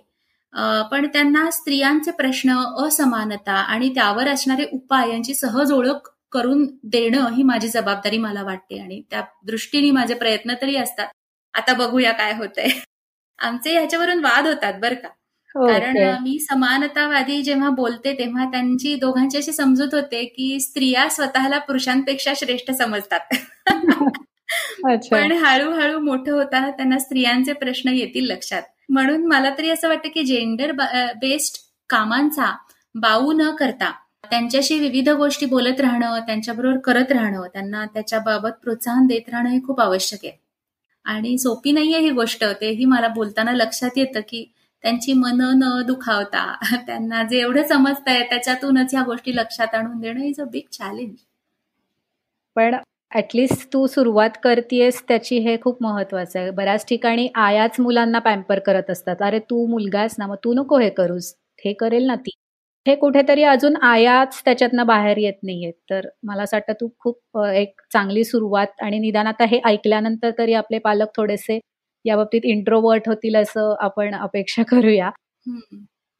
पण 0.90 1.06
त्यांना 1.12 1.50
स्त्रियांचे 1.50 2.10
प्रश्न 2.10 2.56
असमानता 2.86 3.54
आणि 3.54 3.88
त्यावर 3.94 4.28
असणारे 4.28 4.66
उपाय 4.72 5.10
यांची 5.10 5.34
सहज 5.34 5.72
ओळख 5.72 6.08
करून 6.36 6.66
देणं 6.84 7.28
ही 7.34 7.42
माझी 7.42 7.68
जबाबदारी 7.68 8.18
मला 8.18 8.42
वाटते 8.42 8.78
आणि 8.80 9.00
त्या 9.10 9.22
दृष्टीने 9.46 9.90
माझे 9.90 10.14
प्रयत्न 10.14 10.54
तरी 10.62 10.76
असतात. 10.76 11.08
आता 11.54 11.72
बघूया 11.74 12.12
काय 12.12 12.32
होतंय. 12.32 12.68
आमचे 13.38 13.72
ह्याच्यावरून 13.72 14.18
वाद 14.18 14.46
होतात 14.46 14.74
बरं 14.80 14.94
का. 14.94 15.08
कारण 15.54 15.96
मी 16.22 16.38
समानतावादी 16.40 17.42
जेव्हा 17.42 17.68
बोलते 17.70 18.12
तेव्हा 18.12 18.44
त्यांची 18.44 18.94
दोघांची 18.94 19.38
अशी 19.38 19.52
समजूत 19.52 19.94
होते 19.94 20.24
की 20.24 20.58
स्त्रिया 20.60 21.08
स्वतःला 21.08 21.58
पुरुषांपेक्षा 21.58 22.32
श्रेष्ठ 22.36 22.70
समजतात. 22.70 23.34
पण 25.10 25.32
हळूहळू 25.32 25.98
मोठं 25.98 26.32
होताना 26.32 26.70
त्यांना 26.70 26.98
स्त्रियांचे 26.98 27.52
प्रश्न 27.52 27.92
येतील 27.92 28.30
लक्षात. 28.30 28.62
म्हणून 28.88 29.26
मला 29.26 29.50
तरी 29.58 29.70
असं 29.70 29.88
वाटतं 29.88 30.08
की 30.08 30.24
जेंडर 30.24 30.72
बेस्ड 31.16 31.56
कामांचा 31.90 32.54
बाऊ 32.94 33.32
न 33.32 33.50
करता 33.54 33.92
त्यांच्याशी 34.30 34.78
विविध 34.78 35.08
गोष्टी 35.10 35.46
बोलत 35.46 35.80
राहणं 35.80 36.18
त्यांच्याबरोबर 36.26 36.78
करत 36.84 37.12
राहणं 37.12 37.46
त्यांना 37.52 37.84
त्याच्याबाबत 37.94 38.52
प्रोत्साहन 38.62 39.06
देत 39.06 39.28
राहणं 39.28 39.48
हे 39.48 39.60
खूप 39.66 39.80
आवश्यक 39.80 40.24
आहे. 40.24 40.36
आणि 41.06 41.36
सोपी 41.38 41.72
नाहीये 41.72 41.98
ही 42.00 42.10
गोष्ट 42.10 42.44
तेही 42.60 42.84
मला 42.84 43.08
बोलताना 43.08 43.52
लक्षात 43.52 43.98
येतं 43.98 44.20
की 44.28 44.44
त्यांची 44.84 45.12
मन 45.12 45.40
न 45.58 45.70
दुखावता 45.86 46.44
त्यांना 46.86 47.22
जे 47.22 47.38
एवढं 47.40 47.66
समजतंय 47.68 48.22
त्याच्यातूनच 48.22 48.94
ह्या 48.94 49.02
गोष्टी 49.04 49.36
लक्षात 49.36 49.74
आणून 49.74 49.98
देणं 50.00 50.24
इज 50.24 50.40
अ 50.40 50.44
बिग 50.52 50.68
चॅलेंज 50.72 51.14
पण 52.56 52.74
ऍटलिस्ट 53.12 53.66
तू 53.72 53.86
सुरुवात 53.86 54.30
करतेस 54.44 55.02
त्याची 55.08 55.38
हे 55.38 55.56
खूप 55.62 55.82
महत्वाचं 55.82 56.38
आहे. 56.38 56.50
बऱ्याच 56.50 56.84
ठिकाणी 56.88 57.28
आयाच 57.36 57.80
मुलांना 57.80 58.18
पॅम्पर 58.20 58.58
करत 58.60 58.90
असतात. 58.90 59.22
अरे 59.22 59.38
तू 59.50 59.66
मुलगास 59.66 60.14
ना 60.18 60.26
मग 60.26 60.36
तू 60.44 60.52
नको 60.54 60.78
हे 60.78 60.90
करूस. 60.92 61.34
हे 61.64 61.72
करेल 61.74 62.06
ना 62.06 62.14
ती. 62.16 62.30
हे 62.86 62.94
कुठेतरी 62.96 63.42
अजून 63.44 63.76
आयाच 63.84 64.40
त्याच्यातनं 64.44 64.86
बाहेर 64.86 65.16
येत 65.18 65.34
नाहीयेत. 65.42 65.72
तर 65.90 66.06
मला 66.22 66.42
असं 66.42 66.56
वाटतं 66.56 66.72
तू 66.80 66.88
खूप 66.98 67.38
एक 67.46 67.80
चांगली 67.92 68.24
सुरुवात 68.24 68.82
आणि 68.82 68.98
निदान 68.98 69.26
आता 69.26 69.44
हे 69.46 69.60
ऐकल्यानंतर 69.64 70.30
तरी 70.38 70.52
आपले 70.54 70.78
पालक 70.80 71.08
थोडेसे 71.16 71.58
या 72.04 72.16
बाबतीत 72.16 72.40
इंट्रोवर्ट 72.46 73.08
होतील 73.08 73.36
असं 73.36 73.74
आपण 73.80 74.14
अपेक्षा 74.16 74.62
करूया. 74.70 75.10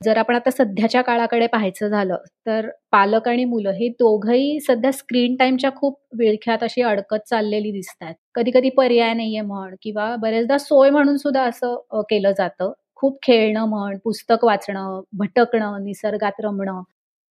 जर 0.00 0.16
आपण 0.16 0.34
आता 0.34 0.50
सध्याच्या 0.50 1.02
काळाकडे 1.02 1.46
पाहायचं 1.46 1.88
झालं 1.88 2.16
तर 2.46 2.68
पालक 2.92 3.28
आणि 3.28 3.44
मुलं 3.44 3.70
हे 3.72 3.88
दोघही 4.00 4.58
सध्या 4.60 4.92
स्क्रीन 4.92 5.36
टाइमच्या 5.36 5.70
खूप 5.76 5.98
विळख्यात 6.18 6.62
अशी 6.62 6.82
अडकत 6.82 7.28
चाललेली 7.30 7.70
दिसतात 7.72 8.14
कधी 8.34 8.50
कधी 8.50 8.70
पर्याय 8.72 9.12
नाहीये 9.14 9.40
म्हण 9.42 9.74
किंवा 9.82 10.14
बरेचदा 10.18 10.58
सोय 10.58 10.90
म्हणून 10.90 11.16
सुद्धा 11.16 11.42
असं 11.44 12.02
केलं 12.04 12.32
जातं. 12.38 12.72
खूप 12.97 13.18
खेळणं 13.22 13.64
म्हण 13.64 13.97
पुस्तक 14.05 14.44
वाचणं 14.44 15.01
भटकणं 15.12 15.84
निसर्गात 15.84 16.40
रमणं 16.40 16.82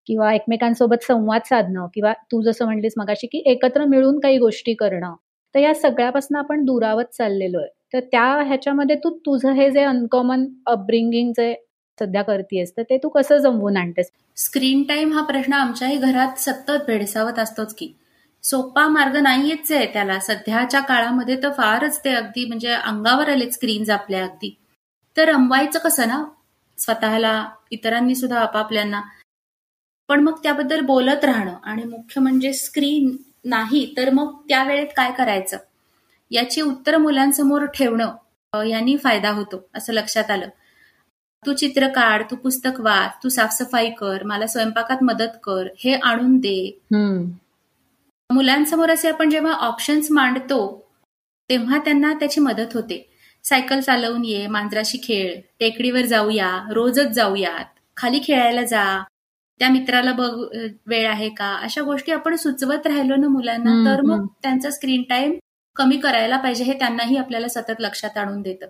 किंवा 0.08 0.34
एकमेकांसोबत 0.34 1.04
संवाद 1.04 1.42
साधणं 1.50 1.88
किंवा 1.94 2.14
तू 2.32 2.42
जसं 2.42 2.66
म्हणलीस 2.66 2.94
मगाशी 2.98 3.28
की 3.28 3.42
एकत्र 3.46 3.86
मिळून 3.86 4.20
काही 4.20 4.38
गोष्टी 4.38 4.74
करणं. 4.74 5.14
तर 5.56 5.60
या 5.60 5.74
सगळ्यापासून 5.74 6.38
आपण 6.38 6.66
दुरावत 6.66 7.14
चाललेलो 7.18 7.60
आहे. 7.60 7.70
तर 7.94 8.00
त्या 8.00 8.24
ह्याच्यामध्ये 8.48 8.96
तू 8.96 9.10
तुझं 9.26 9.52
हे 9.52 9.70
जे 9.72 9.84
अनकॉमन 9.84 10.46
अपब्रिंगिंग 10.66 11.32
जे 11.32 11.54
सध्या 12.00 12.22
करतेस 12.22 12.74
तर 12.78 12.84
ते 12.84 12.98
तू 12.98 13.10
कसं 13.10 13.38
जमवून 13.38 13.78
आणतेस? 13.78 14.12
स्क्रीन 14.38 14.84
टाइम 14.84 15.14
हा 15.14 15.22
प्रश्न 15.22 15.54
आमच्याही 15.54 15.98
घरात 15.98 16.40
सतत 16.40 16.86
भेडसावत 16.88 17.40
असतोच 17.40 17.74
की. 17.76 17.94
सोपा 18.44 18.88
मार्ग 18.88 19.18
नाहीयेच 19.18 19.72
आहे 19.72 19.86
त्याला. 19.94 20.20
सध्याच्या 20.20 20.80
काळामध्ये 20.82 21.36
तर 21.44 21.52
फारच 21.52 22.00
ते 22.06 22.14
अगदी 22.14 22.46
म्हणजे 22.46 22.72
अंगावर 22.72 23.30
आले 23.30 23.52
स्क्रीन्स 23.52 23.90
आपल्या 23.90 24.24
अगदी. 24.24 24.56
तर 25.18 25.28
रमवायचं 25.30 25.80
कसं 25.80 26.08
ना? 26.08 26.24
स्वतःला 26.78 27.50
इतरांनी 27.72 28.16
सुद्धा 28.16 28.40
आपापल्यांना. 28.40 29.02
पण 30.10 30.24
मग 30.24 30.40
त्याबद्दल 30.44 30.80
बोलत 30.80 31.26
राहणं 31.26 31.56
आणि 31.64 31.84
मुख्य 31.84 32.22
म्हणजे 32.22 32.54
स्क्रीन 32.54 33.16
नाही 33.46 33.94
तर 33.98 34.10
मग 34.10 34.36
त्या 34.50 34.64
वेळेत 34.64 34.88
काय 34.98 35.12
करायचं? 35.12 35.58
याची 36.32 36.62
उत्तर 36.62 36.98
मुलांसमोर 36.98 37.66
ठेवणं 37.66 38.64
यांनी 38.66 38.98
फायदा 38.98 39.32
होतो 39.32 39.70
असं 39.76 39.94
लक्षात 39.94 40.32
आलं. 40.32 40.50
तू 41.46 41.54
चित्र 41.54 41.88
काढ 41.88 42.24
तू 42.32 42.36
पुस्तक 42.36 42.80
वाच 42.80 43.24
तू 43.24 43.30
साफसफाई 43.30 43.90
कर 43.90 44.24
मला 44.24 44.48
स्वयंपाकात 44.48 45.04
मदत 45.04 45.38
कर 45.44 45.68
हे 45.80 45.94
आणून 45.94 46.38
दे. 46.38 46.80
मुलांसमोर 48.30 48.90
असे 48.90 49.10
आपण 49.10 49.30
जेव्हा 49.30 49.52
ऑप्शन्स 49.52 50.08
मांडतो 50.12 50.60
तेव्हा 51.50 51.78
त्यांना 51.78 52.14
त्याची 52.14 52.42
मदत 52.42 52.74
होते. 52.74 53.06
सायकल 53.46 53.80
चालवून 53.80 54.24
ये 54.26 54.46
मांजराशी 54.48 54.98
खेळ. 55.04 55.40
टेकडीवर 55.60 56.06
जाऊया 56.06 56.50
रोजच 56.70 57.12
जाऊयात. 57.16 57.66
खाली 57.98 58.20
खेळायला 58.24 58.64
जा. 58.64 58.84
त्या 59.60 59.70
मित्राला 59.70 60.12
बघ 60.12 60.32
वेळ 60.88 61.08
आहे 61.08 61.30
का? 61.30 61.54
अशा 61.56 61.82
गोष्टी 61.82 62.12
आपण 62.12 62.36
सुचवत 62.36 62.88
राहिलो 62.88 63.16
ना 63.16 63.28
मुलांना 63.28 63.74
तर 63.86 64.02
मग 64.02 64.26
त्यांचा 64.44 64.70
स्क्रीन 64.72 65.04
टाइम 65.10 65.34
कमी 65.76 65.98
करायला 65.98 66.38
पाहिजे. 66.38 66.64
हे 66.64 66.74
त्यांनाही 66.80 67.18
आपल्याला 67.18 67.48
सतत 67.48 67.82
लक्षात 67.82 68.18
आणून 68.18 68.42
देतं. 68.42 68.68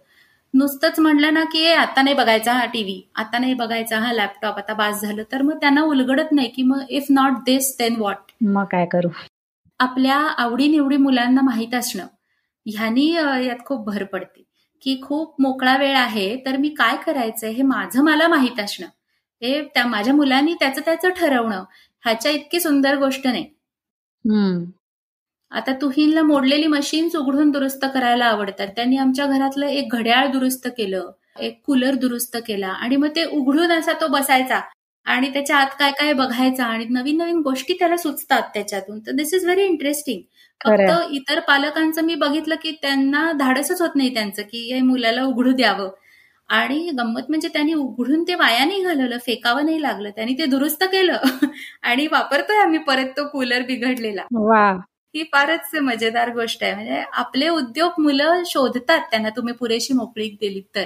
नुसतंच 0.53 0.99
म्हणलं 0.99 1.33
ना 1.33 1.43
की 1.43 1.67
आता 1.67 2.01
नाही 2.01 2.15
बघायचा 2.15 2.53
हा 2.53 2.65
टीव्ही 2.65 3.01
आता 3.15 3.37
नाही 3.37 3.53
बघायचा 3.53 3.97
हा 3.99 4.11
लॅपटॉप 4.13 4.57
आता 4.57 4.73
बास 4.73 5.01
झालं. 5.01 5.23
तर 5.31 5.41
मग 5.41 5.57
त्यांना 5.61 5.81
उलगडत 5.81 6.31
नाही 6.31 6.49
की 6.49 6.63
मग 6.63 6.83
if 6.89 7.05
not 7.09 7.39
this 7.45 7.75
then 7.79 7.95
what 7.97 8.31
मग 8.41 8.65
काय 8.71 8.85
करू? 8.85 9.09
आपल्या 9.79 10.17
आवडीनिवडी 10.37 10.97
मुलांना 10.97 11.41
माहीत 11.41 11.73
असणं 11.75 12.05
ह्यानी 12.65 13.09
यात 13.13 13.65
खूप 13.65 13.85
भर 13.85 14.03
पडते. 14.03 14.43
की 14.85 14.99
खूप 15.03 15.41
मोकळा 15.41 15.75
वेळ 15.77 15.95
आहे 15.97 16.35
तर 16.45 16.57
मी 16.57 16.69
काय 16.77 16.95
करायचंय 17.05 17.51
हे 17.51 17.63
माझं 17.63 18.03
मला 18.03 18.27
माहीत 18.27 18.59
असणं. 18.59 18.87
हे 19.41 19.61
त्या 19.75 19.85
माझ्या 19.87 20.13
मुलांनी 20.13 20.53
त्याचं 20.59 20.81
त्याचं 20.85 21.09
ठरवणं 21.17 21.63
ह्याच्या 22.03 22.31
इतकी 22.31 22.59
सुंदर 22.59 22.95
गोष्ट 22.99 23.27
नाही. 23.27 23.45
आता 25.51 25.73
तुहीनला 25.81 26.21
मोडलेली 26.21 26.67
मशीन्स 26.67 27.15
उघडून 27.15 27.51
दुरुस्त 27.51 27.85
करायला 27.93 28.25
आवडतात. 28.25 28.67
त्यांनी 28.75 28.97
आमच्या 28.97 29.25
घरातलं 29.27 29.65
एक 29.67 29.93
घड्याळ 29.93 30.27
दुरुस्त 30.31 30.67
केलं 30.77 31.11
एक 31.39 31.61
कूलर 31.65 31.95
दुरुस्त 31.95 32.37
केला 32.47 32.67
आणि 32.69 32.95
मग 32.95 33.09
ते 33.15 33.23
उघडून 33.27 33.71
असा 33.71 33.93
तो 34.01 34.07
बसायचा. 34.09 34.59
आणि 35.05 35.29
त्याच्या 35.29 35.57
आत 35.57 35.75
काय 35.79 35.91
काय 35.93 36.13
बघायचा 36.13 36.65
आणि 36.65 36.85
नवीन 36.89 37.17
नवीन 37.17 37.39
गोष्टी 37.41 37.73
त्याला 37.79 37.97
सुचतात 37.97 38.43
त्याच्यातून. 38.53 38.99
तर 38.99 39.11
दिस 39.15 39.33
इज 39.33 39.43
व्हेरी 39.45 39.63
इंटरेस्टिंग 39.65 40.21
फक्त 40.61 40.91
इतर 41.11 41.39
पालकांचं 41.41 42.03
मी 42.03 42.15
बघितलं 42.17 42.55
की 42.61 42.71
त्यांना 42.81 43.31
धाडसच 43.37 43.81
होत 43.81 43.95
नाही 43.95 44.13
त्यांचं 44.13 44.41
की 44.43 44.59
हे 44.73 44.79
मुलाला 44.81 45.23
उघडू 45.25 45.51
द्यावं. 45.53 45.89
आणि 46.49 46.79
गंमत 46.97 47.29
म्हणजे 47.29 47.47
त्यांनी 47.49 47.73
उघडून 47.75 48.23
ते 48.23 48.35
वाया 48.35 48.65
नाही 48.65 48.83
घालवलं 48.83 49.17
फेकावं 49.25 49.65
नाही 49.65 49.81
लागलं. 49.81 50.09
त्यांनी 50.11 50.33
ते 50.37 50.45
दुरुस्त 50.47 50.83
केलं. 50.91 51.17
आणि 51.83 52.07
वापरतोय 52.11 52.57
आम्ही 52.59 52.79
परत 52.83 53.09
तो 53.17 53.27
कूलर 53.29 53.61
बिघडलेला. 53.67 54.23
ही 55.13 55.23
फारच 55.33 55.69
मजेदार 55.83 56.29
गोष्ट 56.33 56.63
आहे. 56.63 56.73
म्हणजे 56.75 57.03
आपले 57.13 57.49
उद्योग 57.49 57.99
मुलं 57.99 58.43
शोधतात 58.47 59.01
त्यांना 59.11 59.29
तुम्ही 59.31 59.53
पुरेशी 59.55 59.93
मोकळीक 59.93 60.35
दिली 60.41 60.61
तर. 60.75 60.83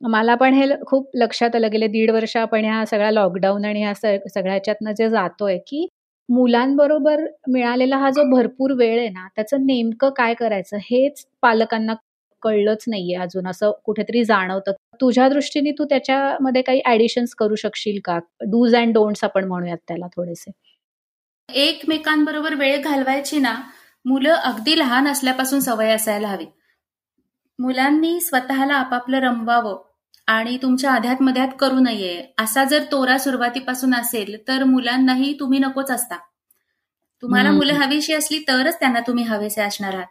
मला 0.00 0.34
पण 0.34 0.54
हे 0.54 0.66
खूप 0.86 1.10
लक्षात 1.14 1.56
आलं. 1.56 1.68
गेले 1.72 1.86
दीड 1.88 2.10
वर्ष 2.10 2.36
आपण 2.36 2.64
ह्या 2.64 2.84
सगळ्या 2.86 3.10
लॉकडाऊन 3.10 3.64
आणि 3.64 3.82
ह्या 3.82 3.94
सगळ्याच्यातनं 4.28 4.92
जे 4.92 5.08
जातोय 5.10 5.58
की 5.66 5.86
मुलांबरोबर 6.28 7.20
मिळालेला 7.48 7.96
हा 7.96 8.10
जो 8.10 8.22
भरपूर 8.30 8.72
वेळ 8.72 8.98
आहे 8.98 9.08
ना 9.08 9.26
त्याचं 9.36 9.66
नेमकं 9.66 10.10
काय 10.16 10.34
करायचं 10.34 10.76
हेच 10.82 11.24
पालकांना 11.42 11.94
कळलंच 12.42 12.84
नाहीये 12.88 13.16
अजून. 13.16 13.46
असं 13.46 13.72
कुठेतरी 13.84 14.24
जाणवतं. 14.24 14.72
तुझ्या 15.00 15.28
दृष्टीने 15.28 15.70
तू 15.78 15.84
त्याच्यामध्ये 15.84 16.62
काही 16.62 16.80
ऍडिशन्स 16.86 17.34
करू 17.34 17.54
शकशील 17.54 17.98
का? 18.04 18.18
डूज 18.42 18.74
अँड 18.76 18.92
डोंट्स 18.94 19.24
आपण 19.24 19.44
म्हणूयात 19.44 19.78
त्याला 19.88 20.06
थोडेसे. 20.16 20.50
एकमेकांबरोबर 21.48 22.54
वेळ 22.54 22.80
घालवायची 22.82 23.38
ना 23.38 23.54
मुलं 24.04 24.32
अगदी 24.34 24.78
लहान 24.78 25.08
असल्यापासून 25.08 25.60
सवय 25.60 25.90
असायला 25.92 26.28
हवी. 26.28 26.46
मुलांनी 27.58 28.18
स्वतःला 28.20 28.74
आपापलं 28.74 29.18
रमवावं 29.18 29.76
आणि 30.26 30.58
तुमच्या 30.62 30.92
आध्यात 30.92 31.22
मध्यात 31.22 31.48
करू 31.60 31.78
नये. 31.80 32.34
असा 32.38 32.64
जर 32.64 32.82
तोरा 32.92 33.18
सुरुवातीपासून 33.18 33.94
असेल 33.94 34.36
तर 34.48 34.64
मुलांनाही 34.64 35.36
तुम्ही 35.40 35.58
नकोच 35.58 35.90
असता. 35.90 36.16
तुम्हाला 37.22 37.50
मुलं 37.50 37.74
हवीशी 37.74 38.12
असली 38.12 38.38
तरच 38.48 38.80
त्यांना 38.80 39.00
तुम्ही 39.00 39.24
हवेसे 39.24 39.62
असणार 39.62 39.94
आहात. 39.94 40.06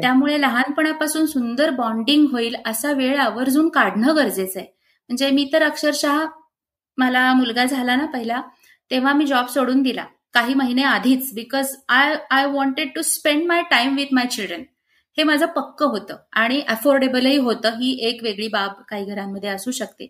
त्यामुळे 0.00 0.40
लहानपणापासून 0.40 1.26
सुंदर 1.26 1.70
बॉन्डिंग 1.70 2.26
होईल 2.32 2.56
असा 2.66 2.92
वेळ 2.92 3.18
आवर्जून 3.18 3.68
काढणं 3.68 4.16
गरजेचं 4.16 4.58
आहे. 4.60 4.68
म्हणजे 5.10 5.30
मी 5.30 5.50
तर 5.52 5.62
अक्षरशः 5.62 6.24
मला 6.98 7.32
मुलगा 7.32 7.64
झाला 7.64 7.96
ना 7.96 8.06
पहिला 8.06 8.42
तेव्हा 8.90 9.12
मी 9.12 9.26
जॉब 9.26 9.46
सोडून 9.46 9.82
दिला. 9.82 10.04
काही 10.32 10.54
महिने 10.54 10.82
आधीच 10.82 11.34
because 11.34 11.76
I 11.88 12.14
I 12.30 12.46
wanted 12.46 12.90
to 12.94 13.02
spend 13.02 13.46
my 13.46 13.62
time 13.70 13.96
with 13.96 14.06
my 14.12 14.26
children 14.26 14.62
हे 15.16 15.22
माझं 15.22 15.46
पक्क 15.46 15.82
होतं 15.82 16.16
आणि 16.32 16.60
अफोर्डेबलही 16.68 17.36
होतं. 17.36 17.68
ही 17.68 17.98
एक 18.08 18.22
वेगळी 18.22 18.48
बाब 18.48 18.70
काही 18.88 19.04
घरांमध्ये 19.04 19.50
असू 19.50 19.70
शकते. 19.70 20.06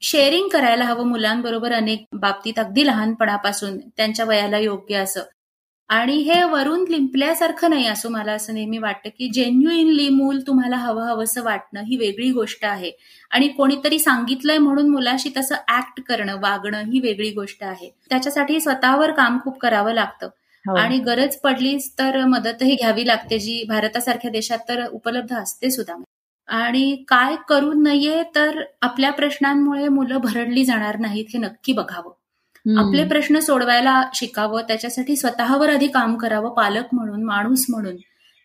शेअरिंग 0.00 0.48
करायला 0.48 0.84
हवं 0.84 1.06
मुलांबरोबर 1.06 1.72
अनेक 1.72 2.04
बाबतीत 2.12 2.58
अगदी 2.58 2.86
लहानपणापासून 2.86 3.78
त्यांच्या 3.78 4.24
वयाला 4.24 4.58
योग्य 4.58 4.96
असं. 4.96 5.22
आणि 5.88 6.16
हे 6.16 6.44
वरून 6.44 6.84
लिंपल्यासारखं 6.90 7.70
नाही 7.70 7.86
असं 7.86 8.10
मला 8.10 8.32
असं 8.32 8.54
नेहमी 8.54 8.78
वाटतं 8.78 9.08
की 9.08 9.28
जेन्युइनली 9.28 10.08
मूल 10.08 10.40
तुम्हाला 10.46 10.76
हवं 10.76 11.02
हवंसं 11.02 11.42
वाटणं 11.42 11.82
ही 11.82 11.96
वेगळी 11.96 12.32
गोष्ट 12.32 12.64
आहे. 12.64 12.92
आणि 13.30 13.48
कोणीतरी 13.48 13.98
सांगितलंय 13.98 14.58
म्हणून 14.58 14.88
मुलाशी 14.88 15.30
तसं 15.36 15.54
ऍक्ट 15.68 16.00
करणं 16.08 16.40
वागणं 16.40 16.84
ही 16.84 17.00
वेगळी 17.00 17.30
गोष्ट 17.30 17.64
आहे. 17.64 17.90
त्याच्यासाठी 18.10 18.60
स्वतःवर 18.60 19.12
काम 19.12 19.38
खूप 19.44 19.58
करावं 19.58 19.92
लागतं. 19.92 20.28
आणि 20.78 20.98
गरज 20.98 21.36
पडलीच 21.36 21.92
तर 21.98 22.24
मदतही 22.24 22.74
घ्यावी 22.74 23.06
लागते 23.06 23.38
जी 23.38 23.64
भारतासारख्या 23.68 24.30
देशात 24.30 24.58
तर 24.68 24.86
उपलब्ध 24.86 25.34
असते 25.34 25.70
सुद्धा. 25.70 25.94
आणि 26.48 27.04
काय 27.08 27.36
करू 27.48 27.72
नये 27.72 28.22
तर 28.34 28.62
आपल्या 28.82 29.10
प्रश्नांमुळे 29.10 29.88
मुलं 29.88 30.18
भरडली 30.18 30.64
जाणार 30.64 30.98
नाहीत 30.98 31.24
हे 31.34 31.38
नक्की 31.38 31.72
बघावं. 31.72 32.10
आपले 32.78 33.04
प्रश्न 33.04 33.38
सोडवायला 33.38 34.02
शिकावं 34.14 34.62
त्याच्यासाठी 34.62 35.16
स्वतःवर 35.16 35.68
आधी 35.68 35.86
काम 35.86 36.16
करावं 36.16 36.54
पालक 36.54 36.84
म्हणून 36.92 37.22
माणूस 37.24 37.66
म्हणून. 37.68 37.96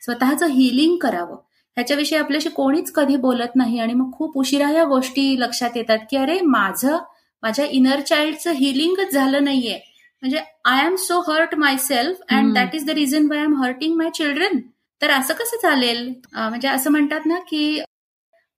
स्वतःचं 0.01 0.45
हिलिंग 0.45 0.97
करावं. 0.97 1.35
ह्याच्याविषयी 1.77 2.19
आपल्याशी 2.19 2.49
कोणीच 2.49 2.91
कधी 2.91 3.15
बोलत 3.15 3.55
नाही 3.55 3.79
आणि 3.79 3.93
मग 3.93 4.11
खूप 4.13 4.37
उशिरा 4.37 4.71
या 4.71 4.83
गोष्टी 4.83 5.39
लक्षात 5.39 5.69
येतात 5.75 5.97
की 6.09 6.17
अरे 6.17 6.41
माझं 6.41 6.97
माझ्या 7.41 7.65
इनर 7.65 7.99
चाइल्डचं 7.99 8.51
हिलिंगच 8.51 9.13
झालं 9.13 9.43
नाहीये. 9.43 9.88
म्हणजे 10.23 10.39
I 10.65 10.85
am 10.85 10.95
so 10.95 11.19
hurt 11.27 11.55
myself 11.77 12.21
and 12.29 12.53
that 12.53 12.75
is 12.75 12.85
the 12.85 12.89
reason 12.89 13.27
why 13.31 13.43
am 13.43 13.55
hurting 13.63 13.95
my 13.97 14.09
children 14.15 14.59
तर 15.01 15.11
असं 15.11 15.33
कसं 15.33 15.57
चालेल? 15.61 16.07
म्हणजे 16.33 16.67
असं 16.67 16.91
म्हणतात 16.91 17.25
ना 17.25 17.39
की 17.49 17.79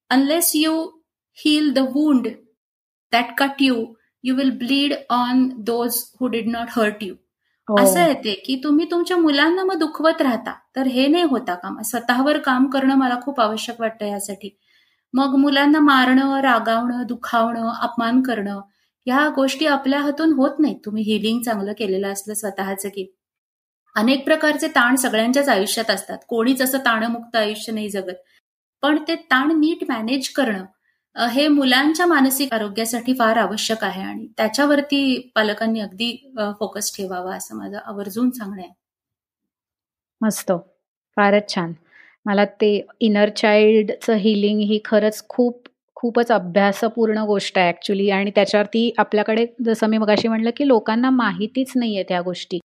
unless 0.10 0.52
you 0.56 0.84
heal 1.38 1.72
the 1.74 1.80
wound 1.94 2.28
that 3.14 3.34
cut 3.38 3.62
you 3.62 3.86
you 4.24 4.36
will 4.36 4.50
bleed 4.58 4.94
on 5.10 5.48
those 5.64 6.04
who 6.22 6.28
did 6.28 6.48
not 6.48 6.68
hurt 6.78 7.04
you 7.04 7.16
असं 7.68 8.08
येते 8.08 8.34
की 8.46 8.56
तुम्ही 8.64 8.86
तुमच्या 8.92 9.18
मुलांना 9.18 9.64
मग 9.64 9.78
दुखवत 9.80 10.22
राहता 10.22 10.54
तर 10.76 10.88
हे 10.88 11.08
नाही 11.08 11.24
होता 11.24 11.54
काम. 11.56 11.82
स्वतःवर 11.82 12.38
काम 12.40 12.66
करणं 12.70 12.96
मला 12.96 13.20
खूप 13.22 13.40
आवश्यक 13.42 13.80
वाटतं 13.82 14.06
यासाठी. 14.06 14.50
मग 15.14 15.36
मुलांना 15.36 15.80
मारणं 15.80 16.40
रागावणं 16.42 17.04
दुखावणं 17.08 17.70
अपमान 17.82 18.22
करणं 18.22 18.60
ह्या 19.08 19.28
गोष्टी 19.36 19.66
आपल्या 19.66 20.00
हातून 20.00 20.34
होत 20.34 20.60
नाहीत. 20.60 20.78
तुम्ही 20.86 21.04
हिलिंग 21.04 21.42
चांगलं 21.42 21.74
केलेलं 21.78 22.08
असलं 22.08 22.34
स्वतःचं 22.34 22.90
की. 22.90 23.06
अनेक 23.96 24.24
प्रकारचे 24.26 24.68
ताण 24.68 24.96
सगळ्यांच्याच 24.96 25.50
आयुष्यात 25.50 25.90
असतात. 25.92 26.18
कोणीच 26.28 26.62
असं 26.62 26.78
ताणमुक्त 26.78 27.36
आयुष्य 27.36 27.74
नाही 27.74 27.90
जगत. 27.90 28.16
पण 28.84 28.98
ते 29.08 29.16
ताण 29.32 29.60
नीट 29.60 29.84
मॅनेज 29.90 30.30
करणं 30.30 30.66
हे 31.16 31.48
मुलांच्या 31.48 32.06
मानसिक 32.06 32.54
आरोग्यासाठी 32.54 33.14
फार 33.14 33.38
आवश्यक 33.38 33.84
आहे 33.84 34.02
आणि 34.02 34.28
त्याच्यावरती 34.38 35.32
पालकांनी 35.36 35.80
अगदी 35.80 36.12
फोकस 36.60 36.96
ठेवावा 36.98 37.36
असं 37.36 37.58
माझं 37.58 37.78
आवर्जून 37.78 38.30
सांगणं 38.30 38.62
आहे. 38.62 38.72
मस्त. 40.22 40.52
फारच 41.18 41.54
छान. 41.56 41.74
मला 42.26 42.46
ते 42.62 42.70
इनर 43.00 43.30
चाइल्डचं 43.30 44.14
हिलिंग 44.16 44.60
ही 44.62 44.80
खरंच 44.86 45.28
खूप 45.28 45.68
खूपच 46.02 46.32
अभ्यासपूर्ण 46.32 47.24
गोष्ट 47.26 47.58
आहे 47.58 47.68
ॲक्च्युली 47.68 48.10
आणि 48.12 48.32
त्याच्यावरती 48.36 48.92
आपल्याकडे 48.98 49.46
जसं 49.66 49.88
मी 49.88 49.98
मगाशी 49.98 50.28
म्हणलं 50.28 50.50
की 50.58 50.68
लोकांना 50.68 51.10
माहितीच 51.12 51.72
नाहीये 51.76 52.04
त्या 52.10 52.22
गोष्टी. 52.22 52.60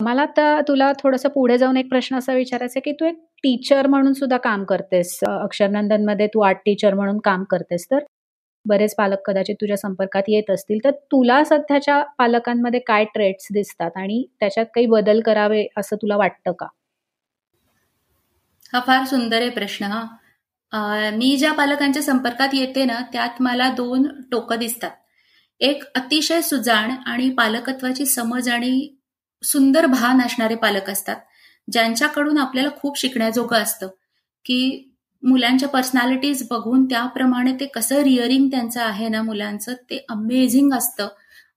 मला 0.00 0.22
आता 0.22 0.60
तुला 0.68 0.92
थोडंसं 1.02 1.28
पुढे 1.28 1.58
जाऊन 1.58 1.76
एक 1.76 1.88
प्रश्न 1.90 2.16
असा 2.18 2.34
विचारायचा 2.34 2.78
आहे 2.78 2.90
की 2.90 2.96
तू 3.00 3.04
एक 3.06 3.16
टीचर 3.42 3.86
म्हणून 3.86 4.12
सुद्धा 4.12 4.36
काम 4.38 4.64
करतेस. 4.64 5.18
अक्षरनंदनमध्ये 5.24 6.26
तू 6.26 6.40
आर्ट 6.40 6.58
टीचर 6.66 6.94
म्हणून 6.94 7.18
काम 7.24 7.44
करतेस. 7.50 7.86
तर 7.90 8.04
बरेच 8.66 8.94
पालक 8.96 9.18
कदाचित 9.26 9.54
तुझ्या 9.60 9.76
संपर्कात 9.76 10.22
येत 10.28 10.50
असतील. 10.50 10.78
तर 10.84 10.90
तुला 11.12 11.42
सध्याच्या 11.44 12.02
पालकांमध्ये 12.18 12.80
काय 12.86 13.04
ट्रेड्स 13.14 13.46
दिसतात 13.52 13.96
आणि 13.96 14.22
त्याच्यात 14.40 14.66
काही 14.74 14.86
बदल 14.88 15.20
करावे 15.20 15.66
असं 15.76 15.96
तुला 15.96 16.16
वाटतं 16.16 16.52
का? 16.52 16.66
हा 18.72 18.80
फार 18.80 19.04
सुंदर 19.06 19.40
आहे 19.40 19.50
प्रश्न 19.50 19.84
हा. 19.84 20.02
मी 20.72 21.36
ज्या 21.36 21.52
पालकांच्या 21.52 22.02
संपर्कात 22.02 22.48
येते 22.52 22.84
ना 22.84 23.00
त्यात 23.12 23.42
मला 23.42 23.68
दोन 23.70 24.06
टोकं 24.32 24.58
दिसतात. 24.58 24.90
एक 25.60 25.82
अतिशय 25.94 26.40
सुजाण 26.42 26.90
आणि 27.06 27.30
पालकत्वाची 27.30 28.06
समज 28.06 28.48
आणि 28.48 28.88
सुंदर 29.42 29.86
भान 29.86 30.20
असणारे 30.22 30.54
पालक 30.54 30.90
असतात 30.90 31.16
ज्यांच्याकडून 31.68 32.38
आपल्याला 32.38 32.68
खूप 32.76 32.98
शिकण्याजोगं 32.98 33.56
असतं 33.56 33.88
की 34.46 34.86
मुलांच्या 35.22 35.68
पर्सनॅलिटीज 35.68 36.46
बघून 36.50 36.84
त्याप्रमाणे 36.84 37.52
ते 37.60 37.66
कसं 37.66 38.02
रिअरिंग 38.02 38.48
त्यांचं 38.50 38.80
आहे 38.82 39.08
ना 39.08 39.22
मुलांचं 39.22 39.74
ते 39.90 40.04
अमेझिंग 40.08 40.72
असतं 40.74 41.08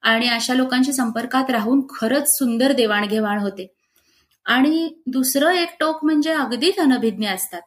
आणि 0.04 0.28
अशा 0.28 0.54
लोकांशी 0.54 0.94
संपर्कात 0.94 1.50
राहून 1.50 1.82
खरंच 1.90 2.38
सुंदर 2.38 2.72
देवाणघेवाण 2.72 3.40
होते. 3.40 3.68
आणि 4.46 4.90
दुसरं 5.08 5.52
एक 5.52 5.70
टोक 5.80 6.04
म्हणजे 6.06 6.32
अगदीच 6.32 6.80
अनभिज्ञ 6.80 7.28
असतात. 7.28 7.62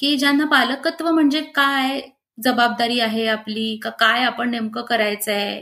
की 0.00 0.16
ज्यांना 0.16 0.44
पालकत्व 0.46 1.10
म्हणजे 1.10 1.40
काय 1.54 2.00
जबाबदारी 2.38 2.98
आहे 3.00 3.26
आपली 3.28 3.76
का 3.82 3.90
काय 3.90 4.24
आपण 4.24 4.50
नेमकं 4.50 4.82
करायचंय 4.84 5.60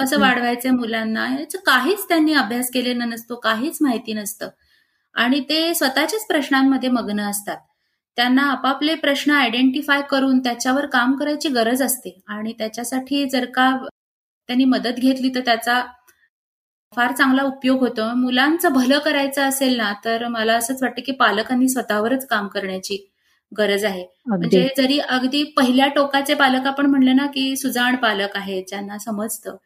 कसं 0.00 0.20
वाढवायचंय 0.20 0.70
मुलांना 0.72 1.26
याचं 1.30 1.58
काहीच 1.66 2.04
त्यांनी 2.08 2.32
अभ्यास 2.34 2.70
केलेला 2.70 3.04
नसतो 3.04 3.36
काहीच 3.36 3.78
माहिती 3.80 4.12
नसतं. 4.12 4.48
आणि 5.14 5.40
ते 5.40 5.74
स्वतःच्याच 5.74 6.26
प्रश्नांमध्ये 6.26 6.88
मग्न 6.90 7.20
असतात. 7.20 7.56
त्यांना 8.18 8.42
आपापले 8.42 8.94
प्रश्न 8.96 9.30
आयडेंटिफाय 9.32 10.02
करून 10.10 10.38
त्याच्यावर 10.40 10.86
काम 10.86 11.16
करायची 11.16 11.48
गरज 11.48 11.82
असते. 11.82 12.20
आणि 12.28 12.52
त्याच्यासाठी 12.58 13.24
जर 13.30 13.44
का 13.54 13.70
त्यांनी 14.48 14.64
मदत 14.64 14.98
घेतली 14.98 15.30
तर 15.34 15.40
त्याचा 15.40 15.82
फार 16.92 17.12
चांगला 17.12 17.42
उपयोग 17.44 17.80
होतो. 17.80 18.14
मुलांचं 18.16 18.72
भलं 18.72 18.98
करायचं 18.98 19.42
असेल 19.42 19.76
ना 19.76 19.92
तर 20.04 20.26
मला 20.28 20.54
असंच 20.56 20.82
वाटतं 20.82 21.02
की 21.06 21.12
पालकांनी 21.12 21.68
स्वतःवरच 21.68 22.26
काम 22.26 22.48
करण्याची 22.48 22.96
गरज 23.52 23.84
आहे. 23.84 24.04
म्हणजे 24.26 24.68
जरी 24.76 24.98
अगदी 25.00 25.42
पहिल्या 25.56 25.86
टोकाचे 25.88 26.34
पालक 26.34 26.66
आपण 26.66 26.86
म्हणले 26.86 27.12
ना 27.12 27.26
की 27.26 27.54
सुजाण 27.56 27.96
पालक 27.96 28.36
आहेत 28.36 28.64
ज्यांना 28.68 28.98
समजतं 28.98 29.56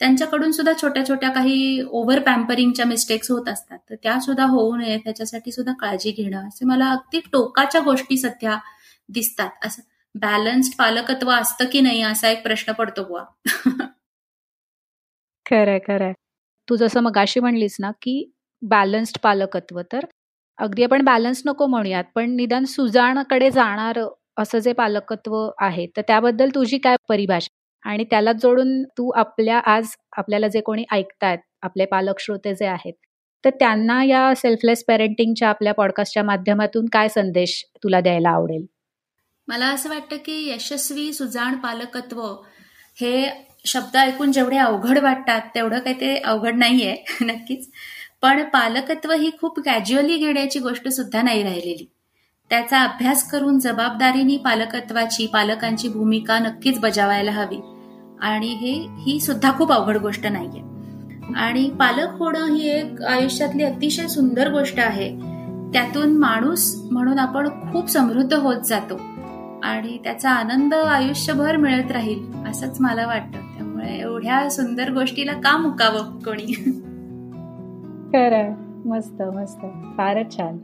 त्यांच्याकडून 0.00 0.50
सुद्धा 0.52 0.72
छोट्या 0.82 1.06
छोट्या 1.08 1.28
काही 1.30 1.80
ओव्हर 1.90 2.18
पॅम्परिंगच्या 2.18 2.86
मिस्टेक्स 2.86 3.30
होत 3.30 3.48
असतात. 3.48 3.78
तर 3.90 3.94
त्या 4.02 4.18
सुद्धा 4.20 4.44
होऊ 4.44 4.74
नये 4.76 4.96
त्याच्यासाठी 4.98 5.52
सुद्धा 5.52 5.72
काळजी 5.72 6.10
घेणं 6.12 6.48
असे 6.48 6.64
मला 6.64 6.90
अगदी 6.90 7.20
टोकाच्या 7.32 7.80
गोष्टी 7.80 8.16
सध्या 8.16 8.58
दिसतात. 9.08 9.50
असं 9.64 9.82
बॅलन्स्ड 10.14 10.74
पालकत्व 10.78 11.30
असतं 11.30 11.64
की 11.72 11.80
नाही 11.80 12.02
असा 12.02 12.28
एक 12.28 12.42
प्रश्न 12.42 12.72
पडतो 12.72 13.04
बुवा. 13.04 13.24
खरंय 15.46 15.78
खरंय. 15.78 16.12
तू 16.68 16.76
जसं 16.76 17.00
मगाशी 17.00 17.40
म्हणलीस 17.40 17.76
ना 17.80 17.90
की 18.02 18.14
बॅलन्स्ड 18.62 19.18
पालकत्व 19.22 19.80
तर 19.92 20.04
अगदी 20.58 20.84
आपण 20.84 21.02
बॅलन्स 21.04 21.42
नको 21.46 21.66
म्हणूयात 21.66 22.04
पण 22.14 22.30
निदान 22.30 22.64
सुजाणकडे 22.64 23.50
जाणार 23.50 23.98
असं 24.38 24.58
जे 24.58 24.72
पालकत्व 24.72 25.36
आहे 25.58 25.86
तर 25.96 26.02
त्याबद्दल 26.02 26.48
तुझी 26.54 26.78
काय 26.78 26.96
परिभाषा? 27.08 27.54
आणि 27.84 28.04
त्याला 28.04 28.32
जोडून 28.32 28.82
तू 28.98 29.10
आपल्या 29.10 29.58
आज 29.58 29.88
आपल्याला 30.16 30.48
जे 30.48 30.60
कोणी 30.60 30.84
ऐकतायत 30.92 31.38
आपले 31.62 31.84
पालक 31.84 32.20
श्रोते 32.20 32.54
जे 32.54 32.66
आहेत 32.66 32.92
तर 33.44 33.50
त्यांना 33.50 34.02
या 34.04 34.32
सेल्फलेस 34.36 34.84
पेरेंटिंगच्या 34.84 35.48
आपल्या 35.48 35.74
पॉडकास्टच्या 35.74 36.22
माध्यमातून 36.22 36.86
काय 36.92 37.08
संदेश 37.08 37.64
तुला 37.84 38.00
द्यायला 38.00 38.30
आवडेल? 38.30 38.66
मला 39.48 39.66
असं 39.66 39.88
वाटतं 39.88 40.16
की 40.16 40.48
यशस्वी 40.50 41.12
सुजाण 41.12 41.56
पालकत्व 41.56 42.22
हे 43.00 43.26
शब्द 43.64 43.96
ऐकून 43.96 44.32
जेवढे 44.32 44.56
अवघड 44.56 44.98
वाटतात 44.98 45.40
तेवढं 45.54 45.78
काही 45.78 46.00
ते 46.00 46.16
अवघड 46.16 46.56
नाहीये 46.56 46.96
नक्कीच. 47.22 47.70
पण 48.26 48.42
पालकत्व 48.42 49.12
ही 49.12 49.30
खूप 49.40 49.60
कॅज्युअली 49.60 50.16
घेण्याची 50.16 50.58
गोष्ट 50.58 50.88
सुद्धा 50.88 51.22
नाही 51.22 51.42
राहिलेली. 51.42 51.90
त्याचा 52.50 52.82
अभ्यास 52.82 53.30
करून 53.30 53.58
जबाबदारीने 53.58 54.36
पालकत्वाची 54.36 55.26
पालकांची 55.26 55.88
भूमिका 55.88 56.38
नक्कीच 56.38 56.78
बजावायला 56.78 57.30
हवी. 57.30 57.60
आणि 58.20 58.46
हे 58.46 58.72
ही 58.72 59.20
सुद्धा 59.20 59.52
खूप 59.52 59.72
अवघड 59.72 59.96
गोष्ट 59.96 60.26
नाहीये. 60.26 60.62
आणि 61.36 61.70
पालक 61.70 62.08
होणं 62.18 62.54
ही 62.54 62.70
एक 62.70 63.02
आयुष्यातली 63.02 63.62
अतिशय 63.62 64.06
सुंदर 64.06 64.52
गोष्ट 64.52 64.80
आहे. 64.80 65.08
त्यातून 65.72 66.16
माणूस 66.16 66.76
म्हणून 66.90 67.18
आपण 67.18 67.72
खूप 67.72 67.88
समृद्ध 67.88 68.34
होत 68.34 68.60
जातो. 68.60 69.00
आणि 69.62 69.98
त्याचा 70.04 70.30
आनंद 70.30 70.74
आयुष्यभर 70.74 71.56
मिळत 71.56 71.90
राहील 71.90 72.48
असंच 72.50 72.76
मला 72.80 73.06
वाटतं. 73.06 73.32
त्यामुळे 73.32 74.00
एवढ्या 74.00 74.50
सुंदर 74.50 74.92
गोष्टीला 74.92 75.32
का 75.32 75.56
मुकावं 75.56 76.18
कोणी? 76.18 76.72
खरं. 78.12 78.52
मस्त 78.86 79.22
मस्त. 79.34 79.60
फारच 79.96 80.36
छान. 80.36 80.58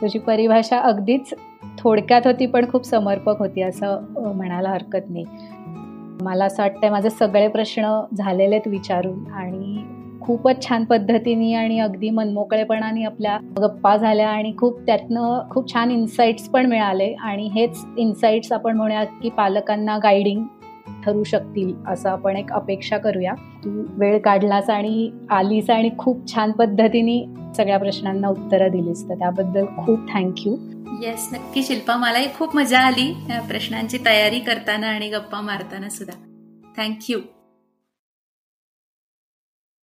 तुझी 0.00 0.18
परिभाषा 0.18 0.78
अगदीच 0.78 1.34
थोडक्यात 1.78 2.26
होती 2.26 2.46
पण 2.46 2.70
खूप 2.70 2.84
समर्पक 2.84 3.38
होती 3.38 3.62
असं 3.62 4.04
म्हणायला 4.36 4.70
हरकत 4.70 5.10
नाही. 5.10 5.24
मला 6.22 6.44
असं 6.44 6.62
वाटतंय 6.62 6.90
माझे 6.90 7.10
सगळे 7.10 7.48
प्रश्न 7.48 8.00
झालेलेत 8.16 8.68
विचारून 8.68 9.26
आणि 9.32 9.84
खूपच 10.20 10.68
छान 10.68 10.84
पद्धतीने 10.84 11.52
आणि 11.54 11.78
अगदी 11.78 12.10
मनमोकळेपणाने 12.10 13.04
आपल्या 13.04 13.36
गप्पा 13.60 13.96
झाल्या 13.96 14.28
आणि 14.28 14.52
खूप 14.58 14.80
त्यातनं 14.80 15.40
खूप 15.50 15.72
छान 15.74 15.90
इन्साइट्स 15.90 16.48
पण 16.48 16.66
मिळाले. 16.66 17.12
आणि 17.12 17.46
हेच 17.46 17.84
इन्साइट्स 17.98 18.52
आपण 18.52 18.76
म्हणूया 18.76 19.04
की 19.04 19.30
पालकांना 19.30 19.98
गायडिंग 19.98 20.44
ठरू 21.06 21.24
शकतील 21.24 21.72
असं 21.86 22.10
आपण 22.10 22.36
एक 22.36 22.52
अपेक्षा 22.52 22.98
करूया. 22.98 23.34
तू 23.64 23.84
वेळ 23.98 24.18
काढलास 24.18 24.70
आणि 24.70 25.10
आलीस 25.30 25.70
आणि 25.70 25.90
खूप 25.98 26.26
छान 26.34 26.52
पद्धतीने 26.52 27.24
सगळ्या 27.56 27.78
प्रश्नांना 27.78 28.28
उत्तरं 28.28 28.70
दिलीस. 28.70 29.08
तर 29.08 29.14
त्याबद्दल 29.14 29.66
खूप 29.78 30.08
थँक्यू 30.14 30.56
येस 31.02 31.28
नक्की 31.32 31.62
शिल्पा 31.62 31.96
मलाही 31.96 32.26
खूप 32.34 32.56
मजा 32.56 32.78
आली 32.78 33.12
प्रश्नांची 33.48 33.98
तयारी 34.06 34.38
करताना 34.40 34.86
आणि 34.86 35.08
गप्पा 35.08 35.40
मारताना 35.40 35.88
सुद्धा. 35.88 36.16
थँक्यू 36.76 37.18